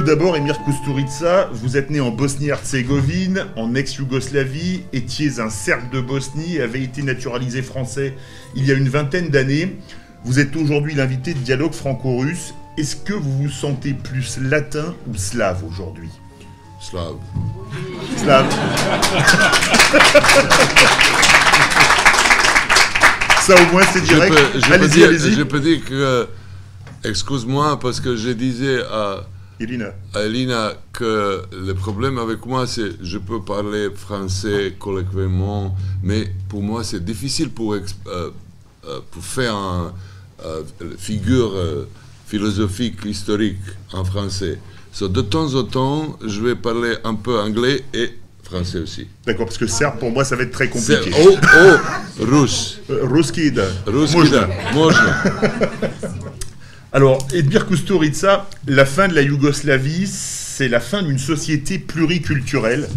Tout 0.00 0.06
d'abord, 0.06 0.34
Emir 0.34 0.56
Kusturica, 0.64 1.50
vous 1.52 1.76
êtes 1.76 1.90
né 1.90 2.00
en 2.00 2.10
Bosnie-Herzégovine, 2.10 3.44
en 3.54 3.74
ex-Yougoslavie, 3.74 4.84
étiez 4.94 5.40
un 5.40 5.50
Serbe 5.50 5.90
de 5.92 6.00
Bosnie 6.00 6.56
et 6.56 6.62
avez 6.62 6.82
été 6.82 7.02
naturalisé 7.02 7.60
français 7.60 8.16
il 8.54 8.64
y 8.64 8.70
a 8.70 8.74
une 8.76 8.88
vingtaine 8.88 9.28
d'années. 9.28 9.76
Vous 10.24 10.38
êtes 10.38 10.56
aujourd'hui 10.56 10.94
l'invité 10.94 11.34
de 11.34 11.38
Dialogue 11.40 11.74
franco-russe. 11.74 12.54
Est-ce 12.78 12.96
que 12.96 13.12
vous 13.12 13.42
vous 13.42 13.50
sentez 13.50 13.92
plus 13.92 14.38
latin 14.40 14.94
ou 15.06 15.14
slave 15.18 15.62
aujourd'hui? 15.70 16.08
Slave. 16.80 17.16
Slave. 18.16 18.46
Ça 23.42 23.54
au 23.54 23.66
moins 23.70 23.82
c'est 23.92 24.00
Je 24.00 24.04
direct. 24.14 24.34
peux, 24.34 24.60
je 24.60 24.66
peux 24.66 24.72
Allez-y, 24.72 24.90
dire, 24.92 25.08
allez-y. 25.08 25.34
je 25.34 25.42
peux 25.42 25.60
dire 25.60 25.84
que, 25.84 26.26
excuse-moi, 27.04 27.78
parce 27.78 28.00
que 28.00 28.16
je 28.16 28.30
disais 28.30 28.80
à, 28.90 29.26
Irina. 29.59 29.93
à 30.13 30.21
Elina 30.23 30.73
que 30.91 31.41
le 31.53 31.73
problème 31.73 32.17
avec 32.17 32.45
moi, 32.45 32.67
c'est 32.67 32.91
je 33.01 33.17
peux 33.17 33.41
parler 33.41 33.87
français 33.95 34.73
colloquialement, 34.77 35.75
mais 36.03 36.29
pour 36.49 36.61
moi, 36.61 36.83
c'est 36.83 37.03
difficile 37.03 37.49
pour, 37.49 37.75
ex- 37.77 37.95
euh, 38.07 38.31
euh, 38.87 38.99
pour 39.11 39.23
faire 39.23 39.55
une 40.81 40.97
figure 40.97 41.53
euh, 41.55 41.87
philosophique, 42.27 42.97
historique 43.05 43.59
en 43.93 44.03
français. 44.03 44.59
So, 44.91 45.07
de 45.07 45.21
temps 45.21 45.53
en 45.55 45.63
temps, 45.63 46.17
je 46.25 46.41
vais 46.41 46.55
parler 46.55 46.95
un 47.05 47.15
peu 47.15 47.39
anglais 47.39 47.83
et 47.93 48.09
français 48.43 48.79
aussi. 48.79 49.07
D'accord, 49.25 49.45
parce 49.45 49.57
que 49.57 49.67
serbe 49.67 49.99
pour 49.99 50.11
moi 50.11 50.23
ça 50.25 50.35
va 50.35 50.43
être 50.43 50.51
très 50.51 50.69
C'est 50.75 50.99
compliqué. 50.99 51.17
oh, 51.27 51.35
oh, 52.19 52.25
russe. 52.25 52.79
Euh, 52.89 53.05
Ruski 53.05 53.51
da. 53.51 53.63
Russe, 53.87 54.13
Можно. 54.73 55.09
Alors, 56.92 57.24
Edmir 57.32 57.68
Kusturica, 57.68 58.48
la 58.66 58.84
fin 58.84 59.06
de 59.06 59.14
la 59.14 59.22
Yougoslavie, 59.22 60.08
c'est 60.08 60.68
la 60.68 60.80
fin 60.80 61.04
d'une 61.04 61.20
société 61.20 61.78
pluriculturelle. 61.78 62.88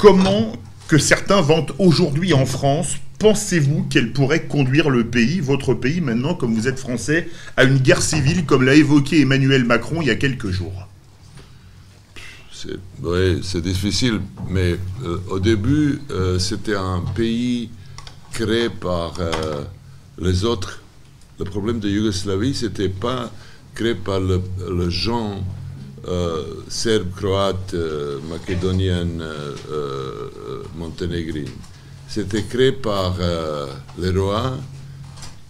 Comment 0.00 0.56
que 0.88 0.98
certains 0.98 1.40
vantent 1.40 1.72
aujourd'hui 1.78 2.34
en 2.34 2.44
France, 2.44 2.96
pensez-vous 3.20 3.84
qu'elle 3.84 4.12
pourrait 4.12 4.42
conduire 4.42 4.90
le 4.90 5.04
pays, 5.04 5.38
votre 5.38 5.74
pays 5.74 6.00
maintenant, 6.00 6.34
comme 6.34 6.54
vous 6.54 6.66
êtes 6.66 6.80
français, 6.80 7.28
à 7.56 7.62
une 7.62 7.78
guerre 7.78 8.02
civile 8.02 8.44
comme 8.46 8.64
l'a 8.64 8.74
évoqué 8.74 9.20
Emmanuel 9.20 9.64
Macron 9.64 10.02
il 10.02 10.08
y 10.08 10.10
a 10.10 10.16
quelques 10.16 10.50
jours? 10.50 10.88
C'est, 12.52 12.80
Oui, 13.00 13.42
c'est 13.44 13.62
difficile, 13.62 14.20
mais 14.50 14.76
euh, 15.04 15.18
au 15.30 15.38
début, 15.38 16.00
euh, 16.10 16.40
c'était 16.40 16.74
un 16.74 17.04
pays 17.14 17.70
créé 18.32 18.68
par 18.68 19.14
euh, 19.20 19.62
les 20.18 20.44
autres 20.44 20.81
le 21.38 21.44
problème 21.44 21.80
de 21.80 21.88
Yougoslavie, 21.88 22.54
c'était 22.54 22.88
pas 22.88 23.30
créé 23.74 23.94
par 23.94 24.20
le, 24.20 24.40
le 24.70 24.90
gens 24.90 25.42
euh, 26.06 26.42
serbes, 26.68 27.10
croates, 27.16 27.74
euh, 27.74 28.18
macédoniennes, 28.30 29.20
euh, 29.22 29.54
euh, 29.70 30.62
monténégrines. 30.76 31.48
C'était 32.08 32.42
créé 32.42 32.72
par 32.72 33.16
euh, 33.20 33.66
les 33.98 34.10
rois 34.10 34.56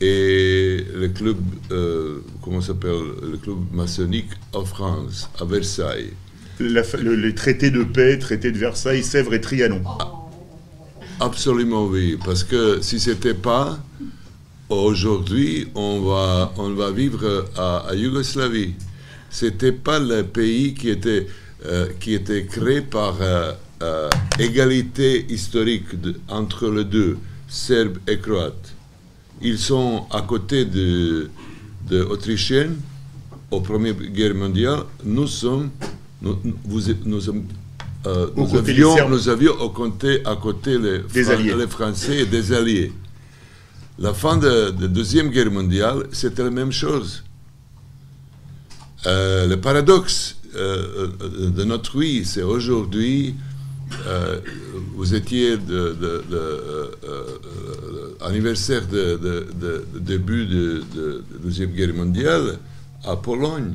et 0.01 0.85
le 0.95 1.09
club, 1.09 1.37
euh, 1.71 2.19
comment 2.43 2.61
s'appelle, 2.61 3.01
le 3.31 3.37
club 3.39 3.59
maçonnique 3.73 4.31
en 4.53 4.65
France, 4.65 5.29
à 5.41 5.45
Versailles. 5.45 6.13
La 6.61 6.83
le- 7.01 7.17
Les 7.17 7.35
traités 7.35 7.71
de 7.71 7.83
paix, 7.83 8.19
traités 8.19 8.53
de 8.53 8.59
Versailles, 8.59 9.03
Sèvres 9.03 9.35
et 9.35 9.41
Trianon. 9.41 9.83
Absolument 11.21 11.87
oui, 11.87 12.19
parce 12.25 12.45
que 12.45 12.81
si 12.83 12.99
c'était 13.01 13.35
pas, 13.35 13.79
aujourd'hui 14.73 15.69
on 15.75 16.01
va, 16.01 16.53
on 16.57 16.71
va 16.71 16.91
vivre 16.91 17.47
à, 17.57 17.89
à 17.89 17.95
Yougoslavie. 17.95 18.75
C'était 19.31 19.73
pas 19.73 19.99
le 19.99 20.23
pays 20.25 20.75
qui 20.75 20.91
était, 20.91 21.27
euh, 21.67 21.87
qui 22.01 22.15
était 22.15 22.45
créé 22.45 22.81
par 22.83 23.17
euh, 23.21 23.53
euh, 23.83 24.11
égalité 24.39 25.27
historique 25.31 26.01
de- 26.01 26.15
entre 26.29 26.69
les 26.71 26.85
deux, 26.85 27.17
Serbes 27.49 27.99
et 28.07 28.19
Croates. 28.19 28.73
Ils 29.41 29.59
sont 29.59 30.05
à 30.11 30.21
côté 30.23 30.65
de, 30.65 31.31
de 31.91 32.03
Autrichiens 32.03 32.71
au 33.51 33.61
Première 33.61 33.95
Guerre 33.95 34.35
mondiale. 34.35 34.81
Nous 35.05 35.27
sommes, 35.27 35.71
nous, 36.21 36.39
vous 36.65 36.81
nous 37.05 37.21
sommes 37.21 37.45
euh, 38.07 38.27
nous, 38.37 38.55
avions, 38.57 39.09
nous 39.09 39.29
avions 39.29 39.53
au 39.61 39.71
à 40.25 40.37
côté 40.37 40.77
les, 40.79 40.99
Des 41.13 41.23
Fran- 41.25 41.35
Alliés. 41.35 41.55
les 41.59 41.67
Français 41.69 42.19
et 42.19 42.27
des 42.27 42.53
Alliés. 42.53 42.93
La 44.03 44.13
fin 44.13 44.37
de 44.37 44.75
la 44.81 44.89
Deuxième 44.89 45.29
Guerre 45.31 45.51
mondiale, 45.53 46.07
c'était 46.11 46.43
la 46.43 46.51
même 46.51 46.73
chose. 46.73 47.23
Euh, 49.07 49.47
le 49.47 49.61
paradoxe 49.61 50.37
euh, 50.57 51.07
euh, 51.23 51.51
de 51.51 51.63
notre 51.65 51.99
vie, 52.01 52.25
c'est 52.25 52.43
aujourd'hui, 52.43 53.37
vous 54.97 55.15
étiez 55.15 55.57
de, 55.57 55.81
de- 56.03 56.25
de, 56.33 56.45
anniversaire 58.25 58.85
de, 58.89 59.47
début 60.01 60.47
de, 60.47 60.83
de 60.97 61.25
Deuxième 61.45 61.71
Guerre 61.71 61.95
mondiale 61.95 62.59
à 63.05 63.15
Pologne. 63.17 63.75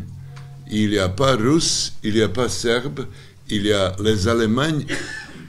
Il 0.69 0.89
n'y 0.89 0.97
a 0.99 1.07
pas 1.07 1.35
Russe, 1.37 1.93
il 2.03 2.15
n'y 2.15 2.21
a 2.21 2.27
pas 2.29 2.49
Serbe, 2.49 3.05
il 3.49 3.65
y 3.65 3.71
a 3.71 3.95
les 4.03 4.27
Allemands 4.27 4.81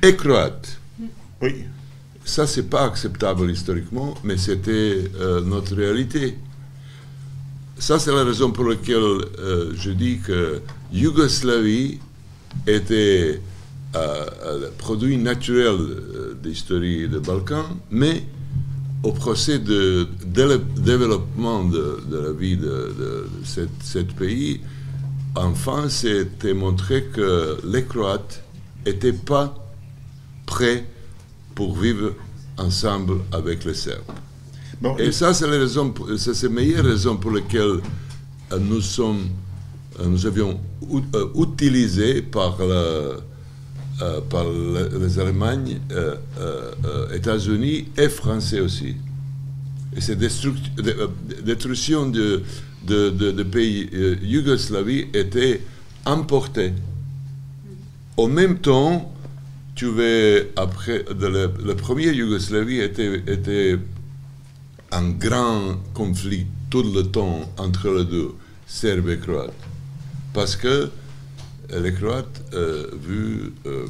et 0.04 0.14
Croates. 0.14 0.78
Ça, 2.28 2.46
c'est 2.46 2.68
pas 2.68 2.84
acceptable 2.84 3.50
historiquement, 3.50 4.12
mais 4.22 4.36
c'était 4.36 5.10
euh, 5.18 5.40
notre 5.40 5.74
réalité. 5.74 6.36
Ça, 7.78 7.98
c'est 7.98 8.12
la 8.12 8.22
raison 8.22 8.50
pour 8.50 8.66
laquelle 8.66 8.98
euh, 8.98 9.72
je 9.74 9.90
dis 9.92 10.18
que 10.18 10.60
Yougoslavie 10.92 11.98
était 12.66 13.40
euh, 13.96 14.26
euh, 14.44 14.60
le 14.60 14.70
produit 14.76 15.16
naturel 15.16 15.78
de 16.42 16.48
l'histoire 16.48 16.80
des 16.80 17.08
Balkans, 17.08 17.64
mais 17.90 18.24
au 19.02 19.12
procès 19.12 19.58
de, 19.58 20.06
développement 20.26 21.64
de, 21.64 21.98
la 22.12 22.32
vie 22.32 22.58
de, 22.58 22.94
de 23.00 23.26
cet, 23.42 23.70
cet 23.82 24.12
pays, 24.12 24.60
enfin, 25.34 25.88
c'était 25.88 26.52
montré 26.52 27.04
que 27.04 27.56
les 27.64 27.84
Croates 27.84 28.44
n'étaient 28.84 29.14
pas 29.14 29.54
prêts 30.44 30.84
pour 31.58 31.76
vivre 31.76 32.12
ensemble 32.56 33.14
avec 33.32 33.64
les 33.64 33.74
Serbes. 33.74 34.04
Bon, 34.80 34.96
Et 34.96 35.10
ça, 35.10 35.34
c'est 35.34 35.48
la 35.48 35.58
raison, 35.58 35.90
pour- 35.90 36.08
ça, 36.16 36.32
c'est 36.32 36.46
la 36.46 36.52
meilleure 36.52 36.84
raison 36.84 37.16
pour 37.16 37.32
laquelle 37.32 37.80
euh, 38.52 38.58
nous 38.60 38.80
sommes, 38.80 39.24
euh, 39.98 40.06
nous 40.06 40.24
avions 40.24 40.60
euh, 40.94 41.26
utilisé 41.34 42.22
par, 42.22 42.56
par 44.30 44.44
le- 44.44 44.98
les 45.02 45.18
Allemagnes, 45.18 45.80
États-Unis 47.12 47.88
et 47.96 48.08
Français 48.08 48.60
aussi. 48.60 48.94
Et 49.96 50.00
cette 50.00 50.20
destruct- 50.20 50.76
de- 50.76 51.10
destruction 51.44 52.08
de, 52.08 52.42
de, 52.86 53.10
de- 53.10 53.32
de 53.32 53.42
pays 53.42 53.90
Yougoslavie 54.22 55.06
était 55.12 55.60
importée. 56.06 56.72
En 58.16 58.28
même 58.28 58.58
temps, 58.58 59.12
tu 59.78 59.86
veux, 59.86 60.48
après, 60.56 61.04
de 61.04 61.26
la, 61.28 61.46
la 61.64 61.74
première 61.76 62.12
Yougoslavie 62.12 62.80
était, 62.80 63.22
était 63.28 63.76
un 64.90 65.10
grand 65.10 65.76
conflit 65.94 66.46
tout 66.68 66.82
le 66.82 67.02
temps 67.04 67.40
entre 67.58 67.88
les 67.96 68.04
deux, 68.04 68.30
Serbes 68.66 69.08
et 69.10 69.18
Croates. 69.18 69.52
Parce 70.34 70.56
que 70.56 70.90
euh, 71.72 71.80
les 71.80 71.92
Croates, 71.92 72.42
euh, 72.54 72.88
vu 73.08 73.52
euh, 73.66 73.86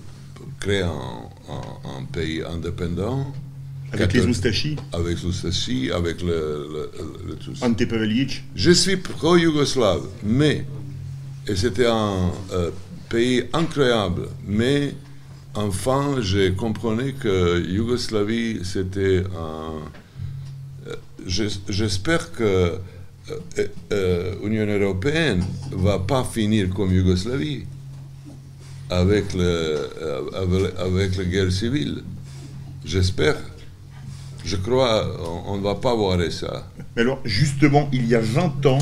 créer 0.60 0.82
un, 0.82 1.22
un- 1.56 1.98
un 2.00 2.04
pays 2.04 2.42
indépendant, 2.44 3.32
avec 3.90 4.12
les 4.12 4.26
Oustachis, 4.26 4.76
avec 4.92 5.22
l'Oustachie, 5.22 5.90
avec 5.90 6.20
le, 6.20 6.28
le- 6.74 6.90
le- 6.98 7.28
le 7.28 7.34
tout 7.36 7.54
ça. 7.56 7.64
Ante 7.66 7.86
Pavelic. 7.88 8.44
Je 8.54 8.72
suis 8.72 8.98
pro-yougoslave, 8.98 10.04
mais, 10.22 10.66
et 11.46 11.56
c'était 11.56 11.86
un 11.86 12.30
euh, 12.52 12.70
pays 13.08 13.44
incroyable, 13.54 14.28
mais 14.46 14.92
enfin, 15.54 16.16
je 16.20 16.50
comprenais 16.50 17.12
que 17.12 17.60
Yougoslavie, 17.68 18.60
c'était 18.64 19.22
un... 19.36 19.72
euh, 20.88 20.94
j'es- 21.26 21.60
J'espère 21.68 22.32
que 22.32 22.78
l'Union 24.42 24.66
européenne 24.66 25.44
va 25.72 25.98
pas 25.98 26.24
finir 26.24 26.70
comme 26.70 26.92
Yougoslavie, 26.92 27.64
euh, 28.90 29.86
avec 30.78 31.16
la 31.16 31.24
guerre 31.24 31.52
civile. 31.52 32.02
J'espère. 32.84 33.36
Je 34.44 34.56
crois, 34.56 35.04
on 35.46 35.58
ne 35.58 35.62
va 35.62 35.74
pas 35.74 35.94
voir 35.94 36.18
ça. 36.32 36.70
Mais 36.96 37.02
alors, 37.02 37.20
justement, 37.24 37.88
il 37.92 38.06
y 38.08 38.14
a 38.14 38.20
20 38.20 38.64
ans, 38.66 38.78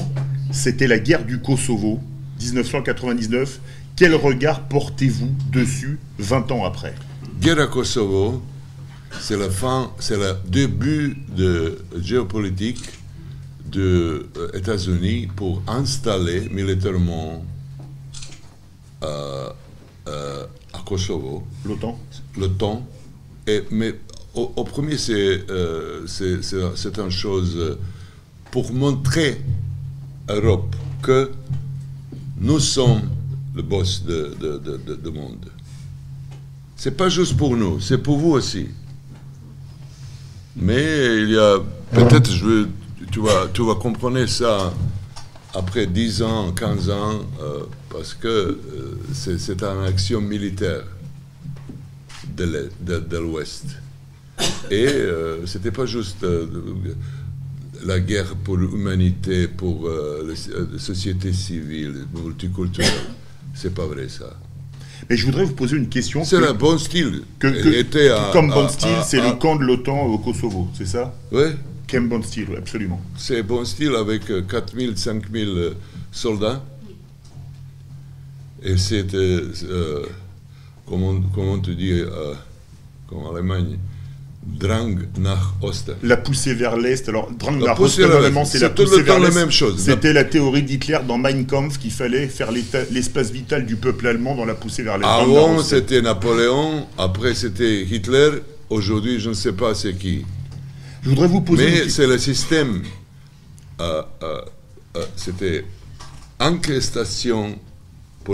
c'était 0.53 0.87
la 0.87 0.99
guerre 1.01 1.25
du 1.25 1.41
Kosovo, 1.41 1.99
1999. 2.41 3.61
Quel 3.97 4.15
regard 4.15 4.69
portez-vous 4.69 5.31
dessus 5.51 5.99
20 6.19 6.53
ans 6.53 6.65
après? 6.65 6.95
Guerre 7.41 7.61
à 7.61 7.67
Kosovo, 7.67 8.43
c'est 9.21 9.37
la 9.39 9.51
fin, 9.51 9.91
c'est 9.99 10.17
le 10.17 10.35
début 10.47 11.17
de 11.35 11.79
géopolitique 12.01 12.83
des 13.65 14.21
États-Unis 14.55 15.29
pour 15.35 15.63
installer 15.67 16.49
militairement 16.51 17.45
à, 19.03 19.55
à, 20.07 20.11
à 20.75 20.79
Kosovo, 20.85 21.45
L'OTAN? 22.37 22.87
Et, 23.47 23.63
mais 23.71 23.95
au, 24.35 24.53
au 24.57 24.65
premier, 24.65 24.99
c'est 24.99 25.45
euh, 25.51 26.07
c'est- 26.07 26.43
c'est- 26.43 26.77
c'est 26.77 26.99
une 26.99 27.11
chose 27.11 27.55
euh, 27.57 27.79
pour 28.51 28.73
montrer 28.73 29.41
à 30.29 30.35
l'Europe 30.35 30.75
que 31.03 31.31
nous 32.39 32.59
sommes 32.61 33.03
le 33.57 33.63
boss 33.63 34.03
de, 34.05 34.35
de, 34.41 34.59
de, 34.59 34.77
de- 34.77 34.95
de 34.97 35.11
monde. 35.11 35.47
C'est 36.77 36.97
pas 36.97 37.09
juste 37.09 37.37
pour 37.37 37.57
nous, 37.57 37.81
c'est 37.81 37.99
pour 37.99 38.19
vous 38.19 38.33
aussi. 38.33 38.67
Mais 40.57 41.23
il 41.23 41.31
y 41.31 41.39
a 41.39 41.59
peut-être, 41.93 42.31
je 42.31 42.67
tu 43.11 43.21
vas, 43.21 43.49
tu 43.53 43.65
vas 43.65 43.75
comprendre 43.77 44.25
ça 44.27 44.73
après 45.55 45.87
10 45.87 46.23
ans, 46.23 46.53
15 46.53 46.91
ans, 46.91 47.21
euh, 47.41 47.61
parce 47.89 48.13
que 48.15 48.29
euh, 48.29 48.59
c'est 49.13 49.63
une 49.63 49.85
action 49.87 50.21
militaire 50.21 50.83
de 52.37 53.17
l'Ouest. 53.19 53.65
Et 54.71 54.87
euh, 54.87 55.47
c'était 55.47 55.71
pas 55.71 55.87
juste 55.87 56.23
euh, 56.25 56.47
la 57.85 58.01
guerre 58.01 58.35
pour 58.45 58.57
l'humanité, 58.59 59.49
pour 59.49 59.87
euh, 59.89 60.35
la 60.73 60.79
société 60.79 61.33
civile, 61.33 62.05
multiculturelle. 62.15 62.93
C'est 63.57 63.75
pas 63.75 63.87
vrai 63.87 64.09
ça. 64.09 64.31
Mais 65.09 65.17
je 65.17 65.25
voudrais 65.27 65.45
vous 65.45 65.55
poser 65.55 65.77
une 65.77 65.89
question. 65.89 66.25
C'est 66.25 66.39
que- 66.39 66.45
un 66.51 66.55
bon 66.55 66.77
style. 66.79 67.23
que- 67.39 67.75
était 67.75 68.11
à- 68.11 68.31
comme 68.33 68.51
bon 68.51 68.69
style, 68.69 68.99
c'est 69.05 69.21
le 69.21 69.33
camp 69.33 69.57
de 69.57 69.65
l'OTAN 69.65 70.03
au 70.07 70.19
Kosovo, 70.19 70.69
c'est 70.75 70.87
ça? 70.87 71.15
Ouais, 71.33 71.57
Kem 71.87 72.09
bon 72.09 72.23
style, 72.23 72.47
oui, 72.51 72.57
absolument? 72.59 73.01
c'est 73.17 73.43
bon 73.43 73.65
style 73.65 73.95
avec 73.95 74.31
euh, 74.31 74.43
4000, 74.43 74.97
5000 74.99 75.49
euh, 75.49 75.75
soldats. 76.13 76.63
Et 78.63 78.77
c'était, 78.77 79.17
euh, 79.65 80.07
comment, 80.87 81.21
comment 81.35 81.59
tu 81.59 81.75
dis, 81.77 81.93
euh, 81.93 82.35
comme 83.09 83.19
en 83.19 83.35
Allemagne, 83.35 83.79
Drang 84.47 84.97
nach 85.19 85.55
Osten. 85.61 85.97
La 86.03 86.17
poussée 86.17 86.55
vers 86.55 86.77
l'Est, 86.77 87.09
alors 87.09 87.31
Drang 87.33 87.59
La 87.61 87.67
nach 87.69 87.77
poussée 87.77 88.05
Osten, 88.05 88.09
l'Est, 88.17 88.21
vraiment, 88.21 88.45
c'est 88.45 88.59
la 88.61 88.71
poussée 88.71 89.03
vers 89.03 89.17
temps 89.17 89.21
la 89.21 89.29
l'Est. 89.29 89.35
même 89.35 89.51
chose. 89.51 89.79
C'était 89.79 90.13
la 90.13 90.25
théorie 90.25 90.63
d'Hitler 90.63 90.99
dans 91.07 91.19
Mein 91.19 91.45
Kampf 91.47 91.79
qu'il 91.79 91.91
fallait 91.91 92.29
faire 92.29 92.51
l'espace 92.53 93.31
vital 93.31 93.67
du 93.67 93.77
peuple 93.77 94.07
allemand 94.07 94.35
dans 94.37 94.45
la 94.45 94.55
poussée 94.55 94.83
vers 94.83 94.99
l'Est. 94.99 95.07
Avant, 95.07 95.59
c'était 95.63 96.01
Napoléon, 96.01 96.87
après, 96.97 97.35
c'était 97.35 97.83
Hitler. 97.83 98.31
Aujourd'hui, 98.71 99.21
je 99.21 99.29
ne 99.31 99.35
sais 99.35 99.53
pas 99.53 99.75
c'est 99.75 99.95
qui. 99.95 100.25
Je 101.03 101.11
voudrais 101.11 101.29
vous 101.29 101.41
poser 101.41 101.67
une 101.69 101.85
Mais 101.85 101.89
c'est 101.89 102.07
le 102.07 102.19
système. 102.19 102.83
euh, 103.81 104.03
euh, 104.23 104.41
euh, 104.97 105.05
c'était 105.17 105.65
incrustation 106.39 107.59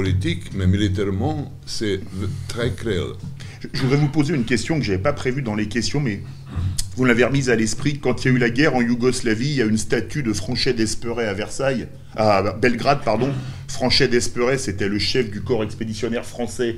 politique, 0.03 0.55
mais 0.55 0.67
militairement, 0.67 1.53
c'est 1.67 2.01
très 2.49 2.73
cruel. 2.73 3.13
Je- 3.73 3.83
voudrais 3.83 3.99
vous 3.99 4.09
poser 4.09 4.35
une 4.35 4.45
question 4.45 4.79
que 4.79 4.85
je 4.85 4.93
n'avais 4.93 5.03
pas 5.03 5.13
prévue 5.13 5.43
dans 5.43 5.55
les 5.55 5.69
questions, 5.69 6.01
mais 6.01 6.23
vous 6.97 7.05
l'avez 7.05 7.25
remise 7.25 7.51
à 7.51 7.57
l'esprit. 7.57 7.99
Quand 7.99 8.25
il 8.25 8.29
y 8.29 8.31
a 8.33 8.35
eu 8.35 8.39
la 8.39 8.49
guerre 8.51 8.75
en 8.75 8.81
Yougoslavie, 8.81 9.51
il 9.51 9.57
y 9.57 9.63
a 9.63 9.67
une 9.67 9.77
statue 9.79 10.23
de 10.23 10.33
Franchet 10.33 10.73
d'Esperet 10.73 11.27
à 11.27 11.35
Versailles, 11.35 11.87
à 12.17 12.43
Belgrade, 12.55 13.01
pardon. 13.05 13.29
Franchet 13.69 14.09
d'Esperet, 14.09 14.57
c'était 14.57 14.89
le 14.89 14.99
chef 14.99 15.31
du 15.31 15.43
corps 15.43 15.63
expéditionnaire 15.63 16.25
français 16.25 16.77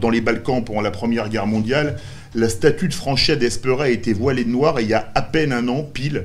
dans 0.00 0.10
les 0.10 0.20
Balkans 0.20 0.64
pendant 0.64 0.80
la 0.80 0.90
Première 0.90 1.28
Guerre 1.28 1.46
mondiale. 1.46 1.96
La 2.34 2.48
statue 2.48 2.88
de 2.88 2.94
Franchet 2.94 3.36
d'Esperet 3.36 3.84
a 3.84 3.88
été 3.90 4.12
voilée 4.12 4.44
de 4.44 4.50
noir 4.50 4.80
et 4.80 4.82
il 4.82 4.88
y 4.88 4.94
a 4.94 5.10
à 5.14 5.22
peine 5.22 5.52
un 5.52 5.68
an, 5.68 5.82
pile, 5.84 6.24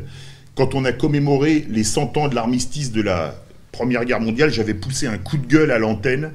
quand 0.55 0.73
on 0.73 0.83
a 0.83 0.91
commémoré 0.91 1.65
les 1.69 1.83
100 1.83 2.17
ans 2.17 2.27
de 2.27 2.33
l'armistice 2.35 2.91
de 2.91 3.01
la 3.03 3.35
Première 3.71 4.05
Guerre 4.05 4.19
mondiale, 4.21 4.51
j'avais 4.51 4.73
poussé 4.73 5.07
un 5.07 5.17
coup 5.17 5.37
de 5.37 5.45
gueule 5.45 5.71
à 5.71 5.77
l'antenne 5.77 6.31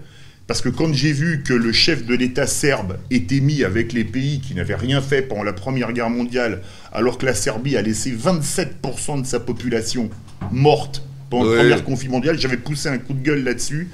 parce 0.47 0.61
que 0.61 0.69
quand 0.69 0.93
j'ai 0.93 1.13
vu 1.13 1.43
que 1.43 1.55
le 1.55 1.73
chef 1.73 2.05
de 2.05 2.15
l'État 2.15 2.47
serbe 2.47 2.99
était 3.11 3.41
mis 3.41 3.65
avec 3.65 3.93
les 3.93 4.05
pays 4.05 4.41
qui 4.41 4.55
n'avaient 4.55 4.75
rien 4.75 5.01
fait 5.01 5.23
pendant 5.23 5.45
la 5.45 5.53
Première 5.53 5.93
Guerre 5.93 6.11
mondiale, 6.11 6.61
alors 6.93 7.17
que 7.17 7.25
la 7.27 7.35
Serbie 7.35 7.77
a 7.77 7.83
laissé 7.83 8.13
27% 8.13 9.23
de 9.23 9.27
sa 9.27 9.41
population 9.41 10.11
morte 10.51 11.03
pendant 11.31 11.45
Oui. 11.47 11.53
la 11.53 11.59
Première 11.63 11.85
Conflit 11.85 12.09
mondiale, 12.09 12.39
j'avais 12.39 12.57
poussé 12.59 12.89
un 12.89 12.99
coup 12.99 13.15
de 13.15 13.23
gueule 13.23 13.45
là-dessus. 13.45 13.89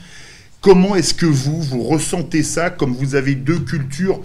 Comment 0.61 0.97
est-ce 0.97 1.15
que 1.15 1.27
vous, 1.27 1.63
vous 1.63 1.85
ressentez 1.85 2.43
ça 2.43 2.71
comme 2.71 2.93
vous 2.93 3.15
avez 3.15 3.35
deux 3.37 3.61
cultures, 3.61 4.21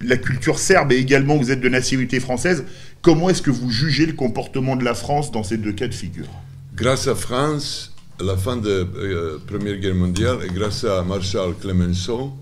la 0.00 0.16
culture 0.16 0.58
serbe 0.58 0.92
et 0.92 0.96
également 0.96 1.36
vous 1.36 1.50
êtes 1.50 1.60
de 1.60 1.68
nationalité 1.68 2.20
française, 2.20 2.64
comment 3.02 3.28
est-ce 3.28 3.42
que 3.42 3.50
vous 3.50 3.70
jugez 3.70 4.06
le 4.06 4.14
comportement 4.14 4.76
de 4.76 4.84
la 4.84 4.94
France 4.94 5.30
dans 5.30 5.42
ces 5.42 5.58
deux 5.58 5.72
cas 5.72 5.88
de 5.88 5.94
figure? 5.94 6.28
Grâce 6.74 7.08
à 7.08 7.14
France, 7.14 7.89
la 8.22 8.36
fin 8.36 8.56
de 8.56 8.86
la 8.94 9.38
Première 9.46 9.76
Guerre 9.78 9.94
mondiale, 9.94 10.38
grâce 10.54 10.84
à 10.84 11.02
Marshal 11.02 11.54
Clemenceau, 11.60 12.32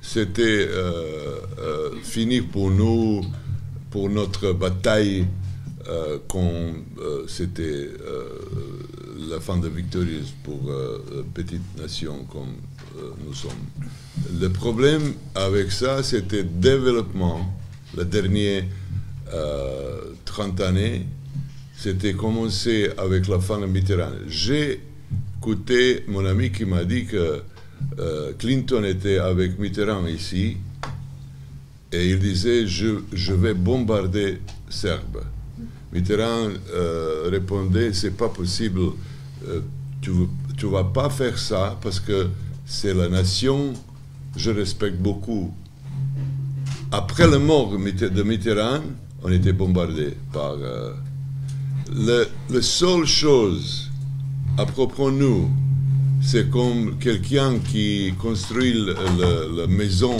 c'était 0.00 0.42
euh, 0.68 1.38
euh, 1.58 1.90
fini 2.02 2.40
pour 2.40 2.70
nous, 2.70 3.22
pour 3.90 4.08
notre 4.10 4.52
bataille, 4.52 5.26
euh, 5.88 6.18
euh, 6.34 7.24
c'était 7.26 7.62
euh, 7.62 8.24
la 9.30 9.40
fin 9.40 9.56
de 9.56 9.68
victorieuse 9.68 10.34
pour 10.44 10.60
euh, 10.68 10.98
une 11.14 11.24
petite 11.32 11.78
nation 11.80 12.24
comme 12.24 12.54
euh, 12.98 13.10
nous 13.26 13.34
sommes. 13.34 13.50
Le 14.40 14.48
problème 14.48 15.14
avec 15.34 15.72
ça, 15.72 16.02
c'était 16.02 16.44
développement, 16.44 17.54
les 17.96 18.04
derniers 18.04 18.64
euh, 19.32 20.00
30 20.24 20.60
années, 20.60 21.06
c'était 21.76 22.12
commencé 22.12 22.90
avec 22.98 23.28
la 23.28 23.38
fin 23.38 23.60
de 23.60 23.66
Mitterrand. 23.66 24.10
J'ai 24.26 24.80
écouté 25.38 26.04
mon 26.08 26.26
ami 26.26 26.50
qui 26.50 26.64
m'a 26.64 26.84
dit 26.84 27.06
que 27.06 27.42
euh, 28.00 28.32
Clinton 28.38 28.82
était 28.82 29.18
avec 29.18 29.58
Mitterrand 29.58 30.06
ici 30.06 30.56
et 31.92 32.10
il 32.10 32.18
disait 32.18 32.66
je, 32.66 33.32
vais 33.32 33.54
bombarder 33.54 34.40
Serbes. 34.68 35.22
Mitterrand 35.92 36.50
euh, 36.74 37.28
répondait 37.30 37.92
c'est 37.92 38.16
pas 38.16 38.28
possible, 38.28 38.80
euh, 39.46 39.60
tu 40.02 40.10
tu 40.56 40.66
vas 40.66 40.82
pas 40.82 41.08
faire 41.08 41.38
ça 41.38 41.78
parce 41.80 42.00
que 42.00 42.26
c'est 42.66 42.92
la 42.92 43.08
nation, 43.08 43.74
je 44.36 44.50
respecte 44.50 44.96
beaucoup. 44.96 45.54
Après 46.90 47.28
la 47.28 47.38
mort 47.38 47.70
de 47.70 48.22
Mitterrand, 48.24 48.82
on 49.22 49.30
était 49.30 49.52
bombardé 49.52 50.14
par 50.32 50.56
la 51.94 52.60
seule 52.60 53.06
chose 53.06 53.87
à 54.58 54.66
propos 54.66 55.08
de 55.12 55.16
nous, 55.18 55.48
c'est 56.20 56.50
comme 56.50 56.98
quelqu'un 56.98 57.60
qui 57.60 58.12
construit 58.18 58.74
la 58.74 59.68
maison 59.68 60.16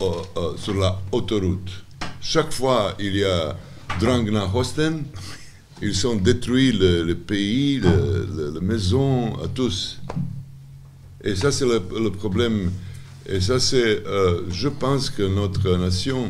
euh, 0.00 0.04
euh, 0.36 0.52
sur 0.56 0.74
la 0.74 1.00
autoroute. 1.10 1.82
Chaque 2.20 2.52
fois 2.52 2.94
il 3.00 3.16
y 3.16 3.24
a 3.24 3.56
Drangna 3.98 4.48
Hosten, 4.54 5.02
ils 5.82 6.06
ont 6.06 6.14
détruit 6.14 6.70
le, 6.72 7.12
pays, 7.14 7.80
la 7.80 8.60
maison, 8.60 9.34
à 9.42 9.48
tous. 9.48 10.00
Et 11.24 11.34
ça, 11.34 11.50
c'est 11.50 11.66
le, 11.66 11.82
le 12.00 12.10
problème. 12.10 12.70
Et 13.28 13.40
ça, 13.40 13.58
c'est. 13.58 14.06
euh, 14.06 14.42
je 14.50 14.68
pense 14.68 15.10
que 15.10 15.22
notre 15.24 15.76
nation, 15.76 16.28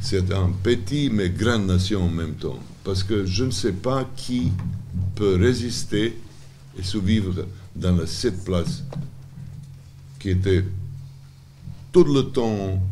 c'est 0.00 0.32
un 0.32 0.50
petit 0.64 1.10
mais 1.12 1.30
grande 1.30 1.66
nation 1.66 2.06
en 2.06 2.08
même 2.10 2.34
temps. 2.34 2.58
Parce 2.82 3.04
que 3.04 3.24
je 3.24 3.44
ne 3.44 3.52
sais 3.52 3.72
pas 3.72 4.04
qui 4.16 4.50
peut 5.14 5.36
résister 5.36 6.16
et 6.80 6.82
survivre 6.82 7.46
dans 7.76 7.96
la, 7.96 8.06
cette 8.06 8.44
place 8.44 8.82
qui 10.18 10.30
était 10.30 10.64
tout 11.92 12.04
le 12.04 12.22
temps 12.22 12.82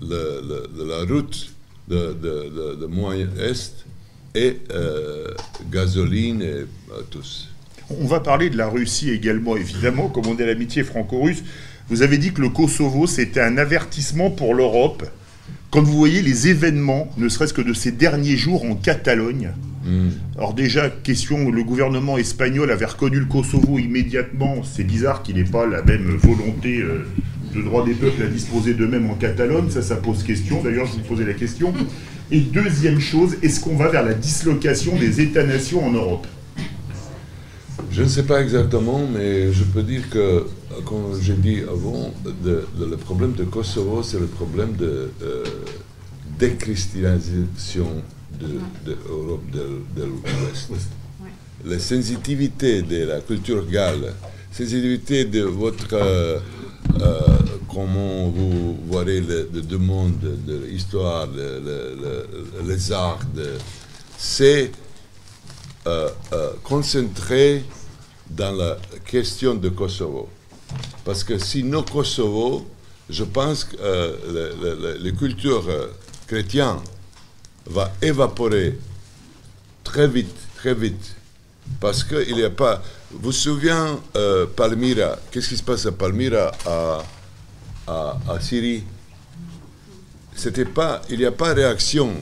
la 0.00 1.04
route 1.08 1.52
de, 1.88 2.86
Moyen-Est 2.86 3.86
et 4.34 4.58
euh, 4.70 5.28
gasoline 5.70 6.42
et 6.42 6.46
euh, 6.46 6.66
tous. 7.10 7.48
On 7.88 8.06
va 8.06 8.20
parler 8.20 8.50
de 8.50 8.56
la 8.56 8.68
Russie 8.68 9.10
également, 9.10 9.56
évidemment, 9.56 10.08
comme 10.08 10.26
on 10.26 10.36
à 10.36 10.44
l'amitié 10.44 10.82
franco-russe. 10.82 11.42
Vous 11.88 12.02
avez 12.02 12.18
dit 12.18 12.32
que 12.32 12.40
le 12.40 12.50
Kosovo, 12.50 13.06
c'était 13.06 13.40
un 13.40 13.56
avertissement 13.56 14.30
pour 14.30 14.54
l'Europe. 14.54 15.08
Quand 15.70 15.82
vous 15.82 15.96
voyez 15.96 16.22
les 16.22 16.48
événements, 16.48 17.10
ne 17.16 17.28
serait-ce 17.28 17.52
que 17.52 17.62
de 17.62 17.72
ces 17.72 17.92
derniers 17.92 18.36
jours 18.36 18.64
en 18.64 18.74
Catalogne, 18.74 19.50
alors 20.36 20.52
déjà, 20.54 20.90
question, 20.90 21.50
le 21.50 21.62
gouvernement 21.62 22.18
espagnol 22.18 22.70
avait 22.70 22.86
reconnu 22.86 23.20
le 23.20 23.26
Kosovo 23.26 23.78
immédiatement. 23.78 24.62
C'est 24.64 24.84
bizarre 24.84 25.22
qu'il 25.22 25.36
n'ait 25.36 25.44
pas 25.44 25.66
la 25.66 25.82
même 25.82 26.16
volonté 26.16 26.80
euh, 26.80 27.06
de 27.54 27.62
droit 27.62 27.84
des 27.84 27.94
peuples 27.94 28.22
à 28.22 28.26
disposer 28.26 28.74
d'eux-mêmes 28.74 29.08
en 29.08 29.14
Catalogne. 29.14 29.70
Ça, 29.70 29.82
ça 29.82 29.96
pose 29.96 30.24
question. 30.24 30.62
D'ailleurs, 30.62 30.86
je 30.86 30.92
vous 30.92 31.00
posais 31.00 31.24
la 31.24 31.34
question. 31.34 31.72
Et 32.30 32.40
deuxième 32.40 32.98
chose, 32.98 33.36
est-ce 33.42 33.60
qu'on 33.60 33.76
va 33.76 33.88
vers 33.88 34.02
la 34.02 34.14
dislocation 34.14 34.96
des 34.96 35.20
États-nations 35.20 35.86
en 35.86 35.92
Europe? 35.92 36.26
Je 37.90 38.02
ne 38.02 38.08
sais 38.08 38.22
pas 38.24 38.40
exactement, 38.42 39.00
mais 39.12 39.52
je 39.52 39.64
peux 39.64 39.82
dire 39.82 40.08
que, 40.10 40.44
comme 40.84 41.18
j'ai 41.20 41.34
dit 41.34 41.60
avant, 41.62 42.12
de- 42.24 42.64
de- 42.78 42.84
le 42.90 42.96
problème 42.96 43.32
de 43.34 43.44
Kosovo, 43.44 44.02
c'est 44.02 44.18
le 44.18 44.26
problème 44.26 44.74
de 44.76 45.10
euh, 45.22 45.44
déchristianisation 46.38 47.86
de, 48.40 48.46
de 48.90 48.96
l'Europe 49.06 49.44
de, 49.52 50.00
de 50.00 50.06
l'Ouest. 50.06 50.70
La 51.64 51.78
sensibilité 51.78 52.82
de 52.82 53.04
la 53.06 53.20
culture 53.20 53.66
gale, 53.66 54.00
la 54.02 54.12
sensibilité 54.56 55.24
de 55.24 55.42
votre 55.42 55.94
euh, 55.94 56.38
comment 57.68 58.28
vous 58.28 58.78
voyez 58.90 59.20
le, 59.20 59.48
deux 59.62 59.78
mondes, 59.78 60.14
l'histoire, 60.70 61.28
les 62.66 62.92
arts, 62.92 63.20
c'est 64.18 64.70
concentré 66.62 67.64
dans 68.30 68.52
la 68.52 68.76
question 69.04 69.54
de 69.54 69.68
Kosovo. 69.68 70.28
Parce 71.04 71.22
que 71.22 71.38
sinon 71.38 71.82
Kosovo, 71.82 72.66
je 73.08 73.24
pense 73.24 73.64
que 73.64 73.76
euh, 73.80 74.96
les 75.00 75.12
cultures 75.12 75.64
euh, 75.68 75.88
chrétiennes 76.26 76.80
va 77.66 77.92
évaporer 78.02 78.78
très 79.84 80.08
vite, 80.08 80.34
très 80.56 80.74
vite. 80.74 81.14
Parce 81.80 82.04
qu'il 82.04 82.34
n'y 82.34 82.44
a 82.44 82.50
pas... 82.50 82.82
Vous 83.10 83.18
vous 83.22 83.32
souvenez, 83.32 83.96
euh, 84.16 84.46
Palmyra, 84.46 85.16
qu'est-ce 85.30 85.48
qui 85.48 85.56
se 85.56 85.62
passe 85.62 85.86
à 85.86 85.92
Palmyra, 85.92 86.52
à, 86.66 87.02
à, 88.28 88.40
Syrie? 88.40 88.84
C'était 90.34 90.64
pas, 90.64 91.02
Il 91.08 91.18
n'y 91.18 91.24
a 91.24 91.32
pas 91.32 91.54
réaction 91.54 92.12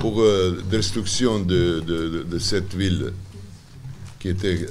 pour 0.00 0.22
destruction 0.70 1.40
de, 1.40 1.80
de, 1.80 2.38
cette 2.38 2.74
ville 2.74 3.12
qui 4.18 4.28
était 4.28 4.66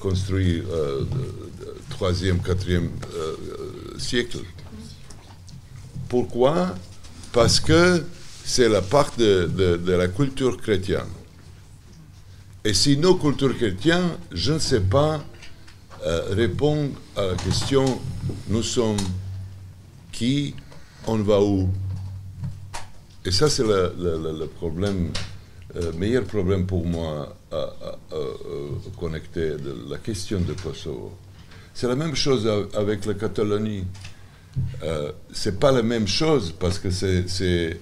construite 0.00 0.64
3e, 1.90 2.40
4e 2.40 2.88
siècle. 3.98 4.38
Pourquoi? 6.08 6.74
Parce 7.32 7.60
que 7.60 8.02
c'est 8.44 8.68
la 8.68 8.80
part 8.80 9.12
de, 9.18 9.78
la 9.86 10.08
culture 10.08 10.56
chrétienne. 10.56 11.12
Et 12.64 12.72
si 12.72 12.96
nos 12.96 13.14
cultures 13.16 13.54
chrétiennes, 13.56 14.10
je 14.32 14.54
ne 14.54 14.58
sais 14.58 14.80
pas 14.80 15.22
euh, 16.06 16.22
répondre 16.30 16.90
à 17.14 17.26
la 17.26 17.34
question 17.34 18.00
nous 18.48 18.62
sommes 18.62 18.96
qui, 20.10 20.54
on 21.06 21.18
va 21.18 21.42
où? 21.42 21.68
Et 23.24 23.30
ça, 23.30 23.48
c'est 23.48 23.64
le, 23.64 24.46
problème, 24.46 25.10
euh, 25.76 25.92
meilleur 25.98 26.24
problème 26.24 26.66
pour 26.66 26.86
moi 26.86 27.36
à, 27.52 27.56
à, 27.56 28.20
connecter 28.98 29.50
de 29.50 29.74
la 29.90 29.98
question 29.98 30.40
de 30.40 30.52
Kosovo. 30.54 31.12
C'est 31.74 31.88
la 31.88 31.96
même 31.96 32.14
chose 32.14 32.48
avec 32.74 33.04
la 33.06 33.14
Catalogne. 33.14 33.84
Euh, 34.82 35.12
c'est 35.32 35.60
pas 35.60 35.70
la 35.70 35.82
même 35.82 36.08
chose 36.08 36.54
parce 36.58 36.78
que 36.78 36.90
c'est, 36.90 37.78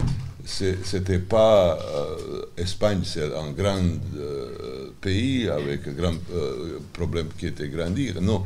c'était 0.46 1.18
pas 1.18 1.78
euh, 1.78 2.42
Espagne, 2.56 3.00
c'est 3.04 3.24
un 3.34 3.50
grand 3.50 3.82
euh, 4.16 4.90
pays 5.00 5.48
avec 5.48 5.88
un 5.88 5.92
grand 5.92 6.14
euh, 6.34 6.78
problème 6.92 7.28
qui 7.38 7.46
était 7.46 7.68
grandir. 7.68 8.20
Non, 8.22 8.44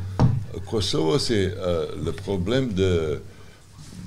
Kosovo, 0.69 1.19
c'est 1.19 1.53
le 2.03 2.11
problème 2.11 2.73
de, 2.73 3.21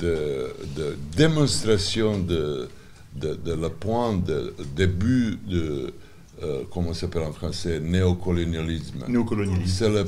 de, 0.05 0.97
démonstration 1.17 2.19
de, 2.19 2.69
de, 3.15 3.35
de 3.35 3.53
le 3.53 3.69
point 3.69 4.15
de 4.15 4.55
début 4.77 5.39
de 5.47 5.93
euh, 6.43 6.63
comment 6.73 6.93
ça 6.93 7.03
s'appelle 7.03 7.23
en 7.23 7.33
français, 7.33 7.81
néocolonialisme. 7.81 9.05
Néocolonialisme. 9.09 10.05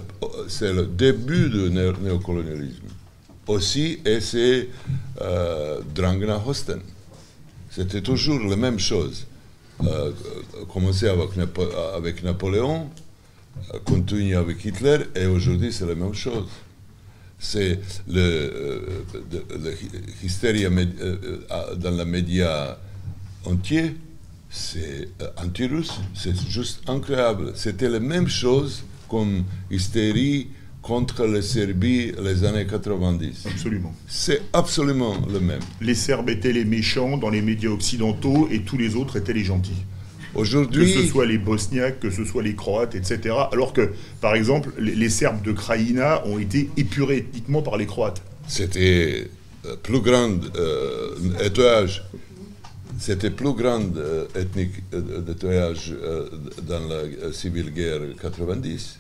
C'est 0.49 0.73
le, 0.73 0.87
début 0.87 1.49
du 1.49 1.71
néocolonialisme. 1.71 2.83
Aussi, 3.47 4.01
et 4.05 4.21
c'est 4.21 4.69
euh, 5.21 5.81
Drangna 5.95 6.43
Hosten. 6.45 6.81
C'était 7.71 8.01
toujours 8.01 8.41
la 8.41 8.57
même 8.57 8.79
chose. 8.79 9.27
Euh, 9.85 10.11
commencer 10.73 11.07
avec, 11.07 11.31
avec 11.95 12.23
Napoléon, 12.25 12.89
euh, 13.75 13.79
continuer 13.85 14.35
avec 14.35 14.65
Hitler, 14.65 14.99
et 15.15 15.27
aujourd'hui 15.27 15.73
c'est 15.73 15.87
la 15.87 15.95
même 15.95 16.15
chose. 16.15 16.49
C'est 17.39 17.81
le, 18.09 19.05
hystérie 20.23 20.65
dans 20.65 21.91
les 21.91 22.05
médias 22.05 22.79
entiers 23.45 23.95
c'est 24.57 25.09
euh, 25.21 25.29
anti-russe, 25.37 26.01
c'est 26.15 26.35
juste 26.49 26.83
incroyable. 26.89 27.53
C'était 27.55 27.89
la 27.89 28.01
même 28.01 28.29
chose 28.29 28.85
comme 29.09 29.45
hystérie 29.71 30.49
contre 30.83 31.27
la 31.27 31.43
Serbie 31.43 32.13
les 32.23 32.45
années 32.45 32.67
90. 32.67 33.47
Absolument. 33.47 33.93
C'est 34.07 34.43
absolument 34.53 35.15
le 35.31 35.41
même. 35.41 35.61
Les 35.81 35.95
Serbes 35.95 36.31
étaient 36.31 36.53
les 36.53 36.65
méchants 36.65 37.17
dans 37.19 37.31
les 37.31 37.43
médias 37.43 37.71
occidentaux 37.71 38.49
et 38.51 38.63
tous 38.63 38.79
les 38.79 38.95
autres 38.95 39.17
étaient 39.17 39.33
les 39.33 39.45
gentils. 39.45 39.85
Aujourd'hui, 40.37 40.93
que 40.93 41.03
ce 41.03 41.09
soit 41.09 41.25
les 41.25 41.39
Bosniaques, 41.39 41.99
que 41.99 42.11
ce 42.11 42.23
soit 42.25 42.43
les 42.43 42.55
Croates, 42.55 42.95
etc. 42.95 43.35
Alors 43.53 43.73
que, 43.73 43.93
par 44.21 44.35
exemple, 44.35 44.71
les, 44.79 45.09
Serbes 45.09 45.41
de 45.43 45.53
Krajina 45.53 46.27
ont 46.27 46.39
été 46.39 46.69
épurés 46.77 47.17
ethniquement 47.19 47.63
par 47.63 47.79
les 47.79 47.87
Croates. 47.87 48.21
C'était 48.47 49.31
euh, 49.65 49.77
plus 49.83 50.01
grand 50.01 50.39
euh, 50.57 51.15
c'était 52.99 53.31
plus 53.31 53.55
grande 53.55 53.97
euh, 53.99 54.27
ethnique 54.35 54.83
nettoyage 55.27 55.93
euh, 55.93 56.29
dans 56.63 56.87
la 56.87 57.05
civile 57.33 57.71
guerre 57.73 58.01
90. 58.21 58.99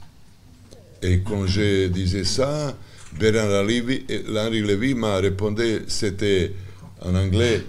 Et 1.02 1.20
quand 1.20 1.46
je 1.46 1.88
disais 1.88 2.24
ça, 2.24 2.74
Bernard 3.18 3.62
Henri 3.62 4.62
Lévy 4.62 4.94
m'a 4.94 5.16
répondu, 5.16 5.82
c'était 5.86 6.54
en 7.02 7.14
anglais, 7.14 7.62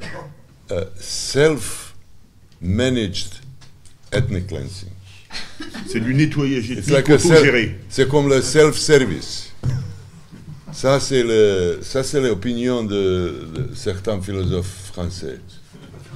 self-managed 1.00 3.47
ethnic 4.12 4.48
cleansing. 4.48 4.90
C'est 5.88 6.00
du 6.00 6.14
nettoyage 6.14 6.72
ethnique 6.72 7.10
auto-géré. 7.10 7.80
C'est 7.90 8.08
comme 8.08 8.30
le 8.30 8.42
self-service. 8.42 9.52
Ça, 10.72 11.00
c'est 11.00 11.24
l'opinion 12.22 12.84
de, 12.84 13.48
de 13.56 13.76
certains 13.76 14.22
philosophes 14.22 14.92
français 14.94 15.40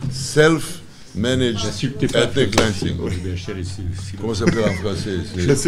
self-managed 0.09 1.65
ethnic 2.15 2.51
cleansing. 2.51 2.97
Comment 4.19 4.33
ça 4.33 4.45
s'appelle 4.45 4.65
en 4.65 4.73
français 4.73 5.17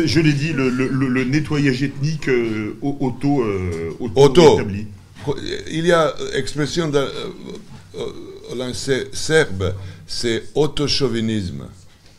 Je 0.06 0.20
l'ai 0.20 0.34
dit, 0.34 0.54
le, 0.54 1.24
nettoyage 1.26 1.84
ethnique 1.84 2.30
euh, 2.30 2.76
auto, 2.82 3.42
euh, 3.44 3.96
auto, 4.00 4.56
établi. 4.56 4.88
Il 5.72 5.86
y 5.86 5.92
a 5.92 6.14
expression 6.34 6.90
de 6.90 7.06
euh, 7.96 8.74
serbe, 9.14 9.74
c'est 10.08 10.44
autochauvinisme. 10.56 11.66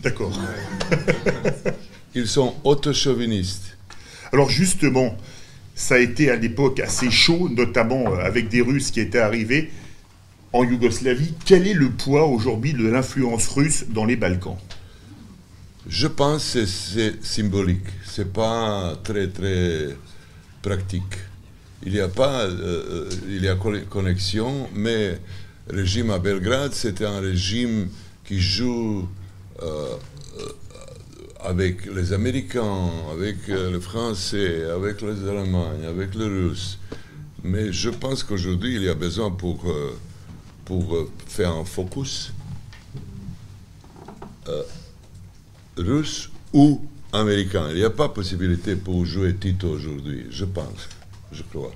D'accord. 0.05 0.39
Ils 2.15 2.29
sont 2.29 2.55
autochauvinistes. 2.63 3.77
Alors 4.33 4.51
justement, 4.51 5.17
ça 5.75 5.97
a 5.97 5.99
été 5.99 6.31
à 6.31 6.37
l'époque 6.37 6.79
assez 6.81 7.11
chaud, 7.11 7.49
notamment 7.49 8.15
avec 8.15 8.49
des 8.49 8.61
Russes 8.61 8.91
qui 8.91 9.01
étaient 9.01 9.19
arrivés 9.19 9.71
en 10.53 10.63
Yougoslavie, 10.63 11.35
quel 11.45 11.67
est 11.67 11.75
le 11.75 11.91
poids 11.91 12.27
aujourd'hui 12.27 12.75
de 12.75 12.87
l'influence 12.87 13.49
russe 13.49 13.87
dans 13.89 14.05
les 14.05 14.15
Balkans? 14.15 14.57
Je 15.89 16.07
pense 16.07 16.53
que 16.53 16.65
c'est 16.65 17.25
symbolique, 17.25 17.87
c'est 18.07 18.33
pas 18.33 18.97
très 19.03 19.27
très 19.29 19.89
pratique. 20.63 21.03
Il 21.85 21.93
n'y 21.93 22.01
a 22.01 22.09
pas, 22.09 22.43
euh, 22.45 23.11
il 23.29 23.43
y 23.43 23.49
a 23.49 23.57
connexion, 23.91 24.69
mais 24.75 25.19
le 25.71 25.81
régime 25.81 26.11
à 26.11 26.21
Belgrade, 26.21 26.73
c'était 26.73 27.05
un 27.05 27.21
régime 27.21 27.89
qui 28.25 28.41
joue 28.41 29.01
euh, 29.01 29.03
euh, 29.03 29.24
avec 31.41 31.87
les 31.87 32.13
Américains, 32.13 32.91
avec 33.13 33.47
les 33.49 33.81
Français, 33.81 34.65
avec 34.71 35.01
les 35.03 35.29
Allemands, 35.29 35.73
avec 35.87 36.15
les 36.15 36.27
Russes. 36.27 36.79
Mais 37.43 37.73
je 37.73 37.91
pense 37.91 38.23
qu'aujourd'hui, 38.23 38.77
il 38.77 38.83
y 38.83 38.89
a 38.89 38.95
besoin 38.95 39.31
pour 39.31 39.65
pour 40.65 40.95
euh, 40.95 41.11
faire 41.27 41.53
un 41.53 41.65
focus 41.65 42.33
euh, 44.49 44.63
russe 45.77 46.31
ou 46.53 46.81
américain. 47.13 47.69
Il 47.71 47.77
n'y 47.77 47.85
a 47.85 47.91
pas 47.91 48.09
possibilité 48.09 48.77
pour 48.77 49.05
jouer 49.05 49.35
Tito 49.35 49.69
aujourd'hui, 49.69 50.27
je 50.31 50.45
pense, 50.45 50.89
je 51.33 51.43
crois. 51.43 51.73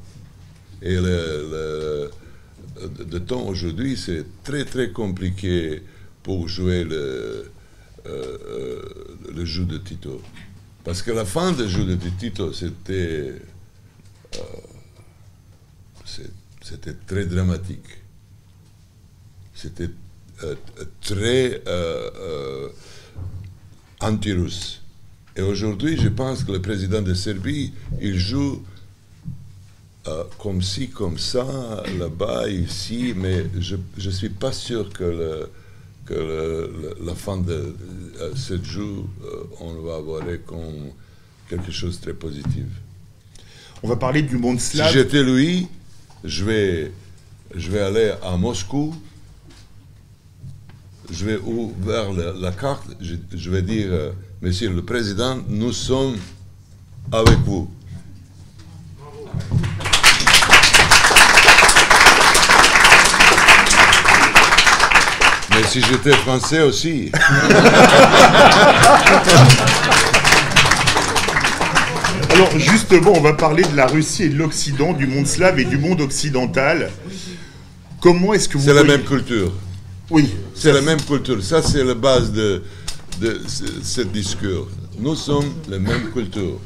Et 0.82 0.94
le, 0.94 2.11
de 3.04 3.18
temps 3.18 3.42
aujourd'hui, 3.42 3.97
c'est 3.97 4.25
très 4.44 4.64
très 4.64 4.90
compliqué 4.90 5.82
pour 6.23 6.49
jouer 6.49 6.85
le, 6.85 7.50
euh, 8.06 8.82
le 9.34 9.44
jeu 9.44 9.64
de 9.64 9.78
Tito. 9.78 10.22
Parce 10.84 11.02
que 11.02 11.10
la 11.10 11.24
fin 11.24 11.52
du 11.52 11.68
jeu 11.68 11.84
de 11.84 11.96
Tito, 12.18 12.52
c'était 12.52 13.34
c'était 16.62 16.94
très 17.06 17.26
dramatique 17.26 17.98
c'était 19.58 19.90
euh, 20.44 20.54
très 21.00 21.62
euh, 21.66 22.10
euh, 22.16 22.68
anti-russe. 24.00 24.82
Et 25.34 25.42
aujourd'hui, 25.42 25.96
je 25.96 26.08
pense 26.08 26.44
que 26.44 26.52
le 26.52 26.62
président 26.62 27.02
de 27.02 27.12
Serbie, 27.14 27.72
il 28.00 28.18
joue 28.18 28.62
comme 30.38 30.62
ci, 30.62 30.88
comme 30.88 31.18
ça, 31.18 31.82
là-bas, 31.98 32.48
ici, 32.48 33.12
mais 33.14 33.44
je 33.58 33.76
ne 33.76 34.10
suis 34.10 34.30
pas 34.30 34.52
sûr 34.52 34.90
que, 34.90 35.50
que 36.08 36.94
la 37.04 37.14
fin 37.14 37.36
de 37.36 37.74
ce 38.34 38.62
jeu, 38.62 38.94
on 39.60 39.74
va 39.82 39.96
avoir 39.96 40.22
comme 40.46 40.90
quelque 41.48 41.70
chose 41.70 41.98
de 41.98 42.02
très 42.02 42.14
positif. 42.14 42.64
On 43.82 43.88
va 43.88 43.96
parler 43.96 44.22
du 44.22 44.38
monde 44.38 44.58
Si 44.58 44.76
slave. 44.76 44.92
j'étais 44.92 45.22
lui, 45.22 45.68
je 46.24 46.44
vais, 46.44 46.92
je 47.54 47.70
vais 47.70 47.80
aller 47.80 48.12
à 48.22 48.36
Moscou, 48.36 48.94
je 51.10 51.24
vais 51.26 51.38
ouvrir 51.38 52.12
la, 52.12 52.32
la 52.32 52.52
carte, 52.52 52.86
je, 53.00 53.14
je 53.34 53.50
vais 53.50 53.62
dire, 53.62 53.88
euh, 53.90 54.12
Monsieur 54.42 54.70
le 54.70 54.84
Président, 54.84 55.38
nous 55.48 55.72
sommes 55.72 56.16
avec 57.12 57.38
vous. 57.38 57.68
Si 65.68 65.80
j'étais 65.82 66.12
français 66.12 66.62
aussi, 66.62 67.10
Alors 72.30 72.56
justement, 72.58 73.12
on 73.16 73.20
va 73.20 73.32
parler 73.32 73.62
de 73.64 73.76
la 73.76 73.87
Russie 73.87 74.25
et 74.25 74.28
de 74.28 74.37
l'Occident, 74.37 74.92
du 74.92 75.06
monde 75.06 75.26
slave 75.26 75.58
et 75.58 75.64
du 75.64 75.78
monde 75.78 76.00
occidental. 76.00 76.90
Comment 78.00 78.32
est-ce 78.34 78.48
que 78.48 78.58
vous 78.58 78.64
c'est 78.64 78.75
la 78.75 78.84
même 78.84 79.02
culture. 79.02 79.52
Oui, 80.10 80.30
C'est 80.54 80.72
la 80.72 80.80
même 80.80 81.00
culture. 81.02 81.42
Ça, 81.42 81.62
c'est 81.62 81.82
la 81.84 81.94
base 81.94 82.32
de, 82.32 82.62
de 83.20 83.40
ce, 83.46 83.64
ce 83.82 84.00
discours. 84.02 84.68
Nous 84.98 85.16
sommes 85.16 85.52
la 85.68 85.78
même 85.78 86.10
culture. 86.12 86.58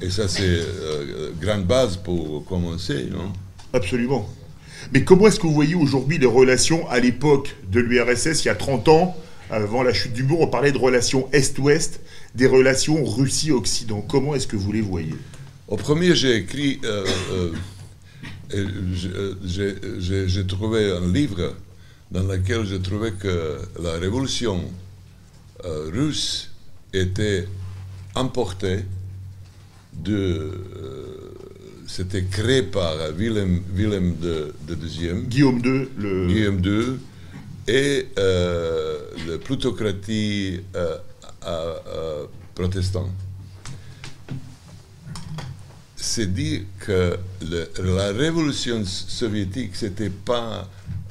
Et 0.00 0.10
ça, 0.10 0.26
c'est 0.26 0.42
euh, 0.42 1.30
grande 1.40 1.64
base 1.66 1.96
pour 1.96 2.44
commencer, 2.46 3.08
non? 3.10 3.32
Absolument. 3.72 4.28
Mais 4.92 5.02
comment 5.04 5.26
est-ce 5.28 5.38
que 5.40 5.46
vous 5.46 5.54
voyez 5.54 5.74
aujourd'hui 5.74 6.18
les 6.18 6.26
relations 6.26 6.88
à 6.88 7.00
l'époque 7.00 7.56
de 7.70 7.80
l'URSS, 7.80 8.44
il 8.44 8.46
y 8.46 8.50
a 8.50 8.54
30 8.54 8.88
ans, 8.88 9.16
avant 9.50 9.82
la 9.82 9.92
chute 9.92 10.12
du 10.12 10.22
mur, 10.24 10.40
on 10.40 10.48
parlait 10.48 10.72
de 10.72 10.78
relations 10.78 11.28
Est-Ouest, 11.32 12.00
des 12.34 12.46
relations 12.46 13.04
Russie-Occident. 13.04 14.00
Comment 14.02 14.34
est-ce 14.34 14.46
que 14.46 14.56
vous 14.56 14.72
les 14.72 14.80
voyez? 14.80 15.14
Au 15.68 15.76
premier, 15.76 16.14
j'ai 16.14 16.34
écrit, 16.36 16.80
euh, 16.84 17.04
euh, 17.32 17.52
euh, 18.54 19.34
j'ai- 19.44 19.74
j'ai 19.98 20.28
j'ai 20.28 20.46
trouvé 20.46 20.90
un 20.92 21.12
livre 21.12 21.54
dans 22.10 22.22
lequel 22.22 22.64
je 22.64 22.76
trouvais 22.76 23.12
que 23.12 23.58
la 23.82 23.94
révolution 23.94 24.62
russe 25.64 26.52
était 26.92 27.46
emportée 28.14 28.84
de... 29.92 30.52
C'était 31.86 32.24
créé 32.24 32.62
par 32.62 32.94
Willem, 33.16 33.62
Willem 33.74 34.16
de, 34.20 34.52
de 34.66 34.74
deuxième. 34.74 35.22
Guillaume 35.24 35.60
II, 35.64 35.88
le... 35.98 36.26
Guillaume 36.26 36.60
II 36.64 36.98
et 37.68 38.08
euh, 38.18 38.98
la 39.28 39.38
plutocratie 39.38 40.60
euh, 40.74 42.24
protestante. 42.54 43.10
C'est 45.96 46.32
dire 46.32 46.62
que 46.80 47.16
le- 47.42 47.68
la 47.96 48.12
révolution 48.12 48.84
soviétique, 48.84 49.70
c'était 49.74 50.10
pas 50.10 50.68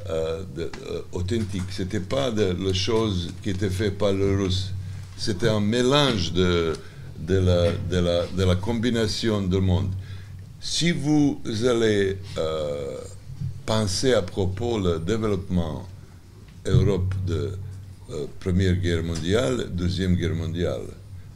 euh, 0.09 0.43
de- 0.55 0.63
euh, 0.89 1.01
authentique, 1.13 1.63
c'était 1.71 1.99
pas 1.99 2.31
de, 2.31 2.55
la 2.63 2.73
chose 2.73 3.33
qui 3.41 3.49
était 3.49 3.69
faite 3.69 3.97
par 3.97 4.13
les 4.13 4.35
Russes. 4.35 4.71
C'était 5.17 5.47
un 5.49 5.59
mélange 5.61 6.31
de, 6.33 6.73
de, 7.19 7.35
la, 7.37 7.71
de, 7.71 7.97
la, 7.97 8.25
de 8.27 8.43
la 8.43 8.55
combinaison 8.55 9.41
du 9.41 9.59
monde. 9.59 9.89
Si 10.67 10.91
vous 10.91 11.39
allez 11.63 12.17
euh, 12.39 12.97
penser 13.67 14.13
à 14.13 14.23
propos 14.23 14.79
le 14.79 14.97
développement 14.97 15.87
Europe 16.65 17.13
de 17.27 17.55
euh, 18.09 18.25
Première 18.39 18.75
Guerre 18.75 19.03
mondiale, 19.03 19.67
Deuxième 19.69 20.15
Guerre 20.15 20.33
mondiale, 20.33 20.81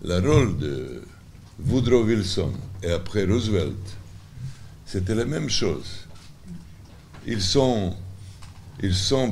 le 0.03 0.19
rôle 0.19 0.57
de 0.57 1.03
Woodrow 1.63 2.05
Wilson 2.05 2.53
et 2.81 2.91
après 2.91 3.25
Roosevelt, 3.25 3.77
c'était 4.87 5.13
la 5.13 5.25
même 5.25 5.47
chose. 5.47 6.07
Ils 7.27 7.43
sont, 7.43 7.95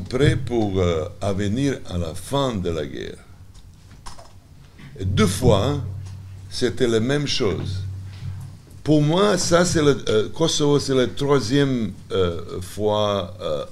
prêts 0.08 0.36
pour 0.36 0.78
euh, 0.80 1.10
venir 1.36 1.80
à 1.90 1.98
la 1.98 2.14
fin 2.14 2.54
de 2.54 2.70
la 2.70 2.86
guerre. 2.86 3.18
Deux 5.04 5.26
fois, 5.26 5.66
hein, 5.66 5.84
c'était 6.52 6.88
la 6.88 7.00
même 7.00 7.26
chose. 7.26 7.87
Pour 8.88 9.02
moi, 9.02 9.38
ça, 9.38 9.66
c'est 9.66 9.82
le 9.82 9.98
euh, 10.08 10.30
Kosovo, 10.30 10.80
c'est 10.80 10.96
la 10.96 11.08
troisième 11.08 11.92
euh, 12.14 12.62
fois 12.62 13.36
euh, 13.42 13.66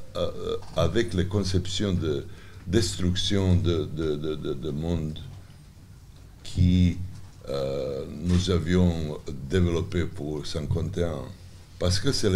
avec 0.76 1.14
les 1.14 1.26
conceptions 1.26 1.94
de 1.94 2.26
destruction 2.68 3.56
de, 3.56 3.86
de, 3.86 4.16
de, 4.18 4.36
de- 4.36 4.54
de 4.54 4.70
monde 4.72 5.18
qui 6.44 6.98
nous 8.26 8.50
avions 8.50 9.18
développé 9.50 10.04
pour 10.04 10.46
51. 10.46 11.14
Parce 11.80 11.98
que 12.02 12.12
c'est 12.12 12.28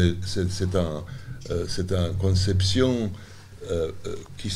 un, 0.76 1.04
une 1.50 2.14
conception 2.18 3.12
qui 4.38 4.50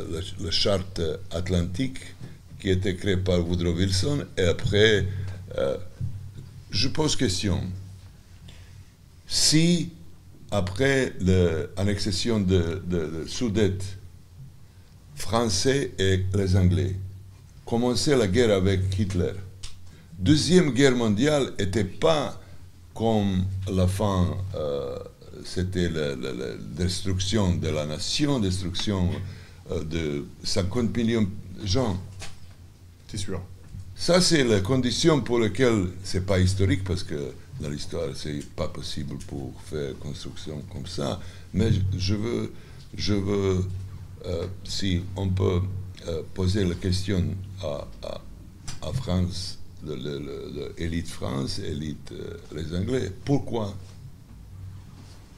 le- 0.00 0.20
la 0.44 0.50
charte 0.52 1.00
atlantique 1.32 1.98
qui 2.60 2.68
été 2.72 2.94
créée 2.94 3.16
par 3.16 3.38
Woodrow 3.48 3.72
Wilson 3.72 4.18
et 4.36 4.42
après, 4.44 5.06
euh, 5.56 5.76
je 6.70 6.88
pose 6.88 7.16
question. 7.16 7.62
Si, 9.26 9.90
après 10.50 11.12
l'annexation 11.20 12.40
de, 12.40 12.82
de, 12.86 13.74
Français 15.14 15.92
et 15.98 16.24
les 16.34 16.56
Anglais 16.56 16.94
commençaient 17.66 18.16
la 18.16 18.28
guerre 18.28 18.52
avec 18.52 18.98
Hitler, 18.98 19.32
Deuxième 20.18 20.72
guerre 20.72 20.96
mondiale 20.96 21.52
n'était 21.60 21.84
pas 21.84 22.40
comme 22.92 23.44
la 23.70 23.86
fin, 23.86 24.36
euh, 24.56 24.98
c'était 25.44 25.88
la 25.88 26.16
destruction 26.76 27.54
de 27.54 27.68
la 27.68 27.86
nation, 27.86 28.40
destruction 28.40 29.10
euh, 29.70 29.84
de 29.84 30.26
50 30.42 30.96
millions 30.96 31.22
de 31.22 31.64
gens. 31.64 31.96
C'est 33.06 33.18
sûr. 33.18 33.40
Ça, 33.98 34.20
c'est 34.20 34.44
la 34.44 34.60
condition 34.60 35.20
pour 35.20 35.38
laquelle 35.40 35.88
c'est 36.04 36.24
pas 36.24 36.38
historique 36.38 36.84
parce 36.84 37.02
que 37.02 37.32
dans 37.60 37.68
l'histoire, 37.68 38.08
c'est 38.14 38.44
pas 38.54 38.68
possible 38.68 39.16
pour 39.26 39.52
faire 39.66 39.98
construction 39.98 40.62
comme 40.72 40.86
ça. 40.86 41.20
Mais 41.52 41.70
je- 41.96 42.14
veux, 42.14 42.52
je 42.96 43.14
veux, 43.14 43.64
euh, 44.24 44.46
si 44.64 45.02
on 45.16 45.28
peut 45.28 45.60
euh, 46.06 46.22
poser 46.32 46.64
la 46.64 46.76
question 46.76 47.24
à, 47.62 47.88
France, 48.94 49.58
l'élite 49.84 51.08
France, 51.08 51.58
élite 51.58 52.12
euh, 52.12 52.36
les 52.54 52.74
Anglais, 52.76 53.10
pourquoi? 53.24 53.74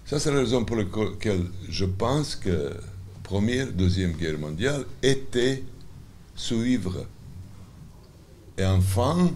Ça, 0.05 0.21
c'est 0.21 0.31
la 0.33 0.41
raison 0.41 0.65
pour 0.65 0.77
laquelle 0.77 1.47
je 1.69 1.85
pense 1.87 2.37
que 2.37 2.75
Première, 3.23 3.73
Deuxième 3.73 4.13
Guerre 4.13 4.39
mondiale 4.39 4.85
était 5.03 5.63
suivre 6.35 7.07
et 8.59 8.65
enfin, 8.65 9.31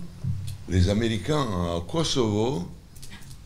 les 0.69 0.89
Américains 0.89 1.41
à 1.77 1.81
Kosovo, 1.87 2.67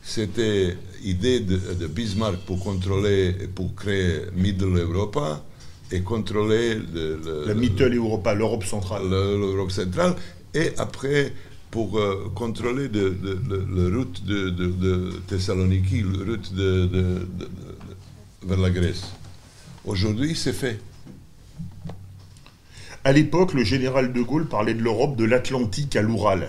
c'était 0.03 0.77
l'idée 1.05 1.41
de, 1.41 1.57
de 1.79 1.87
Bismarck 1.87 2.37
pour 2.47 2.61
contrôler, 2.63 3.33
pour 3.55 3.75
créer 3.75 4.21
Middle 4.35 4.77
Europa 4.79 5.45
et 5.93 6.01
contrôler 6.01 6.75
le- 6.75 7.21
le- 7.25 7.45
La 7.47 7.55
Mittel 7.55 7.95
Europa, 7.97 8.35
l'Europe 8.35 8.65
centrale. 8.65 9.03
le- 9.09 9.37
l'Europe 9.39 9.71
centrale, 9.71 10.15
et 10.55 10.73
après 10.79 11.33
pour 11.71 11.99
euh, 11.99 12.31
contrôler 12.35 12.89
de, 12.89 13.15
la 13.77 13.97
route 13.97 14.25
de, 14.25 15.11
Thessaloniki, 15.27 16.03
la 16.03 16.25
route 16.33 16.51
vers 18.47 18.59
la 18.59 18.71
Grèce. 18.71 19.03
Aujourd'hui, 19.85 20.35
c'est 20.35 20.53
fait. 20.55 20.81
À 23.05 23.13
l'époque, 23.13 23.55
le 23.55 23.65
général 23.65 24.13
de 24.13 24.21
Gaulle 24.23 24.47
parlait 24.47 24.75
de 24.75 24.83
l'Europe 24.83 25.17
de 25.17 25.25
l'Atlantique 25.25 25.97
à 25.97 26.03
l'Oural. 26.03 26.49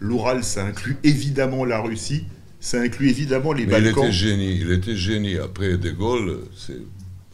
L'Oural, 0.00 0.42
ça 0.44 0.64
inclut 0.64 0.96
évidemment 1.04 1.64
la 1.64 1.80
Russie, 1.80 2.24
ça 2.60 2.80
inclut 2.80 3.08
évidemment 3.10 3.52
les 3.52 3.66
Mais 3.66 3.78
il 3.78 3.84
Balkans. 3.84 4.04
était 4.04 4.12
génie, 4.12 4.56
il 4.60 4.72
était 4.72 4.96
génie. 4.96 5.36
Après 5.38 5.76
De 5.76 5.90
Gaulle, 5.90 6.40
c'est 6.56 6.72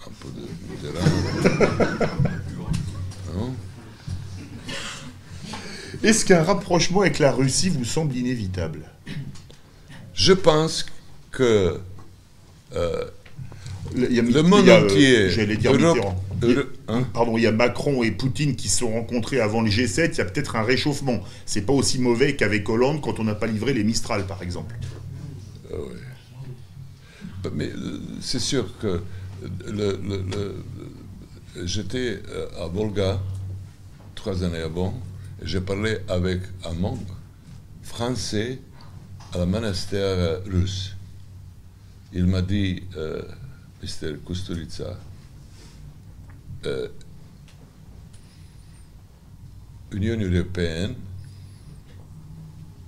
un 0.07 0.11
peu 0.21 0.29
de. 0.29 0.47
Non 3.35 3.55
Est-ce 6.03 6.25
qu'un 6.25 6.43
rapprochement 6.43 7.03
avec 7.03 7.19
la 7.19 7.33
Russie 7.33 7.69
vous 7.69 7.85
semble 7.85 8.17
inévitable? 8.17 8.81
Je 10.15 10.33
pense 10.33 10.87
que 11.31 11.79
euh, 12.75 13.05
Il 13.97 14.13
y 14.13 14.19
a- 14.19 14.23
le 14.23 14.43
monde 14.43 14.61
il 14.63 14.69
y 14.69 14.71
a, 14.71 14.81
euh, 14.81 14.85
entier, 14.87 15.31
J'allais 15.31 15.57
dire 15.57 15.73
Europe- 15.75 15.97
Mitterrand. 15.97 16.25
Euro- 16.43 16.61
hein 16.89 17.03
Pardon, 17.13 17.37
il 17.37 17.43
y 17.43 17.47
a 17.47 17.53
Macron 17.53 18.03
et 18.03 18.11
Poutine 18.11 18.57
qui 18.57 18.69
se 18.69 18.79
sont 18.79 18.91
rencontrés 18.93 19.41
avant 19.41 19.61
le 19.63 19.69
G7, 19.71 20.13
il 20.15 20.19
y 20.19 20.21
a 20.21 20.25
peut-être 20.25 20.57
un 20.57 20.63
réchauffement. 20.63 21.21
C'est 21.45 21.63
pas 21.63 21.73
aussi 21.73 21.99
mauvais 21.99 22.35
qu'avec 22.37 22.69
Hollande 22.69 23.01
quand 23.03 23.19
on 23.21 23.25
n'a 23.25 23.35
pas 23.35 23.47
livré 23.47 23.73
les 23.75 23.85
Mistral, 23.85 24.27
par 24.27 24.43
exemple. 24.43 24.75
Ah 25.71 25.77
ouais. 25.77 27.51
Mais 27.55 27.67
euh, 27.69 28.01
c'est 28.21 28.39
sûr 28.39 28.67
que 28.81 29.01
le, 29.67 29.99
le- 30.07 30.25
le- 30.31 31.67
j'étais 31.67 32.21
euh, 32.29 32.47
à 32.65 32.67
Volga 32.69 33.19
trois 34.15 34.43
années 34.45 34.59
avant, 34.59 34.95
j'ai 35.43 35.61
parlé 35.61 35.99
avec 36.09 36.41
un 36.65 36.75
membre 36.75 37.17
français 37.83 38.59
à 39.33 39.39
la 39.39 39.47
monastère 39.47 40.41
russe. 40.47 40.97
Il 42.13 42.27
m'a 42.27 42.43
dit, 42.43 42.83
euh, 42.97 43.23
Mr. 43.83 44.19
Kusturica, 44.27 44.97
euh, 46.67 46.89
Union 49.93 50.21
européenne 50.21 50.95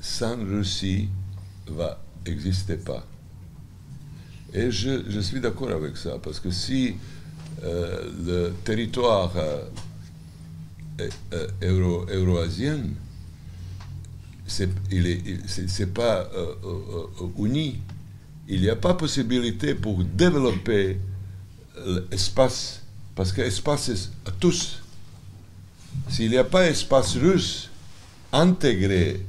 sans 0.00 0.36
Russie 0.36 1.08
va 1.66 1.98
exister 2.26 2.76
pas. 2.76 3.06
Et 4.52 4.70
je, 4.70 5.20
suis 5.20 5.40
d'accord 5.40 5.70
avec 5.70 5.96
ça, 5.96 6.18
parce 6.22 6.38
que 6.38 6.50
si 6.50 6.96
euh, 7.62 8.10
le 8.26 8.52
territoire 8.64 9.32
euh, 9.36 9.64
euro, 11.62 12.04
euroasien, 12.10 12.80
c'est, 14.46 14.68
il 14.90 15.06
est, 15.06 15.48
c'est, 15.48 15.94
pas 15.94 16.28
uni, 17.38 17.80
il 18.52 18.60
n'y 18.60 18.68
a 18.68 18.76
pas 18.76 18.92
possibilité 18.92 19.74
pour 19.74 20.04
développer 20.04 20.98
l'espace, 22.10 22.82
parce 23.14 23.32
que 23.32 23.40
l'espace 23.40 23.88
est 23.88 24.10
à 24.26 24.30
tous. 24.30 24.82
S'il 26.10 26.30
n'y 26.30 26.36
a 26.36 26.44
pas 26.44 26.66
espace 26.66 27.16
russe 27.16 27.70
intégré 28.30 29.24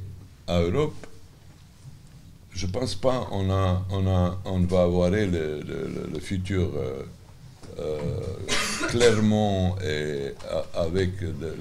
à 0.46 0.60
Europe, 0.60 1.06
je 2.52 2.66
pense 2.66 2.94
pas 2.94 3.26
on 3.32 3.46
va 3.46 4.82
avoir 4.82 5.10
le, 5.10 6.20
futur 6.20 6.70
euh, 6.76 7.02
euh, 7.78 7.98
clairement 8.88 9.76
et 9.82 10.34
avec 10.74 11.12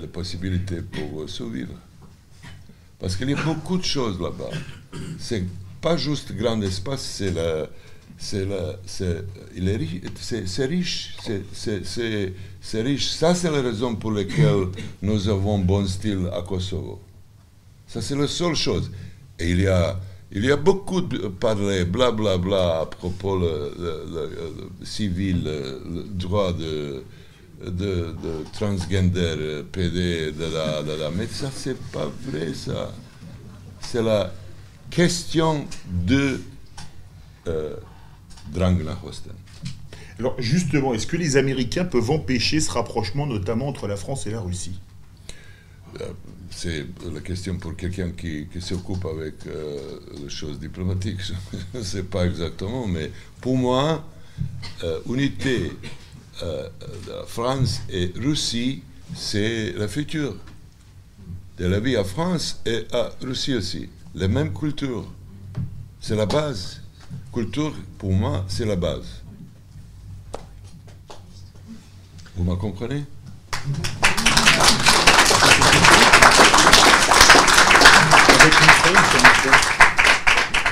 les 0.02 0.08
possibilités 0.08 0.82
pour 0.82 1.30
survivre. 1.30 1.74
Parce 3.00 3.16
qu'il 3.16 3.30
y 3.30 3.34
a 3.34 3.42
beaucoup 3.42 3.78
de 3.78 3.86
choses 3.86 4.20
là-bas. 4.20 4.52
Pas 5.84 5.98
juste 5.98 6.32
grand 6.42 6.60
espace, 6.62 7.02
c'est 7.18 7.32
la, 7.32 7.68
c'est 8.18 8.46
la, 8.46 8.64
c'est, 8.86 9.18
il 9.58 9.68
est 9.68 9.76
ri- 9.76 10.02
c'est, 10.16 10.66
riche, 10.66 11.16
c'est, 11.52 12.82
riche. 12.82 13.08
Ça, 13.10 13.36
c'est 13.36 13.52
la 13.52 13.62
raison 13.62 13.94
pour 13.96 14.12
laquelle 14.12 14.68
nous 15.02 15.28
avons 15.28 15.60
bon 15.60 15.86
style 15.86 16.30
à 16.34 16.42
Kosovo. 16.42 17.02
Ça, 17.86 18.02
c'est 18.02 18.16
la 18.16 18.28
seule 18.28 18.56
chose. 18.56 18.90
Et 19.38 19.52
il 19.52 19.62
y 19.62 19.68
a, 19.68 20.00
il 20.32 20.46
y 20.46 20.52
a 20.52 20.56
beaucoup 20.56 21.02
de 21.02 21.28
parler, 21.28 21.84
blablabla, 21.84 22.38
bla, 22.38 22.58
bla, 22.58 22.80
à 22.82 22.86
propos 22.86 23.38
le, 23.38 23.74
civil, 24.84 25.44
le, 25.44 26.04
droit 26.24 26.54
de, 26.54 27.04
de, 27.66 27.92
de 28.26 28.34
transgender, 28.54 29.64
PD, 29.72 30.32
de 30.32 30.46
la, 30.58 30.82
de 30.82 30.94
la, 31.02 31.12
mais 31.12 31.28
ça, 31.28 31.50
c'est 31.54 31.78
pas 31.92 32.10
vrai, 32.28 32.54
ça. 32.54 32.92
C'est 33.82 34.02
la 34.02 34.32
question 34.94 35.66
de 36.08 36.40
euh, 37.48 37.76
Drang 38.54 38.78
nach 38.84 39.04
Osten. 39.04 39.34
Alors 40.20 40.36
justement, 40.40 40.94
est-ce 40.94 41.08
que 41.08 41.18
les 41.18 41.38
Américains 41.38 41.86
peuvent 41.86 42.12
empêcher 42.12 42.60
ce 42.60 42.72
rapprochement, 42.72 43.26
notamment 43.26 43.68
entre 43.68 43.88
la 43.88 43.96
France 43.96 44.28
et 44.28 44.32
la 44.32 44.40
Russie? 44.40 44.80
C'est 46.50 46.86
la 47.12 47.20
question 47.22 47.58
pour 47.58 47.76
quelqu'un 47.76 48.12
qui, 48.12 48.48
qui 48.52 48.62
s'occupe 48.62 49.06
avec 49.06 49.36
euh, 49.48 50.00
les 50.22 50.30
choses 50.30 50.60
diplomatiques. 50.60 51.22
Je 51.74 51.80
ne 51.80 51.84
sais 51.84 52.04
pas 52.04 52.26
exactement, 52.26 52.88
mais 52.88 53.12
pour 53.42 53.58
moi, 53.58 54.06
euh, 54.84 55.00
unité 55.08 55.72
euh, 56.44 56.70
de 57.06 57.12
la 57.12 57.26
France 57.26 57.82
et 57.90 58.12
Russie, 58.16 58.84
c'est 59.16 59.72
le 59.72 59.88
futur 59.88 60.36
de 61.58 61.66
la 61.66 61.80
vie 61.80 61.96
à 61.96 62.04
France 62.04 62.62
et 62.66 62.86
à 62.92 63.12
Russie 63.22 63.56
aussi. 63.56 63.90
Les 64.16 64.28
mêmes 64.28 64.54
cultures. 64.54 65.06
C'est 66.00 66.16
la 66.16 66.26
base. 66.26 66.82
Culture, 67.34 67.74
pour 67.98 68.12
moi, 68.12 68.46
c'est 68.48 68.66
la 68.66 68.76
base. 68.76 69.22
Vous 72.36 72.44
me 72.44 72.56
comprenez? 72.56 73.06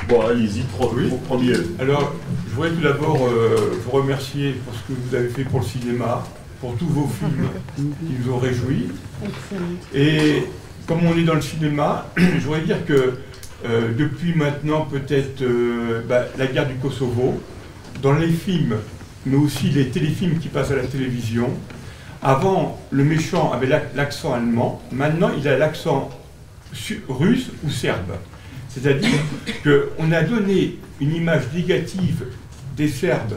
Bon, 0.09 0.27
allez-y, 0.27 0.63
Oui. 0.95 1.09
premier. 1.27 1.53
Alors, 1.79 2.13
je 2.49 2.55
voudrais 2.55 2.71
tout 2.71 2.81
d'abord 2.81 3.27
euh, 3.27 3.77
vous 3.85 3.91
remercier 3.91 4.53
pour 4.65 4.73
ce 4.73 4.79
que 4.93 4.99
vous 4.99 5.15
avez 5.15 5.29
fait 5.29 5.43
pour 5.45 5.59
le 5.61 5.65
cinéma, 5.65 6.23
pour 6.59 6.75
tous 6.75 6.87
vos 6.87 7.07
films 7.07 7.47
qui 7.75 8.13
nous 8.25 8.33
ont 8.33 8.37
réjouis. 8.39 8.87
Et 9.93 10.43
comme 10.87 11.05
on 11.05 11.15
est 11.17 11.23
dans 11.23 11.35
le 11.35 11.41
cinéma, 11.41 12.07
je 12.17 12.39
voudrais 12.39 12.61
dire 12.61 12.85
que 12.85 13.19
euh, 13.65 13.91
depuis 13.97 14.33
maintenant 14.35 14.81
peut-être 14.81 15.41
euh, 15.41 16.01
bah, 16.07 16.25
la 16.37 16.47
guerre 16.47 16.67
du 16.67 16.75
Kosovo, 16.75 17.41
dans 18.01 18.13
les 18.13 18.29
films, 18.29 18.75
mais 19.25 19.37
aussi 19.37 19.69
les 19.69 19.89
téléfilms 19.89 20.39
qui 20.39 20.47
passent 20.47 20.71
à 20.71 20.75
la 20.75 20.83
télévision, 20.87 21.49
avant 22.23 22.79
le 22.91 23.03
méchant 23.03 23.51
avait 23.51 23.67
l'ac- 23.67 23.91
l'accent 23.95 24.33
allemand, 24.33 24.81
maintenant 24.91 25.31
il 25.37 25.47
a 25.47 25.57
l'accent 25.57 26.09
russe 27.09 27.49
ou 27.63 27.69
serbe. 27.69 28.11
C'est-à-dire 28.69 29.09
qu'on 29.63 30.11
a 30.11 30.21
donné 30.23 30.79
une 31.01 31.13
image 31.15 31.43
négative 31.53 32.23
des 32.77 32.87
Serbes 32.87 33.35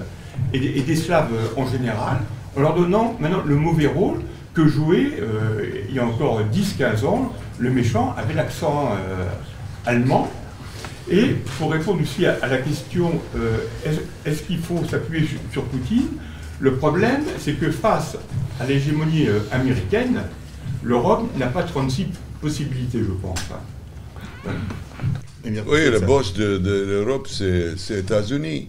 et 0.52 0.58
des, 0.82 0.96
Slaves 0.96 1.32
en 1.56 1.66
général, 1.66 2.18
en 2.56 2.60
leur 2.60 2.74
donnant 2.74 3.16
maintenant 3.18 3.42
le 3.44 3.56
mauvais 3.56 3.88
rôle 3.88 4.20
que 4.54 4.68
jouait, 4.68 5.14
euh, 5.20 5.64
il 5.88 5.94
y 5.94 5.98
a 5.98 6.06
encore 6.06 6.40
10-15 6.52 7.04
ans, 7.04 7.32
le 7.58 7.70
méchant 7.70 8.14
avait 8.16 8.34
l'accent 8.34 8.92
allemand. 9.86 10.30
Et 11.10 11.36
pour 11.58 11.70
répondre 11.72 12.00
aussi 12.00 12.24
à, 12.26 12.38
à 12.40 12.48
la 12.48 12.58
question, 12.58 13.20
euh, 13.36 13.58
est-ce 13.84 14.00
est-ce 14.24 14.42
qu'il 14.42 14.58
faut 14.58 14.82
s'appuyer 14.90 15.26
sur, 15.26 15.38
sur 15.52 15.64
Poutine 15.64 16.08
Le 16.60 16.76
problème, 16.76 17.22
c'est 17.38 17.54
que 17.54 17.70
face 17.70 18.16
à 18.58 18.64
l'hégémonie 18.64 19.26
euh, 19.28 19.40
américaine, 19.52 20.22
l'Europe 20.82 21.28
n'a 21.36 21.48
pas 21.48 21.62
36 21.62 22.06
possibilités, 22.40 23.00
je 23.00 23.12
pense. 23.12 23.40
Oui, 25.44 25.90
le 25.90 26.00
boss 26.00 26.32
de, 26.34 26.58
de 26.58 26.84
l'Europe, 26.86 27.28
c'est 27.30 27.74
les 27.74 27.98
États-Unis. 27.98 28.68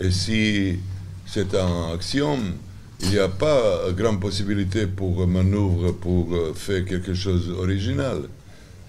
Et 0.00 0.10
si 0.10 0.78
c'est 1.26 1.54
un 1.54 1.92
axiome, 1.94 2.54
il 3.00 3.10
n'y 3.10 3.18
a 3.18 3.28
pas 3.28 3.90
grande 3.96 4.20
possibilité 4.20 4.86
pour 4.86 5.26
manœuvre, 5.26 5.92
pour 5.92 6.34
euh, 6.34 6.52
faire 6.54 6.84
quelque 6.84 7.14
chose 7.14 7.48
d'original. 7.48 8.22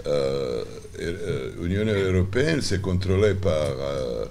Euh, 0.08 0.64
L'Union 1.62 1.86
européenne, 1.86 2.62
c'est 2.62 2.82
contrôlé 2.82 3.34
par 3.36 3.52
euh, 3.80 4.26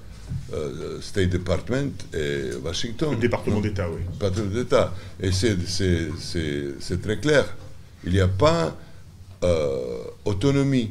euh, 0.54 1.00
State 1.00 1.30
Department 1.30 1.92
et 2.14 2.50
Washington. 2.64 3.10
Le 3.12 3.16
département 3.16 3.60
d'État, 3.60 3.88
oui. 3.90 4.00
Patron 4.18 4.44
d'État. 4.46 4.94
Et 5.20 5.30
c'est- 5.32 5.56
très 7.02 7.18
clair. 7.18 7.44
Il 8.04 8.12
n'y 8.12 8.20
a 8.20 8.28
pas 8.28 8.76
euh, 9.42 9.98
autonomie. 10.24 10.90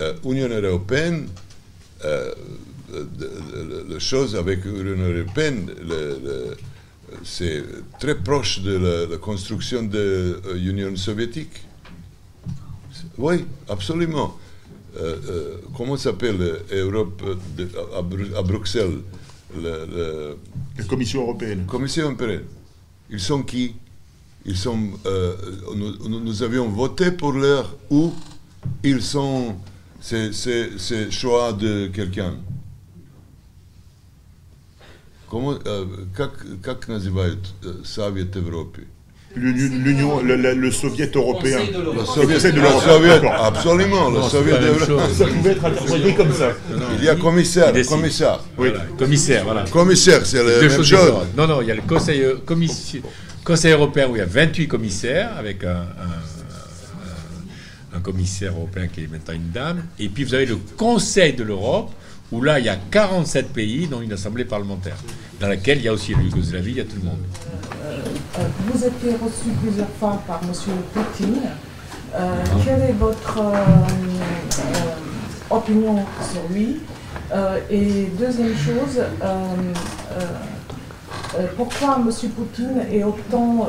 Euh, 0.00 0.14
Union 0.24 0.48
européenne, 0.48 1.28
euh, 2.04 2.32
la 3.88 3.98
chose 3.98 4.34
avec 4.36 4.64
l'Union 4.64 5.08
européenne, 5.14 5.70
c'est 7.24 7.62
très 8.00 8.16
proche 8.16 8.60
de 8.60 8.76
la, 8.76 9.06
la 9.06 9.16
construction 9.18 9.82
de 9.84 10.40
l'Union 10.54 10.94
soviétique. 10.96 11.62
Oui, 13.18 13.44
absolument. 13.68 14.38
Euh, 14.97 15.15
euh, 15.29 15.57
comment 15.75 15.95
s'appelle 15.97 16.39
l'Europe 16.71 17.21
de- 17.55 17.69
à, 17.95 18.01
Bru- 18.01 18.33
à 18.35 18.41
Bruxelles 18.41 19.01
le- 19.55 19.85
le- 19.85 20.37
La 20.77 20.83
Commission 20.85 21.21
européenne. 21.21 21.65
Commission 21.67 22.03
européenne. 22.05 22.43
Ils 23.09 23.19
sont 23.19 23.43
qui 23.43 23.75
Ils 24.45 24.55
sont. 24.57 24.79
euh, 25.05 25.35
nous, 25.75 26.07
nous- 26.07 26.19
nous 26.21 26.41
avions 26.43 26.69
voté 26.69 27.11
pour 27.11 27.33
leur 27.33 27.75
ou 27.89 28.13
ils 28.83 29.01
sont. 29.01 29.55
C'est 29.99 30.31
c'est- 30.33 30.77
c'est 30.77 31.11
choix 31.11 31.51
de 31.53 31.87
quelqu'un. 31.87 32.35
Comment, 35.29 35.55
euh, 35.65 35.85
как, 36.15 36.31
как 36.61 36.87
называют 36.87 37.39
э, 37.63 37.83
Совет 37.83 38.35
Европы? 38.37 38.87
L'Union, 39.34 40.20
le, 40.22 40.36
le- 40.36 40.52
le 40.54 40.70
Soviet 40.70 41.10
européen. 41.14 41.58
Le 41.72 42.04
Soviet, 42.04 42.50
de 42.52 42.56
le 42.56 42.62
l'Europe, 42.62 43.24
absolument, 43.42 44.10
le 44.10 44.20
Soviet. 44.22 44.52
Ça 45.14 45.24
pouvait 45.26 45.52
être 45.52 45.64
interprété 45.64 46.14
comme 46.14 46.32
ça. 46.32 46.50
Il 46.98 47.04
y 47.04 47.08
a 47.08 47.14
commissaire, 47.16 47.72
Il 47.74 47.86
commissaire. 47.86 48.40
Oui. 48.58 48.68
Voilà, 48.70 48.84
commissaire, 48.98 49.44
voilà. 49.44 49.64
Commissaire, 49.70 50.26
c'est 50.26 50.36
la 50.38 50.44
Deux 50.44 50.60
même 50.60 50.70
choses 50.70 50.86
chose. 50.86 51.00
différentes. 51.00 51.34
Non, 51.36 51.46
non, 51.46 51.62
il 51.62 51.68
y 51.68 51.70
a 51.70 51.74
le 51.74 51.80
Conseil, 51.82 52.20
euh, 52.22 52.34
commissi- 52.44 53.00
Conseil 53.42 53.72
européen 53.72 54.06
où 54.10 54.16
il 54.16 54.18
y 54.18 54.22
a 54.22 54.26
28 54.26 54.68
commissaires, 54.68 55.30
avec 55.38 55.64
un, 55.64 55.70
un- 57.94 57.96
un 57.96 58.00
commissaire 58.00 58.52
européen 58.52 58.86
qui 58.92 59.04
est 59.04 59.10
maintenant 59.10 59.34
une 59.34 59.50
dame. 59.50 59.82
Et 59.98 60.08
puis 60.08 60.24
vous 60.24 60.34
avez 60.34 60.46
le 60.46 60.56
Conseil 60.76 61.32
de 61.32 61.42
l'Europe, 61.42 61.90
où 62.30 62.42
là 62.42 62.58
il 62.58 62.66
y 62.66 62.68
a 62.68 62.76
47 62.90 63.48
pays, 63.52 63.86
dont 63.86 64.00
une 64.02 64.12
assemblée 64.12 64.44
parlementaire, 64.44 64.96
dans 65.40 65.48
laquelle 65.48 65.78
il 65.78 65.84
y 65.84 65.88
a 65.88 65.92
aussi 65.92 66.12
la 66.12 66.20
Yougoslavie, 66.22 66.70
il 66.72 66.76
y 66.76 66.80
a 66.80 66.84
tout 66.84 66.96
le 67.02 67.04
monde. 67.06 67.18
Euh, 67.92 68.42
Vous 68.66 68.84
étiez 68.84 69.12
reçu 69.12 69.50
plusieurs 69.62 69.88
fois 70.00 70.20
par 70.26 70.40
M. 70.42 70.50
Poutine. 70.92 71.42
Euh, 72.14 72.34
quelle 72.64 72.82
est 72.82 72.96
votre 72.98 73.38
euh, 73.38 73.52
opinion 75.50 75.96
sur 76.32 76.42
lui? 76.50 76.80
Et 77.70 78.10
deuxième 78.18 78.54
chose, 78.54 79.00
pourquoi 81.56 81.96
M. 81.96 82.10
Poutine 82.30 82.82
est 82.92 83.04
autant 83.04 83.68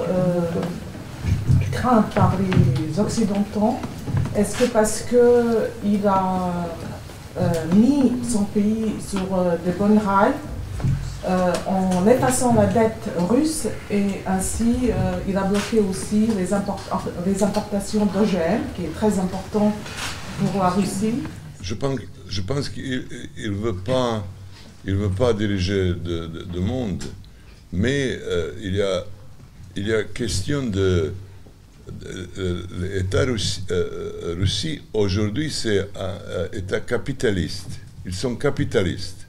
craint 1.72 2.04
par 2.14 2.34
les 2.38 3.00
Occidentaux? 3.00 3.76
Est-ce 4.36 4.58
que 4.58 4.66
parce 4.66 5.04
qu'il 5.04 6.06
a 6.06 6.52
mis 7.74 8.12
son 8.30 8.44
pays 8.44 8.96
sur 9.00 9.30
de 9.66 9.72
bonnes 9.80 10.02
rails? 10.06 10.34
Euh, 11.26 11.54
en 11.68 12.06
effaçant 12.08 12.54
la 12.54 12.66
dette 12.66 13.10
russe 13.30 13.68
et 13.90 14.08
ainsi 14.28 14.76
euh, 14.90 15.18
il 15.28 15.38
a 15.38 15.44
bloqué 15.44 15.80
aussi 15.80 16.28
les, 16.38 16.54
import- 16.54 16.84
les 17.26 17.42
importations 17.44 18.06
d'OGM, 18.06 18.62
qui 18.76 18.86
est 18.86 18.94
très 18.94 19.18
important 19.20 19.74
pour 20.40 20.62
la 20.62 20.70
Russie. 20.70 21.24
Je 21.62 21.76
pense, 21.76 22.00
je 22.28 22.42
pense 22.42 22.68
qu'il 22.70 23.06
ne 23.38 23.50
veut 23.52 23.76
pas, 23.76 24.24
veut 24.86 25.10
pas 25.10 25.34
diriger 25.34 25.94
de, 25.94 26.28
de- 26.28 26.44
de 26.44 26.60
monde, 26.60 27.04
mais 27.72 28.18
euh, 28.22 28.52
il, 28.62 28.76
y 28.76 28.82
a, 28.82 29.04
il 29.78 29.88
y 29.88 29.94
a 29.94 30.04
question 30.04 30.64
de, 30.68 31.14
l'État 32.80 33.24
Russie, 33.26 33.64
Russie 34.38 34.82
aujourd'hui 34.94 35.52
c'est 35.52 35.82
un 35.96 36.18
État 36.54 36.80
capitaliste. 36.80 37.70
Ils 38.06 38.14
sont 38.16 38.36
capitalistes. 38.36 39.23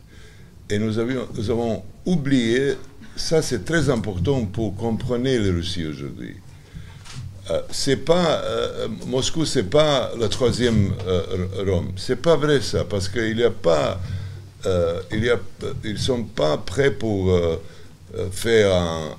Et 0.70 0.78
nous, 0.78 0.98
avons 0.98 1.82
oublié, 2.06 2.74
ça 3.16 3.42
c'est 3.42 3.64
très 3.64 3.90
important 3.90 4.46
pour 4.46 4.74
comprendre 4.74 5.24
la 5.24 5.52
Russie 5.52 5.86
aujourd'hui. 5.86 6.36
Euh, 7.50 7.60
c'est 7.70 7.98
pas 7.98 8.40
euh, 8.42 8.88
Moscou, 9.06 9.44
c'est 9.44 9.68
pas 9.68 10.12
la 10.18 10.28
troisième 10.28 10.94
euh, 11.06 11.46
Rome. 11.66 11.92
C'est 11.96 12.16
pas 12.16 12.36
vrai 12.36 12.62
ça, 12.62 12.84
parce 12.84 13.10
qu'il 13.10 13.36
n'y 13.36 13.42
euh, 13.42 13.50
sont 15.96 16.24
pas 16.24 16.56
prêts 16.56 16.90
pour 16.90 17.30
euh, 17.30 17.60
faire 18.32 18.72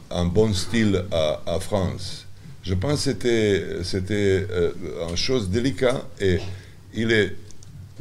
un, 0.09 0.25
bon 0.25 0.51
style 0.53 1.05
à, 1.11 1.41
à 1.45 1.59
France. 1.59 2.25
Je 2.63 2.73
pense 2.73 3.05
que 3.05 3.11
c'était 3.11 3.83
c'était 3.83 4.47
une 5.07 5.15
chose 5.15 5.51
délicate 5.51 6.03
et 6.19 6.39
il 6.95 7.11
est 7.11 7.35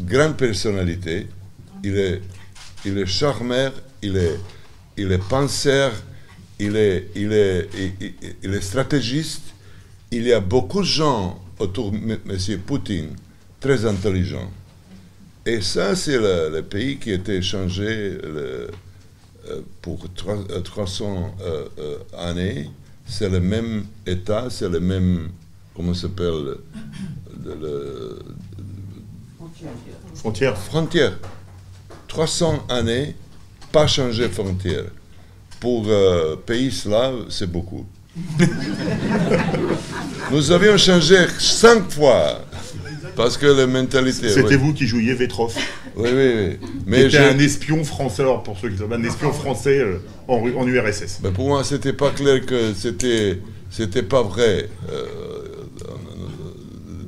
grande 0.01 0.39
personnalité, 0.39 1.27
il 1.83 1.99
est 1.99 2.23
il 2.85 2.99
est 2.99 3.07
charmeur, 3.07 3.73
il 4.03 4.17
est 4.17 4.39
il 4.97 5.11
est 5.13 5.19
penseur, 5.29 5.93
il 6.61 6.77
est 6.77 7.09
il 7.15 7.33
est 7.33 7.69
il, 8.43 8.55
est 8.55 8.61
stratégiste 8.61 9.43
il 10.11 10.25
y 10.27 10.33
a 10.33 10.41
beaucoup 10.41 10.81
de 10.81 10.87
gens 10.87 11.41
autour 11.59 11.91
de 11.91 11.97
M. 11.97 12.19
M. 12.29 12.59
Poutine 12.67 13.09
très 13.61 13.85
intelligents. 13.87 14.51
Et 15.47 15.61
ça, 15.61 15.95
c'est 15.97 16.19
le, 16.19 16.51
le 16.51 16.63
pays 16.63 16.99
qui 16.99 17.11
a 17.11 17.15
été 17.15 17.43
changé 17.43 18.11
le- 18.23 18.71
euh, 19.51 19.61
pour 19.83 20.07
trois- 20.15 20.45
euh, 20.51 20.61
300 20.61 21.35
euh, 21.41 21.67
euh, 21.79 21.99
années. 22.17 22.71
C'est 23.07 23.29
le 23.29 23.41
même 23.41 23.85
État, 24.07 24.49
c'est 24.49 24.69
le 24.71 24.81
même, 24.81 25.31
comment 25.75 25.93
s'appelle, 25.95 26.33
le- 27.45 27.55
le- 27.61 28.19
Frontière. 30.15 30.57
frontière. 30.57 31.19
300 32.19 32.67
années, 32.69 33.17
pas 33.73 33.89
changé 33.89 34.29
frontière. 34.29 34.85
Pour 35.59 35.85
euh, 35.89 36.37
pays 36.37 36.71
slave, 36.71 37.25
c'est 37.29 37.51
beaucoup. 37.51 37.85
Nous 40.31 40.53
avions 40.53 40.77
changé 40.77 41.17
cinq 41.41 41.91
fois 41.91 42.41
parce 43.17 43.37
que 43.37 43.47
la 43.47 43.67
mentalité. 43.67 44.29
C'était 44.29 44.55
vous 44.55 44.73
qui 44.73 44.87
jouiez 44.87 45.13
Vetrov. 45.15 45.55
Oui, 45.97 46.09
oui, 46.15 46.33
oui. 46.37 46.69
Mais 46.87 47.11
j'ai- 47.11 47.19
un 47.19 47.39
espion 47.41 47.83
français, 47.83 48.23
alors 48.23 48.45
pour 48.45 48.57
ceux 48.59 48.69
qui 48.69 48.79
savent, 48.79 48.93
un 48.93 49.03
espion 49.03 49.33
français 49.33 49.81
euh, 49.81 49.99
en 50.29 50.67
URSS. 50.69 51.19
mais 51.23 51.31
pour 51.33 51.49
moi, 51.49 51.65
c'était 51.65 51.93
pas 51.93 52.11
clair 52.11 52.47
que 52.47 52.73
c'était, 52.75 53.41
c'était 53.71 54.03
pas 54.05 54.23
vrai 54.23 54.69
euh, 54.93 55.05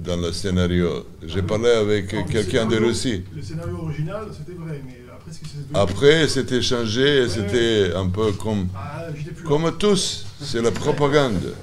dans, 0.06 0.16
le 0.16 0.32
scénario. 0.32 1.06
J'ai 1.26 1.42
parlé 1.42 1.70
avec 1.70 2.08
quelqu'un 2.28 2.66
de 2.66 2.76
Russie. 2.76 3.24
Le 3.34 3.42
scénario 3.42 3.76
original, 3.82 4.26
c'était 4.32 4.58
vrai, 4.58 4.80
mais 4.86 5.04
après, 5.12 5.32
ce 5.32 5.38
qui 5.38 5.44
s'est 5.46 5.58
devenu- 5.58 5.76
Après, 5.78 6.28
c'était 6.28 6.62
changé 6.62 7.24
et 7.24 7.28
c'était 7.28 7.92
un 7.94 8.08
peu 8.08 8.32
comme. 8.32 8.68
Ah. 8.76 9.06
Comme 9.44 9.70
tous, 9.78 10.26
c'est 10.40 10.62
la 10.62 10.70
propagande. 10.70 11.54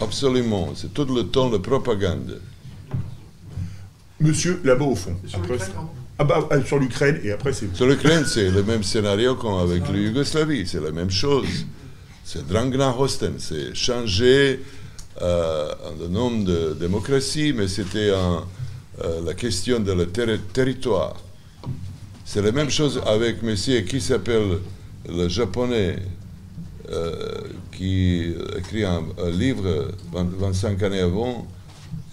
Absolument, 0.00 0.72
c'est 0.74 0.92
tout 0.92 1.04
le 1.04 1.24
temps 1.24 1.48
la 1.48 1.58
propagande. 1.58 2.40
Monsieur, 4.20 4.60
là-bas 4.64 4.84
au 4.84 4.94
fond. 4.94 5.16
Sur 5.26 5.38
Après, 5.38 5.58
ah 6.18 6.24
bah, 6.24 6.48
ah, 6.50 6.62
sur 6.64 6.78
l'Ukraine, 6.78 7.20
et 7.24 7.32
après 7.32 7.52
c'est... 7.52 7.74
Sur 7.74 7.86
l'Ukraine, 7.86 8.24
c'est 8.26 8.50
le 8.50 8.62
même 8.62 8.82
scénario 8.82 9.34
qu'avec 9.36 9.88
la 9.88 9.96
Yougoslavie, 9.96 10.66
c'est 10.66 10.80
la 10.80 10.92
même 10.92 11.10
chose. 11.10 11.46
C'est 12.24 12.46
Drangna 12.46 12.94
Hosten, 12.96 13.34
c'est 13.38 13.74
changer 13.74 14.60
euh, 14.60 14.81
le 15.20 16.08
nom 16.08 16.30
de 16.40 16.74
démocratie, 16.78 17.52
mais 17.52 17.68
c'était 17.68 18.10
euh, 18.10 18.40
la 19.24 19.34
question 19.34 19.80
de 19.80 19.92
le 19.92 20.06
terri- 20.06 20.40
territoire. 20.52 21.16
C'est 22.24 22.42
la 22.42 22.52
même 22.52 22.70
chose 22.70 23.00
avec 23.06 23.42
monsieur 23.42 23.80
qui 23.80 24.00
s'appelle 24.00 24.58
le 25.08 25.28
japonais, 25.28 25.96
euh, 26.90 27.40
qui 27.76 28.32
écrit 28.56 28.84
un, 28.84 29.02
un 29.22 29.30
livre 29.30 29.88
20 30.12 30.28
25 30.38 30.82
années 30.82 31.00
avant. 31.00 31.46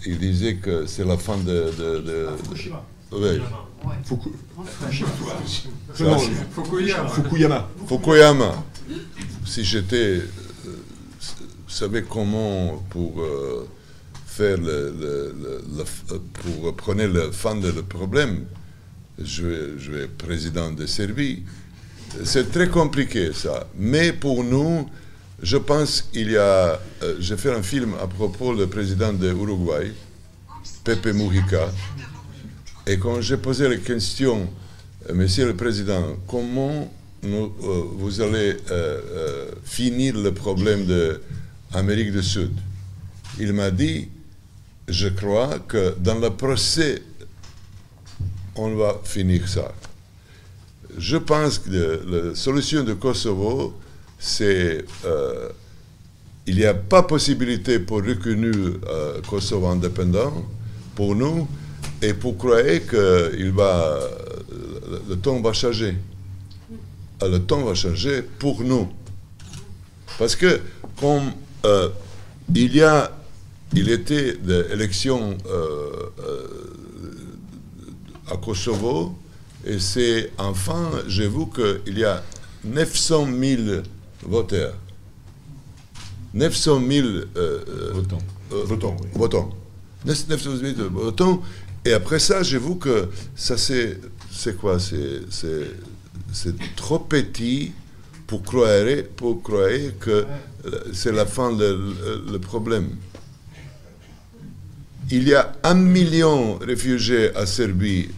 Il 0.06 0.18
disait 0.18 0.56
que 0.56 0.86
c'est 0.86 1.04
la 1.04 1.16
fin 1.16 1.36
de. 1.36 1.70
de, 1.78 2.00
de- 2.00 2.28
Fukushima. 2.44 2.82
ouais. 3.12 3.40
Fuku- 4.04 4.32
Ça, 5.94 6.04
Non, 6.04 6.18
c'est- 6.18 6.30
Fukuyama. 6.54 7.68
Fukuyama, 7.86 8.52
si 9.46 9.64
j'étais, 9.64 10.20
euh, 11.70 11.74
s- 11.74 11.78
savais 11.78 12.02
comment 12.02 12.82
pour 12.90 13.20
euh, 13.20 13.66
faire 14.26 14.56
le, 14.58 14.94
euh, 15.02 15.62
pour 16.34 16.74
prendre 16.76 17.04
le 17.04 17.30
fond 17.30 17.56
de 17.56 17.70
le 17.70 17.82
problème, 17.82 18.44
je 19.18 19.76
je 19.78 19.90
vais 19.92 20.06
président 20.08 20.70
de 20.72 20.86
Serbie. 20.86 21.42
C'est 22.24 22.50
très 22.50 22.68
compliqué 22.68 23.32
ça. 23.32 23.68
Mais 23.76 24.12
pour 24.12 24.42
nous, 24.42 24.88
je 25.42 25.56
pense 25.56 26.02
qu'il 26.02 26.30
y 26.32 26.36
a. 26.36 26.80
euh, 27.02 27.16
J'ai 27.20 27.36
fait 27.36 27.52
un 27.52 27.62
film 27.62 27.94
à 28.02 28.06
propos 28.06 28.54
du 28.54 28.66
président 28.66 29.12
de 29.12 29.28
Uruguay, 29.30 29.92
Pepe 30.84 31.12
Mujica. 31.14 31.70
Et 32.86 32.98
quand 32.98 33.20
j'ai 33.20 33.36
posé 33.36 33.68
la 33.68 33.76
question, 33.76 34.48
Monsieur 35.14 35.46
le 35.46 35.54
Président, 35.56 36.16
comment 36.26 36.90
vous 37.22 38.20
allez 38.20 38.56
finir 39.64 40.16
le 40.16 40.32
problème 40.32 40.86
de 40.86 41.20
l'Amérique 41.74 42.12
du 42.12 42.22
Sud 42.22 42.52
Il 43.38 43.52
m'a 43.52 43.70
dit, 43.70 44.08
je 44.88 45.08
crois 45.08 45.58
que 45.60 45.94
dans 45.98 46.18
le 46.18 46.30
procès, 46.30 47.02
on 48.56 48.74
va 48.74 49.00
finir 49.04 49.48
ça. 49.48 49.72
Je 50.98 51.16
pense 51.16 51.58
que 51.58 52.30
la 52.30 52.34
solution 52.34 52.82
de 52.82 52.94
Kosovo, 52.94 53.74
c'est 54.18 54.84
euh, 55.04 55.48
il 56.46 56.56
n'y 56.56 56.64
a 56.64 56.74
pas 56.74 57.04
possibilité 57.04 57.78
pour 57.78 57.98
reconnaître 57.98 58.58
euh, 58.88 59.20
Kosovo 59.22 59.68
indépendant 59.68 60.44
pour 60.96 61.14
nous 61.14 61.46
et 62.02 62.12
pour 62.12 62.36
croire 62.36 62.64
que 62.88 63.32
il 63.38 63.52
va, 63.52 64.00
le, 64.50 65.02
le 65.10 65.16
temps 65.16 65.40
va 65.40 65.52
changer. 65.52 65.94
Le 67.22 67.38
temps 67.38 67.62
va 67.62 67.74
changer 67.74 68.22
pour 68.22 68.62
nous. 68.62 68.88
Parce 70.18 70.34
que 70.34 70.60
comme 70.98 71.32
euh, 71.64 71.88
il 72.54 72.74
y 72.74 72.82
a, 72.82 73.10
il 73.74 73.88
était 73.90 74.34
des 74.36 74.64
élections 74.72 75.36
euh, 75.46 75.90
euh, 76.20 76.46
à 78.30 78.36
Kosovo, 78.36 79.14
et 79.64 79.78
c'est 79.78 80.32
enfin, 80.38 80.90
j'avoue 81.06 81.46
qu'il 81.46 81.98
y 81.98 82.04
a 82.04 82.22
900 82.64 83.28
000 83.40 83.62
voteurs. 84.22 84.74
900 86.34 86.80
000 86.88 87.06
euh, 87.08 87.24
euh, 87.36 87.90
Votants. 87.92 88.18
euh, 88.52 88.62
Votants, 88.64 88.96
oui. 89.02 89.08
votants. 89.14 89.50
900 90.06 90.50
000 90.76 90.88
votants. 90.90 91.42
Et 91.84 91.92
après 91.92 92.18
ça, 92.18 92.42
j'avoue 92.42 92.76
que 92.76 93.08
ça, 93.34 93.56
c'est, 93.56 93.98
c'est 94.30 94.56
quoi? 94.56 94.78
C'est, 94.78 95.22
c'est, 95.30 95.70
c'est 96.32 96.54
trop 96.76 96.98
petit 97.00 97.72
pour 98.26 98.42
croire, 98.42 98.84
pour 99.16 99.42
croire 99.42 99.68
que 99.98 100.24
c'est 100.92 101.12
la 101.12 101.26
fin 101.26 101.52
du 101.52 102.38
problème. 102.40 102.90
Il 105.10 105.26
y 105.26 105.34
a 105.34 105.52
un 105.64 105.74
million 105.74 106.58
de 106.58 106.66
réfugiés 106.66 107.34
à 107.34 107.46
Serbie 107.46 108.08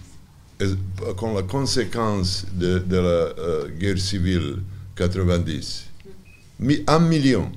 comme 1.17 1.35
la 1.35 1.43
conséquence 1.43 2.45
de, 2.53 2.83
la 2.91 2.99
euh, 2.99 3.69
guerre 3.69 3.99
civile 3.99 4.59
90. 4.97 5.85
Mi- 6.61 6.85
un 6.87 6.99
million 7.01 7.51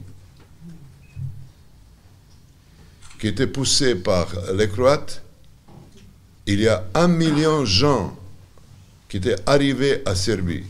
qui 3.19 3.27
était 3.27 3.47
poussé 3.47 3.95
par 3.95 4.27
les 4.55 4.67
Croates 4.69 5.21
il 6.47 6.59
y 6.61 6.67
a 6.67 6.85
un 6.93 7.07
million 7.07 7.61
de 7.61 7.65
gens 7.65 8.15
qui 9.09 9.17
étaient 9.17 9.35
arrivés 9.47 10.01
à 10.05 10.13
Serbie. 10.15 10.63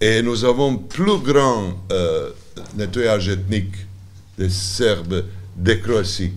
Et 0.00 0.22
nous 0.22 0.44
avons 0.44 0.76
plus 0.76 1.18
grand 1.18 1.74
euh, 1.92 2.30
nettoyage 2.74 3.28
ethnique 3.28 3.74
des 4.38 4.48
Serbes 4.48 5.24
de 5.56 5.74
Croatie. 5.74 6.32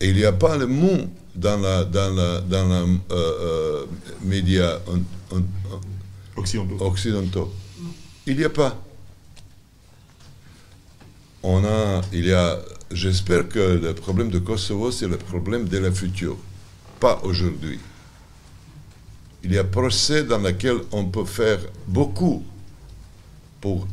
Et 0.00 0.08
il 0.08 0.16
n'y 0.16 0.24
a 0.24 0.32
pas 0.32 0.56
le 0.56 0.66
mot 0.66 0.96
dans 1.34 1.58
la, 1.58 1.84
dans 1.84 2.14
la, 2.14 2.40
dans 2.40 2.66
la 2.68 2.76
euh, 2.80 2.96
euh, 3.10 3.84
média 4.22 4.80
en- 4.86 5.36
en- 5.36 5.40
en- 5.40 5.80
Occidentaux. 6.36 6.76
occidentaux. 6.86 7.52
Il 8.26 8.38
n'y 8.38 8.44
a 8.44 8.50
pas. 8.50 8.82
On 11.42 11.62
a, 11.64 12.00
il 12.12 12.26
y 12.26 12.32
a, 12.32 12.58
j'espère 12.90 13.48
que 13.48 13.58
le 13.58 13.94
problème 13.94 14.30
de 14.30 14.38
Kosovo, 14.38 14.90
c'est 14.90 15.08
le 15.08 15.16
problème 15.18 15.68
de 15.68 15.78
la 15.78 15.90
future, 15.92 16.36
pas 16.98 17.20
aujourd'hui. 17.24 17.78
Il 19.42 19.52
y 19.52 19.58
a 19.58 19.64
procès 19.64 20.24
dans 20.24 20.38
lequel 20.38 20.76
on 20.92 21.06
peut 21.06 21.24
faire 21.24 21.60
beaucoup 21.86 22.44
pour 23.60 23.86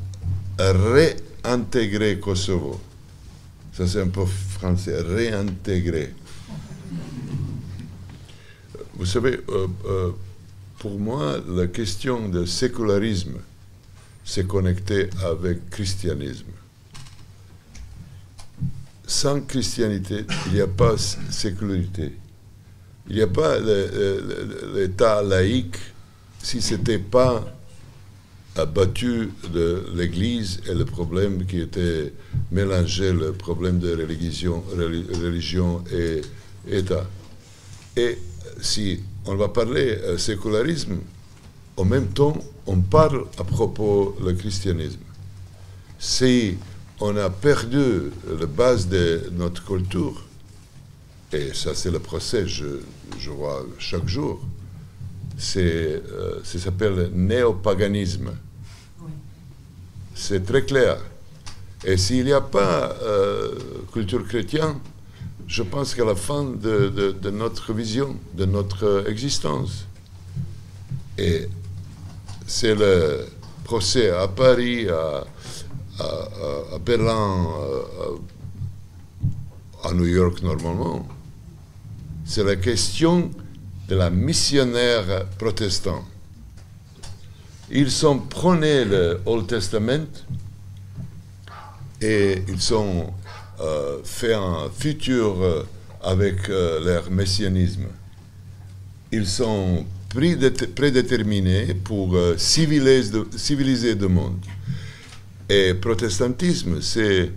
réintégrer 0.60 2.20
Kosovo. 2.20 2.80
Ça, 3.74 3.88
c'est 3.88 4.02
un 4.02 4.08
peu 4.10 4.26
français, 4.26 5.00
réintégrer. 5.02 6.14
Vous 8.96 9.06
savez, 9.06 9.40
euh, 9.50 9.68
euh, 9.86 10.12
pour 10.80 11.00
moi, 11.00 11.38
la 11.48 11.68
question 11.68 12.28
de 12.30 12.46
sécularisme, 12.46 13.36
c'est 14.26 14.48
connecté 14.48 15.10
avec 15.24 15.70
christianisme. 15.70 16.48
Sans 19.06 19.40
christianité, 19.42 20.26
il 20.48 20.54
n'y 20.54 20.62
a 20.62 20.68
pas 20.68 20.96
s- 20.96 21.18
sécularité. 21.30 22.14
Il 23.10 23.16
n'y 23.16 23.22
a 23.22 23.28
pas 23.28 23.58
l'État 24.76 25.22
laïque 25.22 25.78
si 26.42 26.62
ce 26.62 26.76
n'était 26.76 27.00
pas 27.00 27.46
abattu 28.56 29.30
de 29.54 29.86
l'Église 29.96 30.62
et 30.68 30.74
le 30.74 30.84
problème 30.86 31.46
qui 31.46 31.62
était 31.62 32.12
mélangé, 32.52 33.14
le 33.14 33.32
problème 33.34 33.80
de 33.80 33.92
religion, 33.96 34.64
reli- 34.76 35.06
religion 35.24 35.84
et 35.92 36.22
État. 36.70 37.06
Et 37.96 38.18
si 38.60 39.00
on 39.26 39.36
va 39.36 39.48
parler 39.50 40.00
euh, 40.04 40.18
sécularisme, 40.18 40.98
en 41.78 41.86
même 41.86 42.08
temps, 42.08 42.38
on 42.66 42.82
parle 42.82 43.26
à 43.38 43.44
propos 43.44 44.18
du 44.26 44.36
christianisme. 44.36 45.00
Si 46.00 46.58
on 47.00 47.16
a 47.16 47.30
perdu 47.30 48.12
la 48.40 48.46
base 48.48 48.88
de 48.88 49.30
notre 49.34 49.64
culture, 49.64 50.26
et 51.32 51.54
ça 51.54 51.76
c'est 51.76 51.92
le 51.92 52.00
procès, 52.00 52.48
je, 52.48 52.66
je 53.20 53.30
vois 53.30 53.66
chaque 53.80 54.08
jour, 54.08 54.40
c'est, 55.38 56.02
euh, 56.12 56.40
ça 56.44 56.60
s'appelle 56.60 57.12
néopaganisme. 57.14 58.32
C'est 60.16 60.46
très 60.46 60.64
clair. 60.66 60.98
Et 61.86 61.96
s'il 61.98 62.26
n'y 62.26 62.34
a 62.34 62.42
pas 62.42 62.96
euh, 63.04 63.54
culture 63.94 64.26
chrétienne, 64.28 64.76
je 65.48 65.64
pense 65.64 65.94
qu'à 65.96 66.04
la 66.06 66.16
fin 66.16 66.44
de, 66.44 66.90
de- 66.90 67.12
de 67.12 67.30
notre 67.30 67.72
vision, 67.74 68.16
de 68.34 68.46
notre 68.46 69.06
existence, 69.08 69.86
et 71.18 71.48
c'est 72.48 72.76
le 72.76 73.26
procès 73.64 74.10
à 74.10 74.28
Paris, 74.28 74.90
à, 74.90 75.24
à- 76.00 76.04
à- 76.04 76.76
à 76.76 76.80
Berlin, 76.80 77.48
à 79.84 79.94
New 79.94 80.06
York 80.06 80.42
normalement, 80.42 81.08
c'est 82.28 82.44
la 82.44 82.58
question 82.58 83.32
de 83.88 83.96
la 83.96 84.10
missionnaire 84.10 85.26
protestant. 85.38 86.04
Ils 87.72 88.06
ont 88.06 88.20
prôné 88.20 88.84
le 88.84 89.22
Old 89.26 89.48
Testament 89.48 90.08
et 92.02 92.44
ils 92.50 92.74
ont 92.74 93.14
euh, 93.62 94.00
fait 94.04 94.34
un 94.34 94.70
futur 94.78 95.42
euh, 95.42 95.64
avec 96.04 96.50
euh, 96.50 96.84
leur 96.84 97.10
messianisme. 97.10 97.88
Ils 99.12 99.26
sont 99.26 99.86
prédé- 100.10 100.68
prédéterminés 100.68 101.74
pour 101.76 102.18
civiliser, 102.38 103.24
civiliser 103.38 103.96
le 103.96 104.10
monde. 104.10 104.40
Et 105.50 105.74
protestantisme, 105.74 106.82
c'est. 106.82 107.32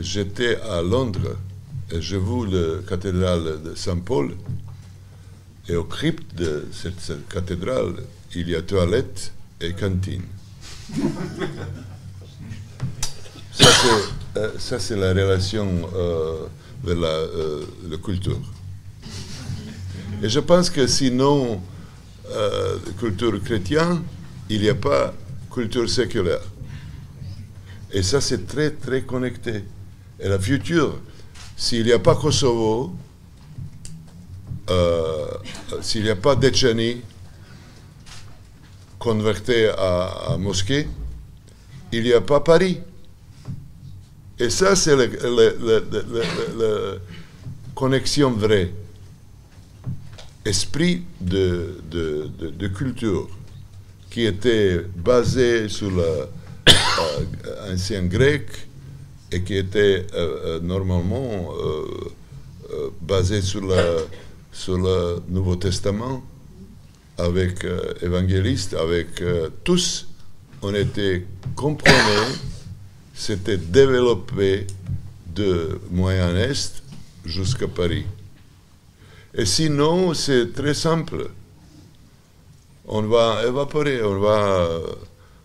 J'étais 0.00 0.56
à 0.62 0.82
Londres 0.82 1.36
et 1.90 2.00
j'ai 2.00 2.18
vu 2.18 2.46
la 2.50 2.82
cathédrale 2.88 3.62
de 3.62 3.74
Saint-Paul. 3.74 4.34
Et 5.68 5.76
au 5.76 5.84
crypte 5.84 6.34
de 6.34 6.66
cette, 6.72 7.00
cette 7.00 7.28
cathédrale, 7.28 7.94
il 8.34 8.48
y 8.48 8.54
a 8.54 8.62
toilette 8.62 9.32
et 9.60 9.72
cantine. 9.72 10.24
Ça, 13.52 13.68
c'est, 13.70 14.40
euh, 14.40 14.50
ça, 14.58 14.80
c'est 14.80 14.96
la 14.96 15.10
relation 15.10 15.88
euh, 15.94 16.46
de 16.84 16.92
la, 16.92 17.06
euh, 17.06 17.64
la 17.88 17.96
culture. 17.98 18.40
Et 20.24 20.28
je 20.28 20.40
pense 20.40 20.70
que 20.70 20.88
sinon, 20.88 21.60
euh, 22.30 22.78
culture 22.98 23.40
chrétienne, 23.42 24.02
il 24.48 24.62
n'y 24.62 24.68
a 24.68 24.74
pas 24.74 25.14
culture 25.52 25.88
séculaire. 25.88 26.40
Et 27.92 28.02
ça, 28.02 28.20
c'est 28.20 28.46
très, 28.46 28.70
très 28.70 29.02
connecté. 29.02 29.64
Et 30.18 30.28
la 30.28 30.38
future, 30.38 30.98
s'il 31.56 31.84
n'y 31.84 31.92
a 31.92 31.98
pas 31.98 32.16
Kosovo, 32.16 32.94
euh, 34.70 35.26
s'il 35.80 36.02
n'y 36.04 36.10
a 36.10 36.16
pas 36.16 36.36
Tchétchénie 36.36 37.02
convertie 38.98 39.66
à, 39.76 40.36
mosquée, 40.38 40.88
il 41.92 42.04
n'y 42.04 42.12
a 42.12 42.22
pas 42.22 42.40
Paris. 42.40 42.80
Et 44.38 44.48
ça, 44.50 44.74
c'est 44.74 44.96
la 44.96 45.06
connexion 47.74 48.30
vraie. 48.32 48.72
Esprit 50.44 51.04
de, 51.20 52.68
culture 52.74 53.28
qui 54.10 54.24
était 54.24 54.80
basé 54.96 55.68
sur 55.68 55.90
l'ancien 57.68 58.02
grec 58.04 58.46
et 59.34 59.42
qui 59.42 59.56
était 59.56 60.06
euh, 60.14 60.58
euh, 60.58 60.60
normalement 60.60 61.52
euh, 61.58 62.90
basé 63.00 63.42
sur, 63.42 63.62
le 63.62 65.20
Nouveau 65.28 65.56
Testament 65.56 66.22
avec 67.18 67.66
évangélistes, 68.00 68.74
avec 68.74 69.22
tous, 69.64 70.06
on 70.62 70.72
était 70.74 71.26
comprenés, 71.56 72.32
c'était 73.12 73.56
développé 73.56 74.66
de 75.34 75.80
Moyen-Est 75.90 76.82
jusqu'à 77.24 77.66
Paris. 77.68 78.06
Et 79.34 79.46
sinon, 79.46 80.14
c'est 80.14 80.52
très 80.52 80.74
simple. 80.74 81.28
On 82.86 83.02
va 83.02 83.42
évaporer, 83.46 84.02
on 84.02 84.18
va, 84.20 84.68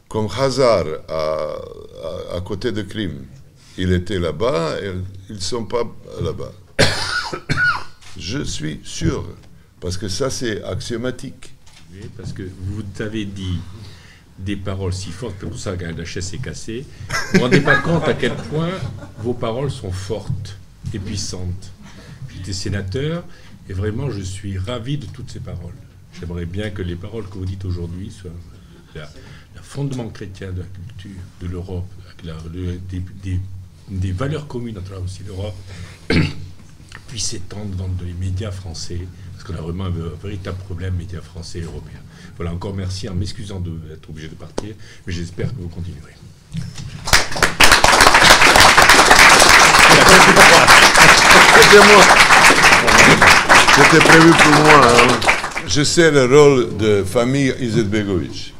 comme 0.07 0.27
Hazard, 0.37 0.85
à, 1.07 1.55
à- 2.33 2.37
à 2.37 2.41
côté 2.41 2.71
de 2.71 2.81
Crime. 2.83 3.25
Il 3.81 3.93
était 3.93 4.19
là-bas 4.19 4.75
ils 5.29 5.35
ne 5.35 5.39
sont 5.39 5.63
pas 5.65 5.83
là-bas. 6.21 6.51
Je 8.17 8.43
suis 8.43 8.81
sûr, 8.83 9.25
parce 9.79 9.95
que 9.97 10.09
ça, 10.09 10.29
c'est 10.29 10.61
axiomatique. 10.63 11.53
Oui, 11.93 12.01
parce 12.17 12.33
que 12.33 12.43
vous 12.43 12.83
avez 13.01 13.23
dit 13.25 13.57
des 14.37 14.57
paroles 14.57 14.93
si 14.93 15.11
fortes, 15.11 15.35
c'est 15.39 15.47
pour 15.47 15.57
ça 15.57 15.77
que 15.77 15.85
la 15.85 16.05
chaise 16.05 16.25
s'est 16.25 16.37
cassée. 16.39 16.85
Vous 17.09 17.15
ne 17.33 17.37
vous 17.37 17.43
rendez 17.45 17.61
pas 17.61 17.77
compte 17.77 18.03
à 18.07 18.13
quel 18.13 18.35
point 18.35 18.71
vos 19.19 19.33
paroles 19.33 19.71
sont 19.71 19.91
fortes 19.91 20.57
et 20.93 20.99
puissantes. 20.99 21.71
J'étais 22.35 22.53
sénateur 22.53 23.23
et 23.69 23.73
vraiment 23.73 24.09
je 24.11 24.21
suis 24.21 24.57
ravi 24.57 24.97
de 24.97 25.05
toutes 25.05 25.31
ces 25.31 25.39
paroles. 25.39 25.73
J'aimerais 26.19 26.45
bien 26.45 26.69
que 26.69 26.81
les 26.81 26.95
paroles 26.95 27.27
que 27.29 27.37
vous 27.37 27.45
dites 27.45 27.63
aujourd'hui 27.65 28.11
soient 28.11 28.31
le 28.95 29.61
fondement 29.61 30.09
chrétien 30.09 30.51
de 30.51 30.59
la 30.59 30.65
culture 30.67 31.21
de 31.41 31.47
l'Europe, 31.47 31.87
des- 33.23 33.39
des 33.89 34.11
valeurs 34.11 34.47
communes 34.47 34.77
entre 34.77 35.01
aussi 35.03 35.23
l'Europe, 35.25 35.55
puisse 37.07 37.25
s'étendre 37.25 37.75
dans 37.75 37.89
les 38.03 38.13
médias 38.13 38.51
français, 38.51 38.99
parce 39.33 39.43
qu'on 39.43 39.55
a 39.55 39.61
vraiment 39.61 39.85
un, 39.85 39.93
véritable 40.21 40.57
problème 40.59 40.95
médias 40.95 41.21
français 41.21 41.59
et 41.59 41.63
européens. 41.63 42.01
Voilà, 42.35 42.53
encore 42.53 42.73
merci 42.73 43.09
en 43.09 43.15
m'excusant 43.15 43.59
d'être 43.59 44.09
obligé 44.09 44.27
de 44.27 44.35
partir, 44.35 44.75
mais 45.05 45.13
j'espère 45.13 45.49
que 45.49 45.61
vous 45.61 45.69
continuerez. 45.69 46.13
C'était 51.61 51.85
moi. 51.85 52.03
C'était 53.75 54.05
prévu 54.05 54.31
pour 54.31 54.61
moi. 54.63 54.81
hein. 54.85 55.07
Je 55.67 55.83
sais 55.83 56.09
le 56.11 56.25
rôle 56.25 56.77
de 56.77 57.03
famille 57.03 57.53
Izetbegovic. 57.59 58.53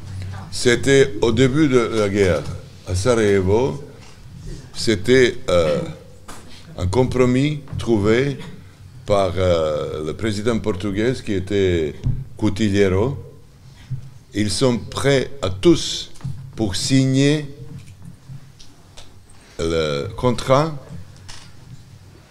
C'était 0.52 1.14
au 1.20 1.32
début 1.32 1.68
de 1.68 1.78
la 1.78 2.08
guerre 2.08 2.42
à 2.88 2.94
Sarajevo. 2.94 3.89
C'était 4.80 5.36
euh, 5.50 5.78
un 6.78 6.86
compromis 6.86 7.60
trouvé 7.76 8.38
par 9.04 9.34
euh, 9.36 10.06
le 10.06 10.14
président 10.14 10.58
portugais 10.58 11.12
qui 11.22 11.34
était 11.34 11.94
Coutilliero. 12.38 13.18
Ils 14.32 14.50
sont 14.50 14.78
prêts 14.78 15.32
à 15.42 15.50
tous 15.50 16.10
pour 16.56 16.76
signer 16.76 17.54
le 19.58 20.08
contrat 20.16 20.74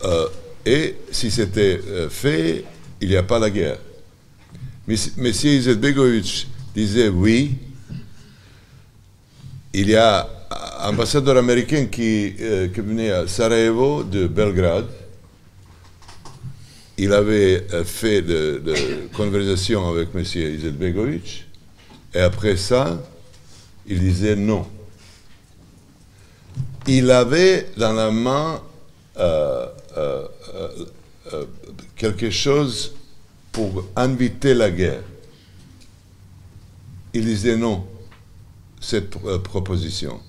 euh, 0.03 0.27
et 0.65 0.95
si 1.11 1.29
c'était 1.29 1.79
fait, 2.09 2.65
il 2.99 3.09
n'y 3.09 3.15
a 3.15 3.21
pas 3.21 3.37
la 3.37 3.51
guerre. 3.51 3.77
M. 4.87 4.95
Izetbegovic 5.19 6.47
disait 6.73 7.09
oui. 7.09 7.59
Il 9.71 9.87
y 9.87 9.95
a 9.95 10.27
ambassadeur 10.81 11.37
américain 11.37 11.85
qui, 11.85 12.35
euh, 12.39 12.67
qui 12.69 12.81
venait 12.81 13.11
à 13.11 13.27
Sarajevo 13.27 14.03
de 14.03 14.27
Belgrade. 14.27 14.87
Il 16.97 17.13
avait 17.13 17.65
euh, 17.73 17.83
fait 17.83 18.21
de, 18.21 18.61
de 18.63 19.07
conversation 19.13 19.87
avec 19.89 20.09
M. 20.13 20.21
Izetbegovic. 20.21 21.45
Et 22.13 22.19
après 22.19 22.57
ça, 22.57 23.01
il 23.85 23.99
disait 23.99 24.35
non. 24.35 24.65
Il 26.87 27.11
avait 27.11 27.69
dans 27.77 27.93
la 27.93 28.09
main 28.09 28.61
euh, 29.17 29.67
quelque 31.95 32.31
chose 32.31 32.93
pour 33.51 33.85
inviter 33.95 34.53
la 34.53 34.71
guerre. 34.71 35.03
Il 37.13 37.25
disait 37.25 37.55
non, 37.57 37.85
cette 38.79 39.09
proposition. 39.43 40.19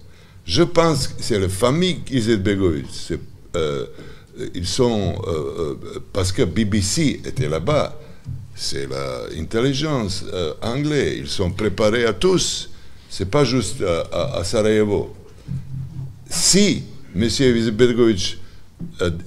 Je 0.45 0.62
pense 0.62 1.09
que 1.09 1.22
c'est 1.22 1.38
la 1.38 1.49
famille 1.49 2.01
Izetbegovic. 2.11 3.12
Euh, 3.57 3.86
ils 4.55 4.66
sont, 4.66 5.20
euh, 5.26 5.30
euh, 5.30 6.01
parce 6.12 6.32
que 6.32 6.43
BBC 6.43 7.20
était 7.24 7.49
là-bas, 7.49 7.99
c'est 8.55 8.86
l'intelligence 8.88 10.24
euh, 10.32 10.55
anglaise. 10.62 11.18
Ils 11.18 11.28
sont 11.28 11.51
préparés 11.51 12.05
à 12.05 12.12
tous. 12.12 12.70
C'est 13.09 13.30
pas 13.30 13.45
juste 13.45 13.82
à, 14.12 14.45
Sarajevo. 14.45 15.14
Si 16.28 16.84
M. 17.14 17.24
Izetbegovic 17.24 18.38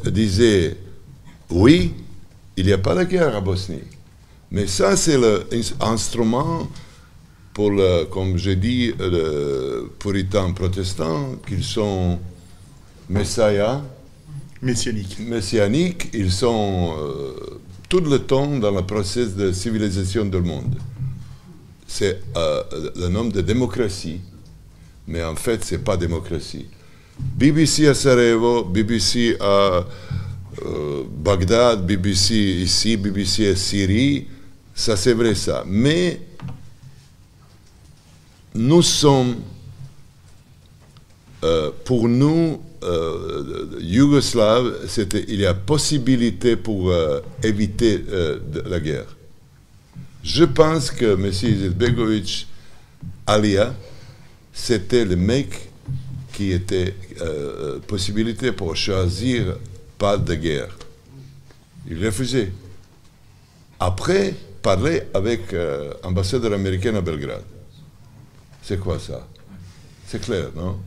disait 0.06 0.78
oui, 1.50 1.94
il 2.56 2.66
n'y 2.66 2.72
a 2.72 2.78
pas 2.78 2.96
de 2.96 3.04
guerre 3.04 3.36
à 3.36 3.42
Bosnie. 3.42 3.84
Mais 4.52 4.68
ça, 4.68 4.96
c'est 4.96 5.18
l'instrument 5.18 6.70
pour, 7.54 7.72
le, 7.72 8.06
comme 8.06 8.38
j'ai 8.38 8.56
dit, 8.56 8.94
le 9.00 9.90
puritain 10.00 10.52
protestant, 10.52 11.36
qu'ils 11.48 11.64
sont 11.64 12.20
messiah, 13.10 13.82
Messianique. 14.62 15.20
messianiques, 15.20 16.10
ils 16.14 16.32
sont 16.32 16.96
euh, 16.98 17.60
tout 17.90 18.00
le 18.00 18.20
temps 18.20 18.48
dans 18.58 18.72
le 18.72 18.82
processus 18.82 19.36
de 19.36 19.52
civilisation 19.52 20.26
du 20.26 20.40
monde. 20.40 20.76
C'est 21.86 22.22
euh, 22.38 22.64
le 22.96 23.08
nom 23.10 23.26
de 23.26 23.42
démocratie, 23.42 24.22
mais 25.08 25.24
en 25.24 25.36
fait, 25.36 25.64
c'est 25.64 25.84
pas 25.84 25.98
démocratie. 25.98 26.66
BBC 27.20 27.88
à 27.88 27.94
Sarajevo, 27.94 28.64
BBC 28.64 29.38
à 29.40 29.86
euh, 30.66 31.04
Bagdad, 31.24 31.86
BBC 31.86 32.34
ici, 32.36 32.98
BBC 32.98 33.50
à 33.50 33.56
Syrie, 33.56 34.28
ça 34.74 34.96
c'est 34.98 35.14
vrai 35.14 35.36
ça. 35.36 35.64
Mais 35.68 36.20
nous 38.56 38.82
sommes, 38.82 39.36
euh, 41.44 41.72
pour 41.86 42.08
nous, 42.08 42.62
euh, 42.84 43.80
Yougoslaves, 43.80 44.88
il 45.28 45.40
y 45.40 45.46
a 45.46 45.54
possibilité 45.54 46.56
pour 46.56 46.90
euh, 46.90 47.22
éviter 47.42 48.04
euh, 48.10 48.40
la 48.66 48.80
guerre. 48.80 49.16
Je 50.22 50.44
pense 50.44 50.92
que 50.92 51.14
M. 51.14 51.28
Izetbegovic, 51.28 52.48
Alia, 53.26 53.74
c'était 54.54 55.06
le 55.06 55.16
mec 55.16 55.70
qui 56.34 56.52
était 56.52 56.96
possibilité 57.88 58.52
pour 58.52 58.76
choisir 58.76 59.58
pas 59.98 60.18
de 60.18 60.34
guerre. 60.34 60.76
Il 61.90 62.04
refusait. 62.04 62.52
Après, 63.80 64.34
parler 64.62 65.04
avec 65.14 65.54
l'ambassadeur 66.04 66.54
américain 66.54 66.96
à 66.96 67.02
Belgrade. 67.02 67.44
C'est 68.64 68.80
quoi 68.80 68.98
ça? 68.98 69.28
C'est 70.08 70.22
clair, 70.22 70.48
non? 70.56 70.80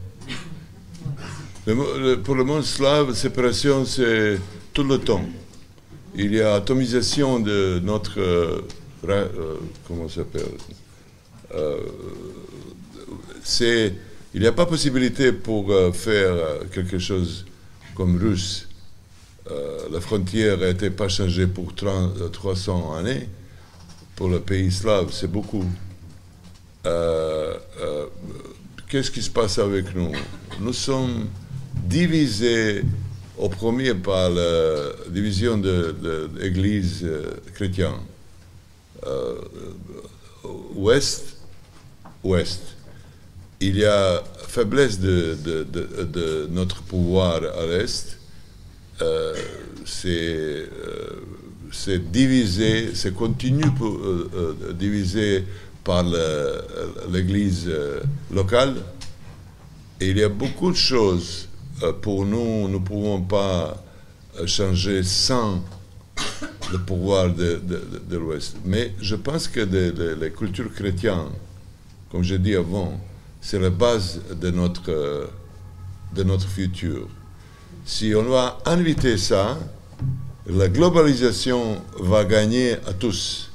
Pour 2.24 2.34
le 2.34 2.44
monde 2.44 2.62
slave, 2.62 3.14
séparation, 3.14 3.84
c'est 3.84 4.38
tout 4.72 4.84
le 4.84 4.98
temps. 4.98 5.24
Il 6.14 6.34
y 6.34 6.40
a 6.40 6.54
atomisation 6.54 7.38
de 7.38 7.80
notre... 7.82 8.18
euh, 8.18 8.62
euh, 9.08 9.56
comment 9.86 10.08
ça 10.08 10.16
s'appelle? 10.16 10.48
Euh, 11.54 11.80
il 14.34 14.40
n'y 14.40 14.46
a 14.46 14.52
pas 14.52 14.66
possibilité 14.66 15.32
pour 15.32 15.70
faire 15.94 16.34
quelque 16.72 16.98
chose 16.98 17.44
comme 17.94 18.16
russe. 18.16 18.68
La 19.92 20.00
frontière 20.00 20.58
n'était 20.58 20.90
pas 20.90 21.08
changée 21.08 21.46
pour 21.46 21.74
30, 21.74 22.20
euh, 22.20 22.28
300 22.28 22.94
années. 22.96 23.28
Pour 24.16 24.28
le 24.28 24.40
pays 24.40 24.72
slave, 24.72 25.12
c'est 25.12 25.30
beaucoup. 25.30 25.64
Euh, 26.86 27.54
euh, 27.80 28.06
Qu'est-ce 28.88 29.10
qui 29.10 29.22
se 29.22 29.30
passe 29.30 29.58
avec 29.58 29.94
nous? 29.96 30.12
Nous 30.60 30.72
sommes 30.72 31.26
divisés 31.74 32.84
au 33.36 33.48
premier 33.48 33.94
par 33.94 34.30
la 34.30 34.92
division 35.10 35.58
de, 35.58 36.30
l'Église 36.38 37.00
euh, 37.02 37.32
chrétienne. 37.52 37.98
Ouest, 40.74 41.36
ouest 42.22 42.60
il 43.60 43.78
y 43.78 43.84
a 43.84 44.22
faiblesse 44.48 45.00
de, 45.00 46.46
notre 46.50 46.82
pouvoir 46.82 47.42
à 47.42 47.66
l'Est. 47.66 48.18
C'est 49.84 50.68
divisé, 52.10 52.94
c'est 52.94 53.14
continue 53.14 53.70
pour, 53.72 53.98
divisé 54.74 55.44
par 55.86 56.02
le- 56.02 56.62
l'Église 57.12 57.64
euh, 57.68 58.00
locale. 58.34 58.74
Et 60.00 60.10
il 60.10 60.18
y 60.18 60.24
a 60.24 60.28
beaucoup 60.28 60.70
de 60.72 60.76
choses 60.76 61.48
euh, 61.82 61.92
pour 61.92 62.26
nous, 62.26 62.68
nous 62.68 62.80
ne 62.80 62.84
pouvons 62.84 63.22
pas 63.22 63.82
euh, 64.38 64.46
changer 64.46 65.02
sans 65.04 65.62
le 66.72 66.78
pouvoir 66.78 67.30
de, 67.32 67.60
l'Ouest. 68.10 68.56
Mais 68.64 68.92
je 69.00 69.14
pense 69.14 69.46
que 69.46 69.60
les 69.60 70.30
cultures 70.32 70.72
chrétiennes, 70.74 71.30
comme 72.10 72.24
je 72.24 72.34
dis 72.34 72.56
avant, 72.56 73.00
c'est 73.40 73.60
la 73.60 73.70
base 73.70 74.20
de 74.42 74.50
notre, 74.50 74.90
euh, 74.90 75.26
de 76.14 76.24
notre 76.24 76.48
futur. 76.48 77.06
Si 77.84 78.12
on 78.16 78.24
va 78.24 78.58
inviter 78.66 79.16
ça, 79.16 79.56
la 80.48 80.68
globalisation 80.68 81.80
va 82.00 82.24
gagner 82.24 82.72
à 82.88 82.92
tous. 82.98 83.50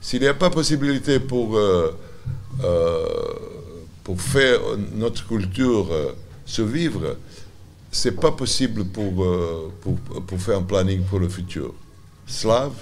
S'il 0.00 0.20
n'y 0.20 0.28
a 0.28 0.34
pas 0.34 0.50
possibilité 0.50 1.18
pour, 1.18 1.56
euh, 1.56 1.96
euh, 2.64 3.06
pour 4.02 4.20
faire 4.20 4.60
notre 4.94 5.26
culture 5.26 5.88
euh, 5.92 6.12
survivre, 6.44 7.16
c'est 7.92 8.18
pas 8.20 8.32
possible 8.32 8.84
pour, 8.84 9.24
euh, 9.24 9.72
pour, 9.80 9.96
pour 10.22 10.40
faire 10.40 10.58
un 10.58 10.62
planning 10.62 11.02
pour 11.02 11.18
le 11.20 11.28
futur. 11.28 11.74
Slave 12.26 12.72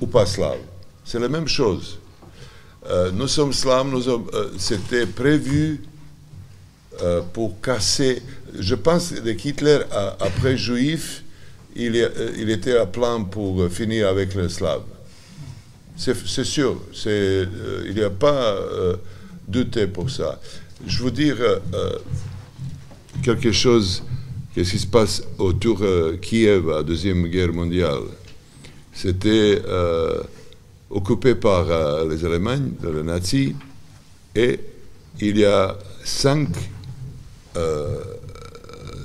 ou 0.00 0.06
pas 0.06 0.26
slave, 0.26 0.58
c'est 1.04 1.18
la 1.18 1.28
même 1.28 1.48
chose. 1.48 1.98
Nous 3.12 3.28
sommes 3.28 3.52
slaves, 3.52 3.94
c'était 4.58 5.06
prévu 5.06 5.80
pour 7.32 7.60
casser. 7.60 8.20
Je 8.58 8.74
pense 8.74 9.10
que 9.10 9.48
Hitler, 9.48 9.78
après 10.18 10.56
juif, 10.56 11.22
il, 11.76 11.94
était 12.50 12.76
à 12.76 12.86
plan 12.86 13.22
pour 13.22 13.68
finir 13.68 14.08
avec 14.08 14.34
les 14.34 14.48
slaves. 14.48 14.82
C'est 15.96 16.44
sûr, 16.44 16.80
euh, 17.06 17.84
il 17.86 17.94
n'y 17.94 18.02
a 18.02 18.10
pas 18.10 18.54
euh, 18.54 18.96
douté 19.46 19.86
pour 19.86 20.10
ça. 20.10 20.40
Je 20.86 21.04
veux 21.04 21.10
dire 21.10 21.36
euh, 21.38 21.58
euh, 21.74 21.98
quelque 23.22 23.52
chose, 23.52 24.02
qu'est-ce 24.54 24.72
qui 24.72 24.78
se 24.78 24.86
passe 24.86 25.22
autour 25.38 25.78
de 25.78 26.18
Kiev 26.20 26.68
à 26.70 26.76
la 26.76 26.82
Deuxième 26.82 27.28
Guerre 27.28 27.52
mondiale? 27.52 28.02
C'était 28.92 29.62
occupé 30.90 31.34
par 31.34 31.64
les 32.04 32.24
Allemands, 32.24 32.70
les 32.82 33.02
nazis, 33.02 33.54
et 34.34 34.60
il 35.20 35.38
y 35.38 35.44
a 35.44 35.78
cinq 36.04 36.48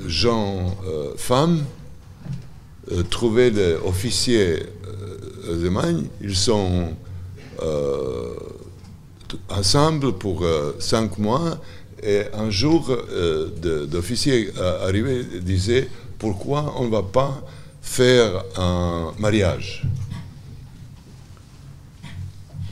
gens, 0.06 0.76
femmes, 1.16 1.64
trouvés 3.10 3.52
des 3.52 3.76
allemands. 5.48 6.04
Ils 6.22 6.36
sont 6.36 6.94
euh, 7.62 8.36
ensemble 9.50 10.14
pour 10.14 10.44
euh, 10.44 10.76
cinq 10.80 11.18
mois. 11.18 11.60
Et 12.04 12.24
un 12.34 12.52
jour, 12.52 12.90
euh, 12.92 13.86
d'officier 13.88 14.52
arrivé 14.84 15.24
disait 15.42 15.90
pourquoi 16.20 16.76
on 16.78 16.86
ne 16.86 16.92
va 16.92 17.02
pas 17.02 17.42
faire 17.82 18.44
un 18.56 19.14
mariage? 19.18 19.84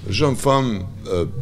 Jeune 0.07 0.35
femme 0.35 0.85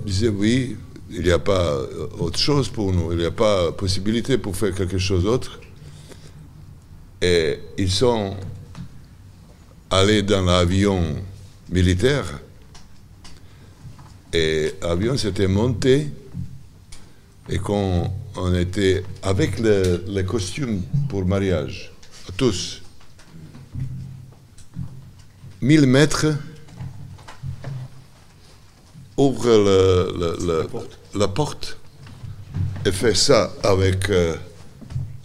disait 0.05 0.29
oui, 0.29 0.77
il 1.11 1.23
n'y 1.23 1.31
a 1.31 1.39
pas 1.39 1.77
autre 2.17 2.39
chose 2.39 2.69
pour 2.69 2.93
nous, 2.93 3.11
il 3.11 3.17
n'y 3.17 3.25
a 3.25 3.31
pas 3.31 3.73
possibilité 3.73 4.37
pour 4.37 4.55
faire 4.55 4.73
quelque 4.73 4.97
chose 4.97 5.25
d'autre. 5.25 5.59
Et 7.21 7.59
ils 7.77 7.91
sont 7.91 8.37
allés 9.93 10.23
dans 10.23 10.41
l'avion 10.43 11.01
militaire 11.69 12.39
et 14.33 14.73
l'avion 14.81 15.15
s'était 15.17 15.47
monté 15.47 16.09
et 17.47 17.59
quand 17.59 18.11
on 18.35 18.55
était 18.55 19.03
avec 19.21 19.59
le, 19.59 20.03
le 20.07 20.23
costume 20.23 20.81
pour 21.09 21.25
mariage, 21.25 21.91
tous, 22.37 22.81
1000 25.61 25.85
mètres, 25.85 26.25
ouvre 29.17 29.45
le- 29.45 30.13
le- 30.19 30.37
le- 30.47 31.19
la, 31.19 31.27
porte. 31.27 31.77
et 32.85 32.91
fait 32.91 33.13
ça 33.15 33.51
avec, 33.61 34.09
euh, 34.09 34.35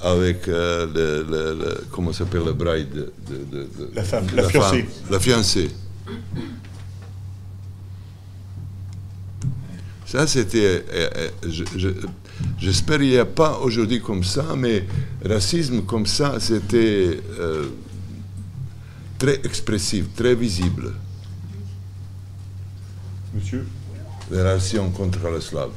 avec 0.00 0.46
euh, 0.48 0.86
le, 0.86 1.22
le- 1.30 1.54
le- 1.64 1.84
comment 1.90 2.12
s'appelle 2.12 2.44
le 2.44 2.52
bride 2.52 2.90
de, 2.92 3.12
de- 3.28 3.44
de- 3.44 3.62
de- 3.86 3.90
La 3.94 4.04
femme, 4.04 4.26
la 4.34 4.48
fiancée. 4.48 4.86
la 5.10 5.18
fiancée. 5.20 5.70
Ça, 10.06 10.26
c'était. 10.26 10.84
euh, 10.92 11.08
euh, 11.16 11.28
je- 11.48 11.64
je- 11.76 11.88
J'espère 12.58 12.98
qu'il 12.98 13.08
n'y 13.08 13.16
a 13.18 13.24
pas 13.26 13.58
aujourd'hui 13.58 14.00
comme 14.00 14.22
ça, 14.22 14.44
mais 14.56 14.84
racisme 15.24 15.82
comme 15.82 16.06
ça, 16.06 16.38
c'était 16.38 17.18
très 19.18 19.34
expressif, 19.44 20.04
très 20.14 20.36
visible. 20.36 20.92
Monsieur? 23.34 23.66
Les 24.30 24.38
relations 24.38 24.88
contre 24.90 25.18
les 25.34 25.40
Slaves. 25.40 25.72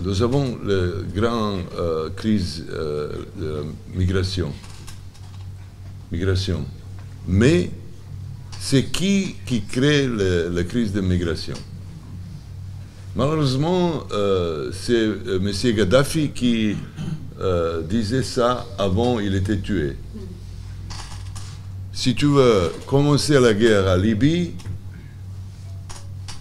Nous 0.00 0.22
avons 0.22 0.58
la 0.64 1.02
grande 1.14 1.64
euh, 1.76 2.08
crise 2.16 2.64
euh, 2.70 3.12
de 3.36 3.64
migration. 3.94 4.50
Migration. 6.10 6.64
Mais 7.28 7.70
c'est 8.58 8.84
qui 8.84 9.36
qui 9.44 9.62
crée 9.62 10.08
la 10.08 10.64
crise 10.64 10.92
de 10.92 11.02
migration? 11.02 11.54
Malheureusement, 13.14 14.04
euh, 14.12 14.70
c'est 14.72 15.04
M. 15.04 15.50
Gaddafi 15.76 16.30
qui 16.30 16.76
disait 17.88 18.22
ça 18.22 18.66
avant 18.78 19.18
il 19.18 19.34
était 19.34 19.58
tué. 19.58 19.96
Si 21.92 22.14
tu 22.14 22.26
veux 22.26 22.72
commencer 22.86 23.38
la 23.38 23.52
guerre 23.52 23.88
à 23.88 23.98
Libye, 23.98 24.52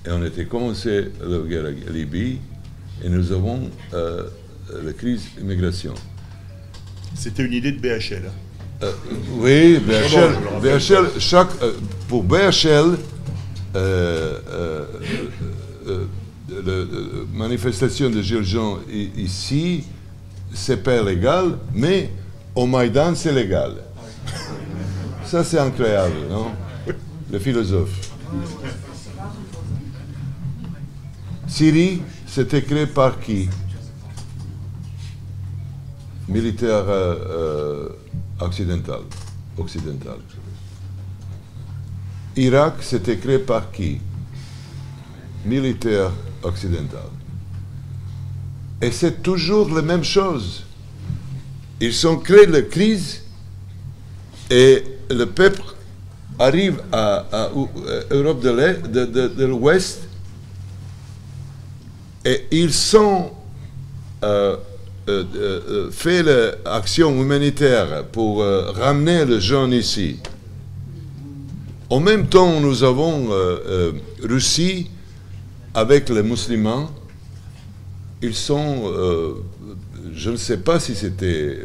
et 0.06 0.10
on 0.12 0.24
était 0.24 0.45
commencé 0.45 1.12
la 1.22 1.39
guerre 1.39 1.66
à 1.66 1.91
Libye, 1.91 2.39
et 3.04 3.10
nous 3.10 3.32
avons 3.32 3.70
euh, 3.93 4.24
la 4.84 4.93
crise 4.93 5.24
d'immigration. 5.38 5.93
C'était 7.16 7.43
une 7.45 7.54
idée 7.54 7.72
de 7.72 7.80
BHL. 7.80 8.24
hein. 8.28 8.32
Euh, 8.84 8.91
oui, 9.38 9.78
BHL. 9.80 10.38
BHL, 10.62 11.20
chaque, 11.20 11.49
euh, 11.62 11.74
pour 12.08 12.24
BHL, 12.24 12.97
la 16.49 16.86
manifestation 17.34 18.10
de 18.10 18.22
Gilles 18.22 18.43
Jean 18.43 18.80
i- 18.91 19.12
ici, 19.18 19.84
c'est 20.54 20.78
pas 20.84 21.02
légal, 21.02 21.58
mais 21.74 22.10
au 22.56 22.66
Maïdan, 22.66 23.14
c'est 23.16 23.32
légal. 23.32 23.74
Ça, 25.26 25.43
c'est 25.43 25.60
incroyable, 25.60 26.16
non? 26.30 26.47
Le 27.32 27.39
philosophe. 27.39 28.12
Syrie, 31.47 32.02
c'était 32.32 32.62
créé 32.62 32.88
par 32.88 33.20
qui? 33.20 33.50
Militaire 36.28 36.86
euh, 36.88 37.16
euh, 37.30 37.90
occidental. 38.40 39.02
occidental. 39.58 40.18
Irak, 42.38 42.76
c'était 42.82 43.18
créé 43.18 43.40
par 43.40 43.70
qui? 43.72 44.00
Militaire 45.46 46.12
occidental. 46.44 47.10
Et 48.82 48.92
c'est 48.92 49.22
toujours 49.22 49.70
la 49.74 49.82
même 49.82 50.04
chose. 50.04 50.64
Ils 51.82 52.08
ont 52.08 52.18
créé 52.18 52.46
la 52.46 52.62
crise 52.62 53.24
et 54.50 54.84
le 55.10 55.26
peuple 55.26 55.64
arrive 56.40 56.82
à, 56.92 57.26
à- 57.32 57.44
à 57.46 57.50
Europe 58.12 58.42
de 58.42 59.46
l'Ouest 59.46 60.08
et 62.26 62.45
ils 62.51 62.74
sont 62.74 63.32
euh, 64.24 64.57
euh, 65.09 65.24
euh, 65.36 65.91
fait 65.91 66.22
l'action 66.22 67.19
humanitaire 67.19 68.05
pour 68.11 68.43
euh, 68.43 68.72
ramener 68.72 69.26
les 69.26 69.41
jeunes 69.41 69.74
ici. 69.74 70.19
En 71.89 71.99
même 71.99 72.28
temps, 72.28 72.59
nous 72.59 72.84
avons 72.84 73.30
euh, 73.32 73.93
Russie 74.22 74.89
avec 75.74 76.09
les 76.09 76.22
musulmans. 76.22 76.91
Ils 78.22 78.36
sont, 78.36 78.93
je 80.13 80.30
ne 80.30 80.38
sais 80.38 80.57
pas 80.57 80.80
si 80.80 80.93
c'était, 80.93 81.57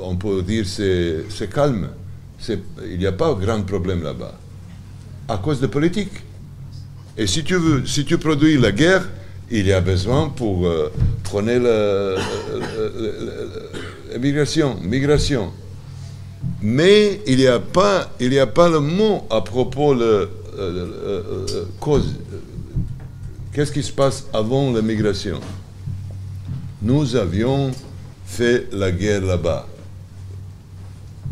on 0.00 0.16
peut 0.16 0.42
dire 0.42 0.66
c'est 0.66 1.48
calme. 1.48 1.90
Il 2.48 2.98
n'y 2.98 3.06
a 3.06 3.12
pas 3.12 3.32
grand 3.34 3.62
problème 3.62 4.02
là-bas. 4.02 4.36
À 5.28 5.36
cause 5.36 5.60
de 5.60 5.68
politique. 5.68 6.10
Et 7.16 7.28
si 7.28 7.44
tu 7.44 7.54
veux, 7.54 7.86
si 7.86 8.04
tu 8.04 8.18
produis 8.18 8.58
la 8.58 8.72
guerre, 8.72 9.08
il 9.50 9.66
y 9.66 9.72
a 9.72 9.80
besoin 9.80 10.28
pour 10.28 10.66
euh, 10.66 10.90
prôner 11.24 11.58
la 11.58 12.16
migration. 14.18 14.76
Mais 16.62 17.20
il 17.26 17.38
n'y 17.38 17.46
a 17.46 17.58
pas, 17.58 18.10
le 18.18 18.78
mot 18.80 19.26
à 19.30 19.40
propos 19.40 19.94
de 19.94 20.28
euh, 20.58 21.64
cause. 21.80 22.14
Qu'est-ce 23.52 23.72
qui 23.72 23.82
se 23.82 23.92
passe 23.92 24.26
avant 24.32 24.70
la 24.72 24.82
migration 24.82 25.40
Nous 26.82 27.16
avions 27.16 27.70
fait 28.26 28.68
la 28.72 28.90
guerre 28.92 29.24
là-bas. 29.24 29.66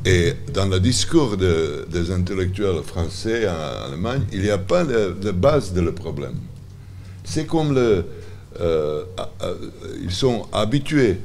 Et 0.04 0.34
dans 0.54 0.66
le 0.66 0.78
discours 0.80 1.36
de- 1.36 1.86
des 1.90 2.10
intellectuels 2.12 2.82
français 2.84 3.48
en 3.48 3.92
Allemagne, 3.92 4.22
il 4.32 4.40
n'y 4.42 4.50
a 4.50 4.58
pas 4.58 4.84
de, 4.84 5.16
de 5.20 5.30
base 5.32 5.72
de 5.72 5.80
le 5.80 5.92
problème. 5.92 6.36
C'est 7.26 7.44
comme 7.44 7.74
le, 7.74 8.06
euh, 8.60 9.04
ils 10.00 10.12
sont 10.12 10.46
habitués. 10.52 11.18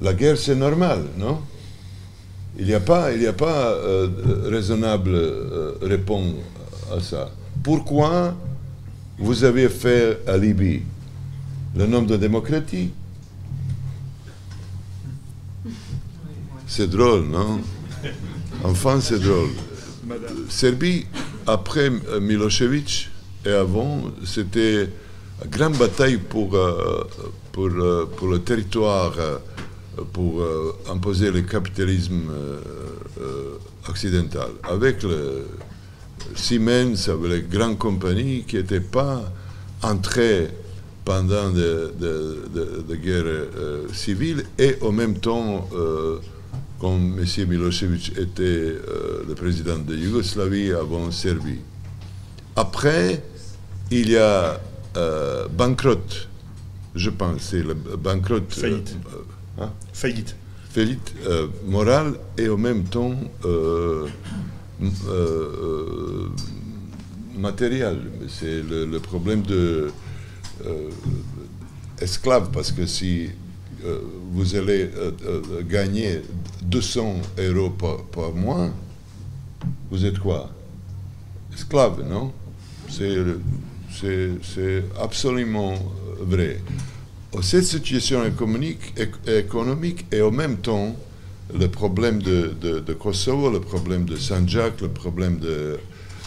La 0.00 0.12
guerre, 0.12 0.36
c'est 0.36 0.54
normal, 0.54 1.04
non? 1.16 1.40
Il 2.58 2.66
n'y 2.66 2.74
a 2.74 2.80
pas, 2.80 3.12
il 3.12 3.22
y 3.22 3.26
a 3.26 3.32
pas 3.32 3.70
euh, 3.72 4.08
raisonnable 4.44 5.14
euh, 5.14 5.72
réponse 5.80 6.34
à 6.94 7.00
ça. 7.00 7.30
Pourquoi 7.64 8.36
vous 9.18 9.42
avez 9.42 9.68
fait 9.68 10.20
à 10.28 10.36
Libye? 10.36 10.82
Le 11.74 11.86
nom 11.86 12.02
de 12.02 12.16
démocratie? 12.16 12.90
C'est 16.66 16.88
drôle, 16.88 17.24
non? 17.26 17.60
Enfin, 18.62 19.00
c'est 19.00 19.18
drôle. 19.18 19.50
Serbie, 20.48 21.06
après 21.46 21.90
Milosevic 22.20 23.08
et 23.48 23.52
avant, 23.52 24.02
c'était 24.24 24.82
une 25.44 25.50
grande 25.50 25.76
bataille 25.78 26.18
pour, 26.18 26.54
euh, 26.54 27.04
euh, 27.56 28.04
pour 28.16 28.28
le 28.28 28.38
territoire, 28.40 29.14
euh, 29.18 29.38
pour 30.12 30.44
imposer 30.88 31.30
le 31.32 31.40
capitalisme 31.42 32.30
occidental. 33.88 34.50
Avec 34.62 35.04
Siemens, 36.36 37.08
avec 37.08 37.30
les 37.32 37.42
grandes 37.42 37.78
compagnies 37.78 38.44
qui 38.46 38.56
n'étaient 38.56 38.78
pas 38.80 39.24
entrées 39.82 40.50
pendant 41.04 41.50
de, 41.50 41.92
de, 41.98 42.84
de- 42.88 42.94
guerre 42.94 43.24
civile 43.92 44.44
et 44.56 44.76
en 44.82 44.92
même 44.92 45.18
temps, 45.18 45.68
euh, 45.74 46.18
M. 46.80 47.24
Milosevic 47.48 48.12
était 48.16 48.74
le 49.28 49.34
président 49.34 49.78
de 49.78 49.96
Yougoslavie 49.96 50.70
avant 50.72 51.10
Serbie. 51.10 51.58
Après, 52.54 53.20
il 53.90 54.10
y 54.10 54.16
a 54.16 54.60
euh, 54.96 55.48
banqueroute, 55.48 56.28
je 56.94 57.10
pense, 57.10 57.40
c'est 57.42 57.62
le 57.62 57.74
banqueroute. 57.74 58.54
euh, 58.58 58.60
Faillite. 58.60 58.96
euh, 59.14 59.62
hein, 59.64 59.72
Faillite. 59.92 60.36
faillite 60.70 61.14
morale 61.66 62.14
et 62.36 62.48
en 62.48 62.56
même 62.58 62.84
temps 62.84 63.14
euh, 63.44 64.06
euh, 64.82 64.88
euh, 65.08 66.28
matériel. 67.36 67.98
C'est 68.28 68.62
le, 68.62 68.84
le 68.86 69.00
problème 69.00 69.42
de 69.42 69.90
euh, 70.66 70.90
esclaves, 72.00 72.50
parce 72.52 72.72
que 72.72 72.86
si 72.86 73.28
euh, 73.84 74.00
vous 74.32 74.54
allez 74.56 74.90
euh, 74.96 75.62
gagner 75.68 76.22
200 76.62 77.16
euros 77.38 77.70
par, 77.70 77.98
par 78.04 78.32
mois, 78.32 78.70
vous 79.90 80.04
êtes 80.04 80.18
quoi? 80.18 80.50
Esclave, 81.54 82.02
non? 82.08 82.32
C'est 82.88 83.16
c'est- 84.00 84.84
absolument 85.00 85.74
vrai. 86.20 86.60
Cette 87.42 87.64
situation 87.64 88.24
économique, 88.24 88.94
éc- 88.96 89.30
économique 89.30 90.06
et 90.12 90.22
en 90.22 90.30
même 90.30 90.56
temps 90.58 90.96
le 91.58 91.66
problème 91.68 92.22
de, 92.22 92.52
de- 92.60 92.80
Kosovo, 92.94 93.50
le 93.50 93.60
problème 93.60 94.04
de 94.04 94.16
Saint-Jacques, 94.16 94.80
le 94.82 94.88
problème 94.88 95.38
de 95.38 95.78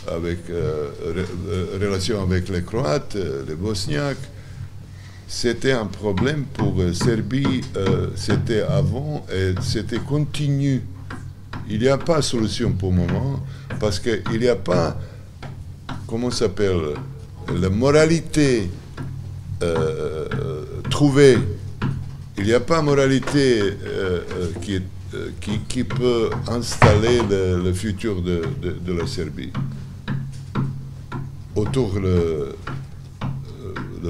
avec 0.07 0.39
euh, 0.49 0.89
euh, 1.05 1.77
relation 1.79 2.21
avec 2.23 2.49
les 2.49 2.63
Croates, 2.63 3.15
euh, 3.15 3.43
les 3.47 3.53
Bosniaques, 3.55 4.17
c'était 5.27 5.71
un 5.73 5.85
problème 5.85 6.45
pour 6.53 6.73
Serbie, 6.93 7.61
c'était 8.15 8.61
avant 8.63 9.25
et 9.33 9.53
c'était 9.61 9.99
continu. 9.99 10.81
Il 11.69 11.79
n'y 11.79 11.87
a 11.87 11.97
pas 11.97 12.17
de 12.17 12.21
solution 12.23 12.71
pour 12.71 12.89
le 12.91 12.97
moment 12.97 13.39
parce 13.79 13.99
qu'il 13.99 14.39
n'y 14.39 14.47
a 14.47 14.55
pas, 14.55 14.99
comment 16.07 16.31
s'appelle, 16.31 16.95
la 17.59 17.69
moralité 17.69 18.69
euh, 19.63 20.25
trouvée. 20.89 21.37
Il 22.37 22.45
n'y 22.45 22.53
a 22.53 22.59
pas 22.59 22.81
moralité 22.81 23.61
euh, 23.61 24.21
euh, 25.13 25.29
qui, 25.67 25.83
peut 25.83 26.29
installer 26.47 27.21
le, 27.29 27.71
futur 27.73 28.21
de, 28.21 28.41
la 28.87 29.05
Serbie. 29.05 29.51
Autour 31.55 31.99
le, 31.99 32.55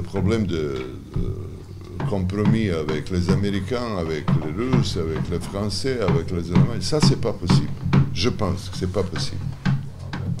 problème 0.02 0.46
de, 0.46 0.56
de 1.16 2.04
compromis 2.08 2.70
avec 2.70 3.10
les 3.10 3.30
Américains, 3.30 3.96
avec 3.98 4.24
les 4.44 4.64
Russes, 4.64 4.96
avec 4.96 5.28
les 5.30 5.40
Français, 5.40 5.98
avec 6.00 6.30
les 6.30 6.50
Allemands, 6.52 6.80
ça 6.80 6.98
c'est 7.00 7.20
pas 7.20 7.32
possible. 7.32 7.68
Je 8.14 8.28
pense 8.28 8.68
que 8.70 8.76
c'est 8.78 8.92
pas 8.92 9.02
possible. 9.02 9.40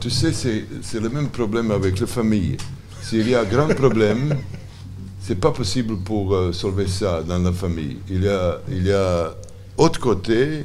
Tu 0.00 0.10
sais, 0.10 0.32
c'est 0.32 1.00
le 1.00 1.08
même 1.08 1.28
problème 1.28 1.70
avec 1.70 2.00
les 2.00 2.06
familles. 2.06 2.56
S'il 3.02 3.28
y 3.28 3.34
a 3.34 3.40
un 3.40 3.44
grand 3.44 3.68
problème, 3.68 4.36
c'est 5.20 5.38
pas 5.38 5.50
possible 5.50 5.96
pour 5.98 6.34
euh, 6.34 6.52
sauver 6.52 6.86
ça 6.86 7.22
dans 7.22 7.38
la 7.38 7.52
famille. 7.52 7.98
Il 8.08 8.22
y 8.24 8.28
a, 8.28 8.60
il 8.68 8.86
y 8.86 8.92
a 8.92 9.34
autre 9.76 10.00
côté 10.00 10.64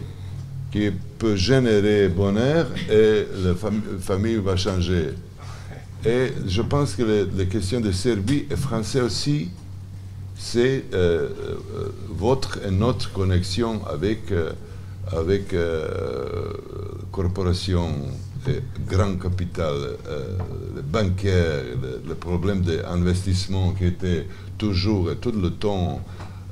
qui 0.72 0.92
peut 1.18 1.36
générer 1.36 2.10
bonheur 2.10 2.68
et 2.90 3.26
la 3.44 3.54
fam- 3.54 4.00
famille 4.00 4.36
va 4.38 4.56
changer. 4.56 5.10
Et 6.06 6.32
je 6.48 6.62
pense 6.62 6.94
que 6.96 7.04
les, 7.04 7.26
les 7.26 7.48
questions 7.48 7.80
de 7.82 7.92
Serbie 7.92 8.46
et 8.50 8.56
français 8.56 9.02
aussi, 9.02 9.50
c'est 10.38 10.86
euh, 10.94 11.30
euh, 11.74 11.90
votre 12.10 12.60
et 12.66 12.72
notre 12.72 13.12
connexion 13.12 13.82
avec, 13.88 14.32
euh, 14.32 14.52
avec 15.12 15.54
euh, 15.54 16.54
corporations, 17.12 17.96
et 17.96 18.27
grand 18.88 19.16
capital, 19.20 19.74
euh, 20.08 20.38
les 20.76 20.82
banquiers, 20.82 21.76
le, 21.84 22.02
le 22.08 22.16
problème 22.16 22.62
d'investissement 22.62 23.72
qui 23.74 23.86
était 23.86 24.28
toujours 24.58 25.12
et 25.12 25.16
tout 25.18 25.32
le 25.32 25.52
temps 25.52 26.02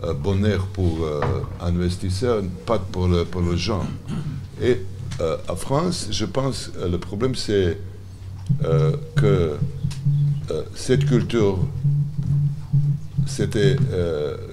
euh, 0.03 0.13
bonheur 0.13 0.67
pour 0.67 1.03
euh, 1.03 1.21
investisseurs, 1.61 2.41
pas 2.65 2.79
pour 2.79 3.07
le, 3.07 3.25
pour 3.25 3.41
les 3.41 3.57
gens. 3.57 3.85
Et 4.61 4.81
euh, 5.21 5.37
en 5.47 5.55
France, 5.55 6.07
je 6.11 6.25
pense 6.25 6.71
le 6.93 6.97
problème 6.97 7.35
c'est 7.35 7.77
que 9.15 9.55
cette 10.75 11.05
culture 11.05 11.57
c'était 13.25 13.75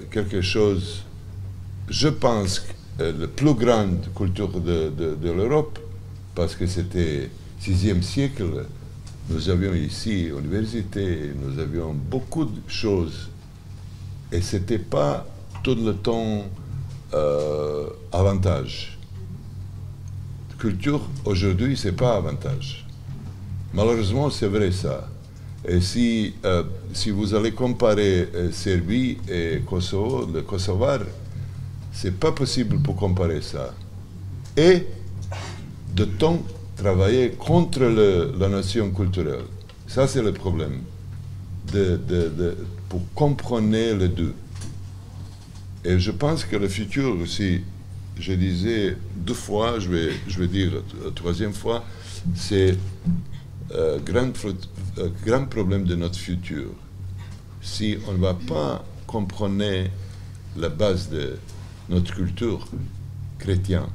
quelque 0.09 0.41
chose, 0.41 1.03
je 1.89 2.07
pense, 2.07 2.65
la 2.99 3.27
plus 3.27 3.53
grande 3.53 3.99
culture 4.15 4.49
de- 4.49 4.91
de 5.15 5.31
l'Europe, 5.31 5.77
parce 6.35 6.55
que 6.55 6.65
c'était 6.67 7.29
6e 7.61 8.01
siècle, 8.01 8.65
nous 9.29 9.49
avions 9.49 9.73
ici 9.73 10.25
université, 10.27 11.31
nous 11.41 11.59
avions 11.59 11.93
beaucoup 11.93 12.45
de 12.45 12.61
choses, 12.67 13.29
et 14.31 14.41
ce 14.41 14.57
n'était 14.57 14.79
pas 14.79 15.25
tout 15.63 15.75
le 15.75 15.93
temps 15.95 16.45
euh, 17.13 17.87
avantage. 18.11 18.97
Culture, 20.57 21.01
aujourd'hui, 21.25 21.77
ce 21.77 21.89
n'est 21.89 21.93
pas 21.93 22.15
avantage. 22.15 22.85
Malheureusement, 23.73 24.29
c'est 24.29 24.47
vrai 24.47 24.71
ça. 24.71 25.09
Et 25.65 25.79
si, 25.79 26.33
euh, 26.43 26.63
si 26.93 27.11
vous 27.11 27.33
allez 27.33 27.51
comparer 27.53 28.29
euh, 28.35 28.51
Serbie 28.51 29.17
et 29.29 29.61
Kosovo, 29.65 30.29
le 30.31 30.41
Kosovar, 30.41 30.99
c'est 31.91 32.17
pas 32.19 32.31
possible 32.31 32.79
pour 32.79 32.95
comparer 32.95 33.41
ça. 33.41 33.73
Et 34.57 34.85
de 35.95 36.05
temps 36.05 36.41
travailler 36.75 37.31
contre 37.31 37.83
la 38.37 38.49
nation 38.49 38.91
culturelle. 38.91 39.45
Ça, 39.87 40.07
c'est 40.07 40.21
le 40.21 40.33
problème. 40.33 40.81
Pour 42.89 43.01
comprendre 43.13 43.71
les 43.71 44.07
deux. 44.09 44.33
Et 45.85 45.99
je 45.99 46.11
pense 46.11 46.45
que 46.45 46.55
le 46.55 46.67
futur, 46.67 47.27
si 47.27 47.61
je 48.17 48.33
disais 48.33 48.97
deux 49.15 49.33
fois, 49.33 49.79
je 49.79 49.89
vais, 49.89 50.09
je 50.27 50.39
vais 50.39 50.47
dire 50.47 50.71
la 51.03 51.11
troisième 51.11 51.53
fois, 51.53 51.83
c'est 52.35 52.77
euh, 53.71 53.99
grand, 53.99 54.31
euh, 54.45 55.09
grand 55.25 55.45
problème 55.45 55.83
de 55.83 55.95
notre 55.95 56.17
futur. 56.17 56.69
Si 57.61 57.97
on 58.07 58.13
ne 58.13 58.17
va 58.17 58.33
pas 58.33 58.85
comprendre 59.07 59.63
la 60.57 60.69
base 60.69 61.09
de 61.09 61.37
notre 61.89 62.13
culture 62.13 62.67
chrétienne, 63.39 63.87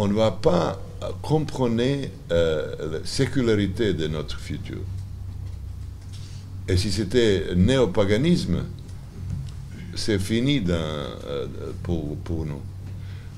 on 0.00 0.08
ne 0.08 0.14
va 0.14 0.30
pas 0.30 0.80
comprendre 1.20 1.82
euh, 2.32 2.74
la 2.92 3.06
sécularité 3.06 3.92
de 3.92 4.08
notre 4.08 4.40
futur. 4.40 4.78
Et 6.66 6.78
si 6.78 6.90
c'était 6.90 7.54
néopaganisme, 7.54 8.64
c'est 9.94 10.18
fini 10.18 10.64
euh, 10.70 11.46
pour, 11.82 12.16
pour 12.16 12.46
nous. 12.46 12.62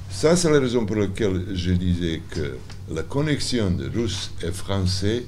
Ça, 0.09 0.37
c'est 0.37 0.53
la 0.53 0.61
raison 0.61 0.87
pour 0.87 0.95
laquelle 0.95 1.47
je 1.53 1.73
disais 1.73 2.23
que 2.31 2.57
la 2.93 3.03
connexion 3.03 3.73
de 3.73 3.89
russe 3.89 4.31
et 4.41 4.53
français, 4.53 5.25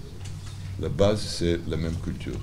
la 0.80 0.89
base, 0.89 1.20
c'est 1.20 1.59
la 1.66 1.76
même 1.76 1.97
culture. 2.05 2.39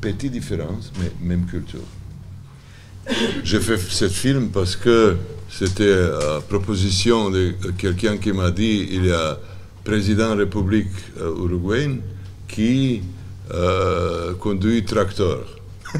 Petite 0.00 0.32
différence, 0.32 0.90
mais 0.98 1.12
même 1.20 1.44
culture. 1.44 1.84
J'ai 3.44 3.60
fait 3.60 3.76
ce 3.76 4.08
film 4.08 4.48
parce 4.48 4.74
que 4.74 5.18
c'était 5.56 5.92
à 5.92 6.40
proposition 6.48 7.30
de 7.30 7.54
quelqu'un 7.78 8.16
qui 8.16 8.32
m'a 8.32 8.50
dit 8.50 8.88
il 8.90 9.06
y 9.06 9.12
a 9.12 9.38
président 9.84 10.30
de 10.30 10.40
la 10.40 10.44
République 10.44 10.88
euh, 11.20 11.34
uruguayenne 11.44 12.00
qui 12.48 13.02
euh, 13.52 14.32
conduit 14.34 14.84
tracteur. 14.84 15.40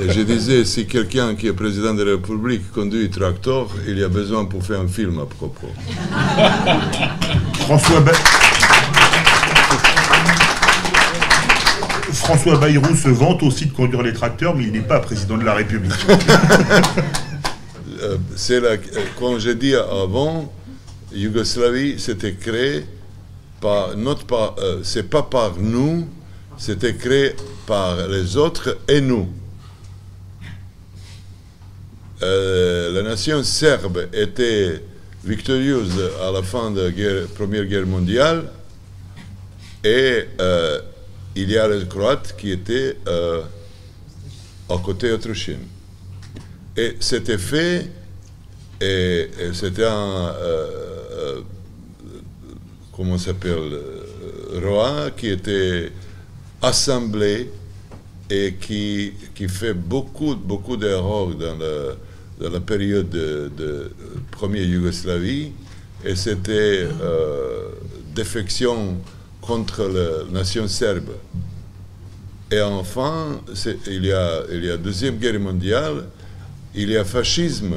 Et 0.00 0.10
je 0.12 0.20
disais, 0.22 0.64
si 0.64 0.86
quelqu'un 0.86 1.36
qui 1.36 1.46
est 1.46 1.52
président 1.52 1.94
de 1.94 2.02
la 2.02 2.12
République 2.12 2.70
conduit 2.72 3.08
tracteur, 3.10 3.68
il 3.86 3.96
y 3.96 4.02
a 4.02 4.08
besoin 4.08 4.44
pour 4.44 4.64
faire 4.64 4.80
un 4.80 4.88
film 4.88 5.20
à 5.20 5.26
propos. 5.26 5.68
François, 7.60 8.00
Ba- 8.00 8.12
François 12.12 12.56
Bayrou 12.58 12.96
se 12.96 13.08
vante 13.08 13.42
aussi 13.44 13.66
de 13.66 13.72
conduire 13.72 14.02
les 14.02 14.12
tracteurs, 14.12 14.56
mais 14.56 14.64
il 14.64 14.72
n'est 14.72 14.80
pas 14.80 14.98
président 14.98 15.38
de 15.38 15.44
la 15.44 15.54
République. 15.54 15.92
Euh, 18.02 18.16
c'est 18.34 18.58
la, 18.60 18.70
euh, 18.70 18.78
comme 19.18 19.38
j'ai 19.38 19.54
dit 19.54 19.74
avant, 19.76 20.52
Yougoslavie 21.12 22.00
s'était 22.00 22.34
créée 22.34 22.84
par 23.60 23.96
notre 23.96 24.26
par, 24.26 24.56
euh, 24.58 24.80
c'est 24.82 25.08
pas 25.08 25.22
par 25.22 25.56
nous, 25.56 26.08
c'était 26.58 26.94
créé 26.94 27.36
par 27.64 28.08
les 28.08 28.36
autres 28.36 28.78
et 28.88 29.00
nous. 29.00 29.28
La 32.20 33.02
nation 33.02 33.42
serbe 33.42 34.08
était 34.12 34.80
victorieuse 35.24 36.10
à 36.22 36.30
la 36.30 36.42
fin 36.42 36.70
de 36.70 36.82
la 36.82 37.26
Première 37.34 37.64
Guerre 37.64 37.86
mondiale 37.86 38.44
et 39.82 40.28
il 41.34 41.50
y 41.50 41.58
a 41.58 41.66
les 41.66 41.84
Croates 41.88 42.36
qui 42.38 42.52
étaient 42.52 42.96
à 44.68 44.78
côté 44.84 45.10
autrichiens. 45.10 45.58
Et 46.76 46.96
c'était 47.00 47.38
fait, 47.38 47.90
et, 48.80 49.28
c'était 49.52 49.84
un, 49.84 50.28
euh, 50.34 50.70
euh, 51.12 51.40
comment 52.96 53.18
s'appelle, 53.18 53.72
euh, 53.72 54.60
roi 54.64 55.10
qui 55.16 55.28
était 55.28 55.92
assemblé 56.62 57.50
et 58.30 58.54
qui, 58.58 59.12
qui 59.34 59.48
fait 59.48 59.74
beaucoup, 59.74 60.34
beaucoup 60.34 60.76
d'erreurs 60.76 61.34
dans, 61.34 61.58
la 62.50 62.60
période 62.60 63.08
de, 63.10 63.50
de 63.56 63.92
première 64.30 64.64
Yougoslavie. 64.64 65.52
Et 66.04 66.16
c'était 66.16 66.88
défection 68.14 68.96
contre 69.42 69.84
la 69.84 70.40
nation 70.40 70.66
serbe. 70.66 71.10
Et 72.50 72.60
enfin, 72.60 73.40
il 73.86 74.04
y, 74.04 74.12
a, 74.12 74.42
il 74.50 74.64
y 74.64 74.70
a 74.70 74.76
Deuxième 74.76 75.18
Guerre 75.18 75.38
mondiale, 75.38 76.04
il 76.74 76.90
y 76.90 76.96
a 76.96 77.04
fascisme 77.04 77.76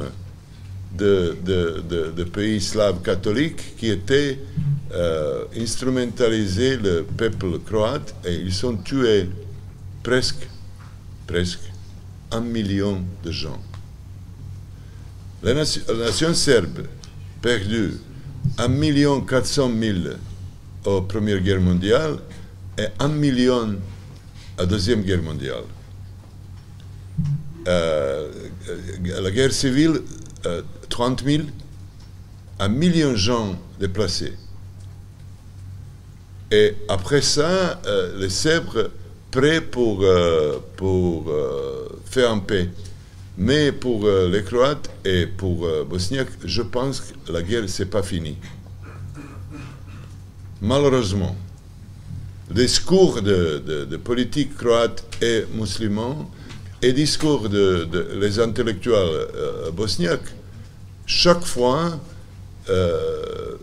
de, 0.96 2.24
pays 2.32 2.60
slaves 2.60 3.02
catholiques 3.02 3.76
qui 3.76 3.90
étaient 3.90 4.38
euh, 4.92 5.44
instrumentalisés 5.56 6.76
le 6.76 7.02
peuple 7.02 7.58
croate 7.60 8.14
et 8.24 8.34
ils 8.34 8.64
ont 8.66 8.76
tué 8.76 9.28
presque, 10.02 10.48
presque 11.26 11.70
un 12.30 12.40
million 12.40 13.02
de 13.22 13.30
gens. 13.30 13.60
La 15.42 15.54
nation, 15.54 15.82
la 15.88 16.06
nation 16.06 16.34
serbe 16.34 16.86
perdu 17.42 17.92
1 18.58 18.68
million 18.68 19.20
400 19.20 19.70
000 19.78 19.98
aux 20.86 21.02
Première 21.02 21.40
Guerre 21.40 21.60
mondiale 21.60 22.18
et 22.78 22.86
1 22.98 23.08
million 23.08 23.76
à 24.58 24.64
Deuxième 24.66 25.02
Guerre 25.02 25.22
mondiale. 25.22 25.64
Euh, 27.68 28.30
la 29.02 29.30
guerre 29.30 29.52
civile, 29.52 30.00
euh, 30.46 30.62
30 30.88 31.24
000, 31.24 31.42
un 32.58 32.68
million 32.68 33.12
de 33.12 33.16
gens 33.16 33.58
déplacés. 33.78 34.34
Et 36.50 36.74
après 36.88 37.22
ça, 37.22 37.80
euh, 37.86 38.18
les 38.18 38.30
Serbes 38.30 38.90
prêts 39.30 39.60
pour, 39.60 40.02
euh, 40.02 40.58
pour 40.76 41.28
euh, 41.28 41.88
faire 42.04 42.30
un 42.30 42.38
paix. 42.38 42.68
Mais 43.38 43.70
pour 43.72 44.06
euh, 44.06 44.30
les 44.30 44.42
Croates 44.42 44.88
et 45.04 45.26
pour 45.26 45.66
euh, 45.66 45.84
Bosniaques, 45.84 46.30
je 46.44 46.62
pense 46.62 47.00
que 47.00 47.32
la 47.32 47.42
guerre, 47.42 47.64
c'est 47.68 47.90
pas 47.90 48.02
fini. 48.02 48.38
Malheureusement, 50.62 51.36
le 52.48 52.54
discours 52.54 53.20
de, 53.20 53.58
de, 53.58 53.84
de 53.84 53.96
politique 53.98 54.56
croate 54.56 55.04
et 55.20 55.44
musulman 55.52 56.30
et 56.82 56.92
discours 56.92 57.48
de, 57.48 58.40
intellectuels 58.40 58.94
euh, 58.94 59.70
bosniaques, 59.70 60.34
chaque 61.06 61.44
fois, 61.44 61.98
euh, 62.68 63.56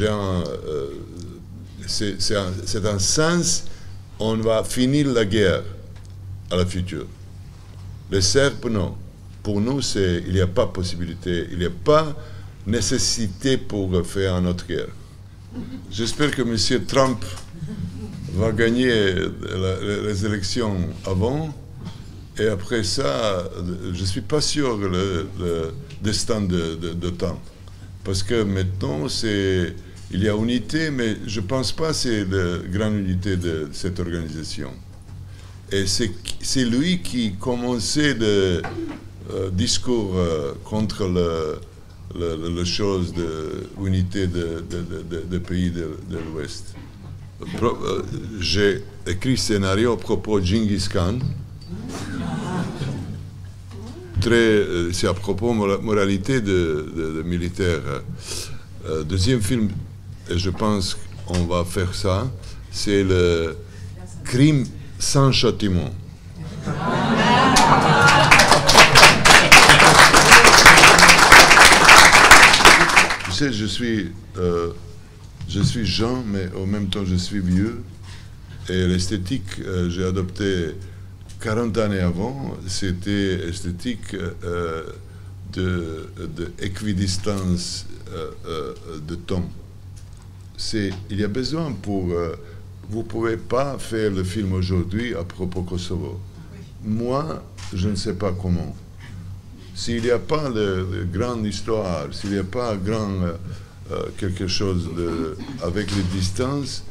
euh, 0.00 0.88
c'est 1.86 2.86
un, 2.86 2.98
sens, 2.98 3.64
on 4.18 4.36
va 4.36 4.64
finir 4.64 5.08
la 5.08 5.24
guerre 5.24 5.62
à 6.50 6.56
la 6.56 6.66
future. 6.66 7.06
Les 8.10 8.20
Serbes, 8.20 8.70
non. 8.70 8.94
Pour 9.42 9.60
nous, 9.60 9.80
il 9.96 10.32
n'y 10.32 10.40
a 10.40 10.46
pas 10.46 10.66
possibilité, 10.66 11.46
il 11.50 11.58
n'y 11.58 11.66
a 11.66 11.70
pas 11.70 12.14
nécessité 12.66 13.56
pour 13.56 14.06
faire 14.06 14.36
une 14.36 14.46
autre 14.46 14.66
guerre. 14.66 14.88
J'espère 15.90 16.30
que 16.30 16.42
M. 16.42 16.84
Trump 16.86 17.24
va 18.34 18.52
gagner 18.52 19.14
les 20.04 20.26
élections 20.26 20.76
avant. 21.06 21.54
Et 22.38 22.46
après 22.46 22.84
ça, 22.84 23.50
je 23.92 24.00
ne 24.00 24.06
suis 24.06 24.20
pas 24.20 24.40
sûr 24.40 24.76
le, 24.78 25.26
destin 26.02 26.40
de, 26.40 26.76
de, 26.76 27.10
temps. 27.10 27.40
Parce 28.04 28.22
que 28.22 28.42
maintenant, 28.42 29.06
il 30.10 30.22
y 30.22 30.28
a 30.28 30.36
unité, 30.36 30.90
mais 30.90 31.16
je 31.26 31.40
ne 31.40 31.46
pense 31.46 31.72
pas 31.72 31.88
que 31.88 31.94
c'est 31.94 32.24
la 32.24 32.58
grande 32.70 32.94
unité 32.94 33.36
de 33.36 33.68
cette 33.72 33.98
organisation. 33.98 34.70
Et 35.70 35.84
c'est 35.86 36.64
lui 36.64 37.02
qui 37.02 37.34
commençait 37.34 38.14
le 38.14 38.62
euh, 39.30 39.50
discours 39.50 40.16
euh, 40.16 40.54
contre 40.64 41.06
le, 41.06 42.64
chose 42.64 43.12
de 43.12 43.68
unité 43.84 44.26
de, 44.26 45.38
pays 45.38 45.70
de, 45.70 45.90
l'Ouest. 46.32 46.74
Euh, 47.42 48.02
J'ai 48.40 48.82
écrit 49.06 49.36
scénario 49.36 49.92
à 49.92 49.98
propos 49.98 50.40
de 50.40 50.46
Genghis 50.46 50.88
Khan. 50.90 51.18
Très, 54.20 54.34
euh, 54.34 54.92
c'est 54.92 55.06
à 55.06 55.14
propos 55.14 55.52
moralité 55.52 56.40
de, 56.40 56.92
de, 56.96 57.12
de 57.18 57.22
militaire. 57.22 57.80
Euh, 58.86 59.04
deuxième 59.04 59.40
film, 59.40 59.68
et 60.30 60.38
je 60.38 60.50
pense 60.50 60.96
qu'on 61.26 61.44
va 61.44 61.64
faire 61.64 61.94
ça, 61.94 62.28
c'est 62.70 63.04
le 63.04 63.56
crime 64.24 64.66
sans 64.98 65.30
châtiment. 65.30 65.90
Tu 73.24 73.32
sais, 73.32 73.52
je 73.52 73.66
suis, 73.66 74.10
euh, 74.36 74.70
je 75.48 75.60
suis 75.60 75.86
jeune, 75.86 76.24
mais 76.26 76.48
en 76.56 76.66
même 76.66 76.88
temps 76.88 77.04
je 77.04 77.14
suis 77.14 77.40
vieux. 77.40 77.82
Et 78.68 78.86
l'esthétique, 78.86 79.60
euh, 79.64 79.88
j'ai 79.88 80.04
adopté 80.04 80.74
40 81.40 81.76
années 81.78 82.00
avant, 82.00 82.56
c'était 82.66 83.48
esthétique 83.48 84.14
euh, 84.14 84.82
de, 85.52 86.08
équidistance 86.60 87.86
euh, 88.12 88.30
euh, 88.46 88.74
de 89.06 89.14
temps. 89.14 89.48
Il 90.74 91.20
y 91.20 91.24
a 91.24 91.28
besoin 91.28 91.72
pour... 91.72 92.10
euh, 92.10 92.34
vous 92.90 92.98
ne 93.00 93.04
pouvez 93.04 93.36
pas 93.36 93.78
faire 93.78 94.10
le 94.10 94.24
film 94.24 94.54
aujourd'hui 94.54 95.14
à 95.14 95.22
propos 95.22 95.62
Kosovo. 95.62 96.18
Moi, 96.82 97.44
je 97.74 97.90
ne 97.90 97.94
sais 97.94 98.14
pas 98.14 98.32
comment. 98.32 98.74
S'il 99.74 100.02
n'y 100.02 100.10
a 100.10 100.18
pas 100.18 100.48
de, 100.48 100.86
de 100.90 101.06
grande 101.12 101.44
histoire, 101.44 102.06
s'il 102.12 102.30
n'y 102.30 102.38
a 102.38 102.44
pas 102.44 102.76
grand, 102.76 103.34
quelque 104.16 104.46
chose 104.46 104.88
avec 105.62 105.94
les 105.94 106.02
distances, 106.18 106.82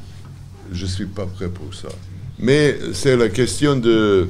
je 0.71 0.83
ne 0.85 0.89
suis 0.89 1.05
pas 1.07 1.25
prêt 1.25 1.49
pour 1.49 1.73
ça. 1.73 1.89
Mais 2.39 2.77
c'est 2.93 3.15
la 3.17 3.29
question 3.29 3.75
de, 3.75 4.27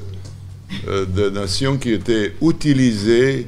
euh, 0.87 1.05
de 1.05 1.29
nations 1.29 1.77
qui 1.77 1.91
étaient 1.91 2.33
utilisées, 2.41 3.47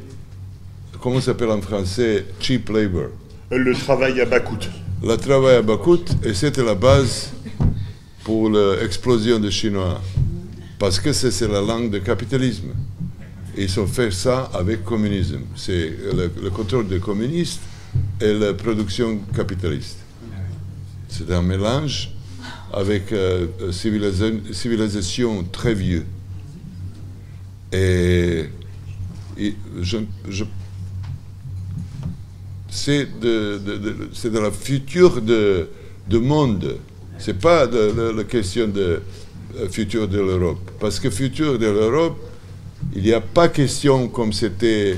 comment 1.01 1.19
ça 1.19 1.27
s'appelle 1.27 1.51
en 1.51 1.61
français, 1.61 2.25
cheap 2.39 2.69
labor. 2.69 3.07
Le 3.51 3.73
travail 3.73 4.19
à 4.19 4.25
bas 4.25 4.41
coût. 4.41 4.57
Le 5.01 5.15
travail 5.15 5.55
à 5.55 5.61
bas 5.61 5.77
coût, 5.77 6.03
et 6.23 6.33
c'était 6.33 6.63
la 6.63 6.75
base 6.75 7.31
pour 8.23 8.49
l'explosion 8.49 9.39
des 9.39 9.51
Chinois. 9.51 10.01
Parce 10.77 10.99
que 10.99 11.13
c'est 11.13 11.47
la 11.47 11.61
langue 11.61 11.91
du 11.91 12.01
capitalisme. 12.01 12.69
Ils 13.57 13.79
ont 13.79 13.87
fait 13.87 14.11
ça 14.11 14.49
avec 14.53 14.83
communisme. 14.83 15.41
C'est 15.55 15.91
le, 16.13 16.31
le 16.41 16.49
contrôle 16.49 16.87
des 16.87 16.99
communistes 16.99 17.61
et 18.21 18.33
la 18.33 18.53
production 18.53 19.19
capitaliste. 19.35 19.97
C'est 21.09 21.31
un 21.31 21.41
mélange 21.41 22.11
avec 22.73 23.11
euh, 23.11 23.47
civilisation 23.71 25.43
très 25.51 25.73
vieux. 25.73 26.05
Et, 27.71 28.45
je, 29.81 29.97
c'est 32.69 33.19
de, 33.19 33.57
de- 33.57 33.77
de- 33.77 34.39
la 34.39 34.51
future 34.51 35.21
de, 35.21 35.69
de 36.09 36.17
monde. 36.17 36.77
C'est 37.17 37.39
pas 37.39 37.65
la 37.65 38.23
question 38.23 38.67
de 38.67 39.01
euh, 39.57 39.69
futur 39.69 40.07
de 40.07 40.19
l'Europe. 40.19 40.71
Parce 40.79 40.99
que 40.99 41.09
futur 41.09 41.57
de 41.59 41.65
l'Europe, 41.67 42.17
il 42.95 43.03
n'y 43.03 43.13
a 43.13 43.21
pas 43.21 43.49
question 43.49 44.07
comme 44.07 44.31
c'était 44.33 44.97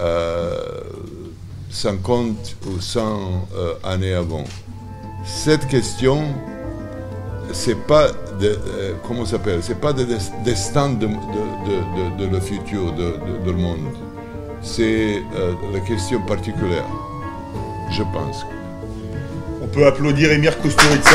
euh, 0.00 0.56
50 1.70 2.56
ou 2.66 2.80
100 2.80 3.48
euh, 3.54 3.74
années 3.84 4.14
avant. 4.14 4.44
Cette 5.26 5.66
question, 5.68 6.22
c'est 7.52 7.78
pas 7.86 8.08
euh, 8.42 8.92
comment 9.06 9.24
s'appelle, 9.24 9.60
c'est 9.62 9.80
pas 9.80 9.92
de 9.92 10.04
des- 10.04 10.16
destin 10.44 10.90
de, 10.90 11.06
le 12.30 12.40
futur 12.40 12.92
de 12.92 13.14
le 13.44 13.52
monde. 13.52 13.86
C'est 14.62 15.22
euh, 15.36 15.52
la 15.72 15.80
question 15.80 16.20
particulière, 16.22 16.84
je 17.90 18.02
pense. 18.02 18.44
On 19.62 19.66
peut 19.66 19.86
applaudir 19.86 20.32
Emir 20.32 20.58
Kusturica. 20.60 21.10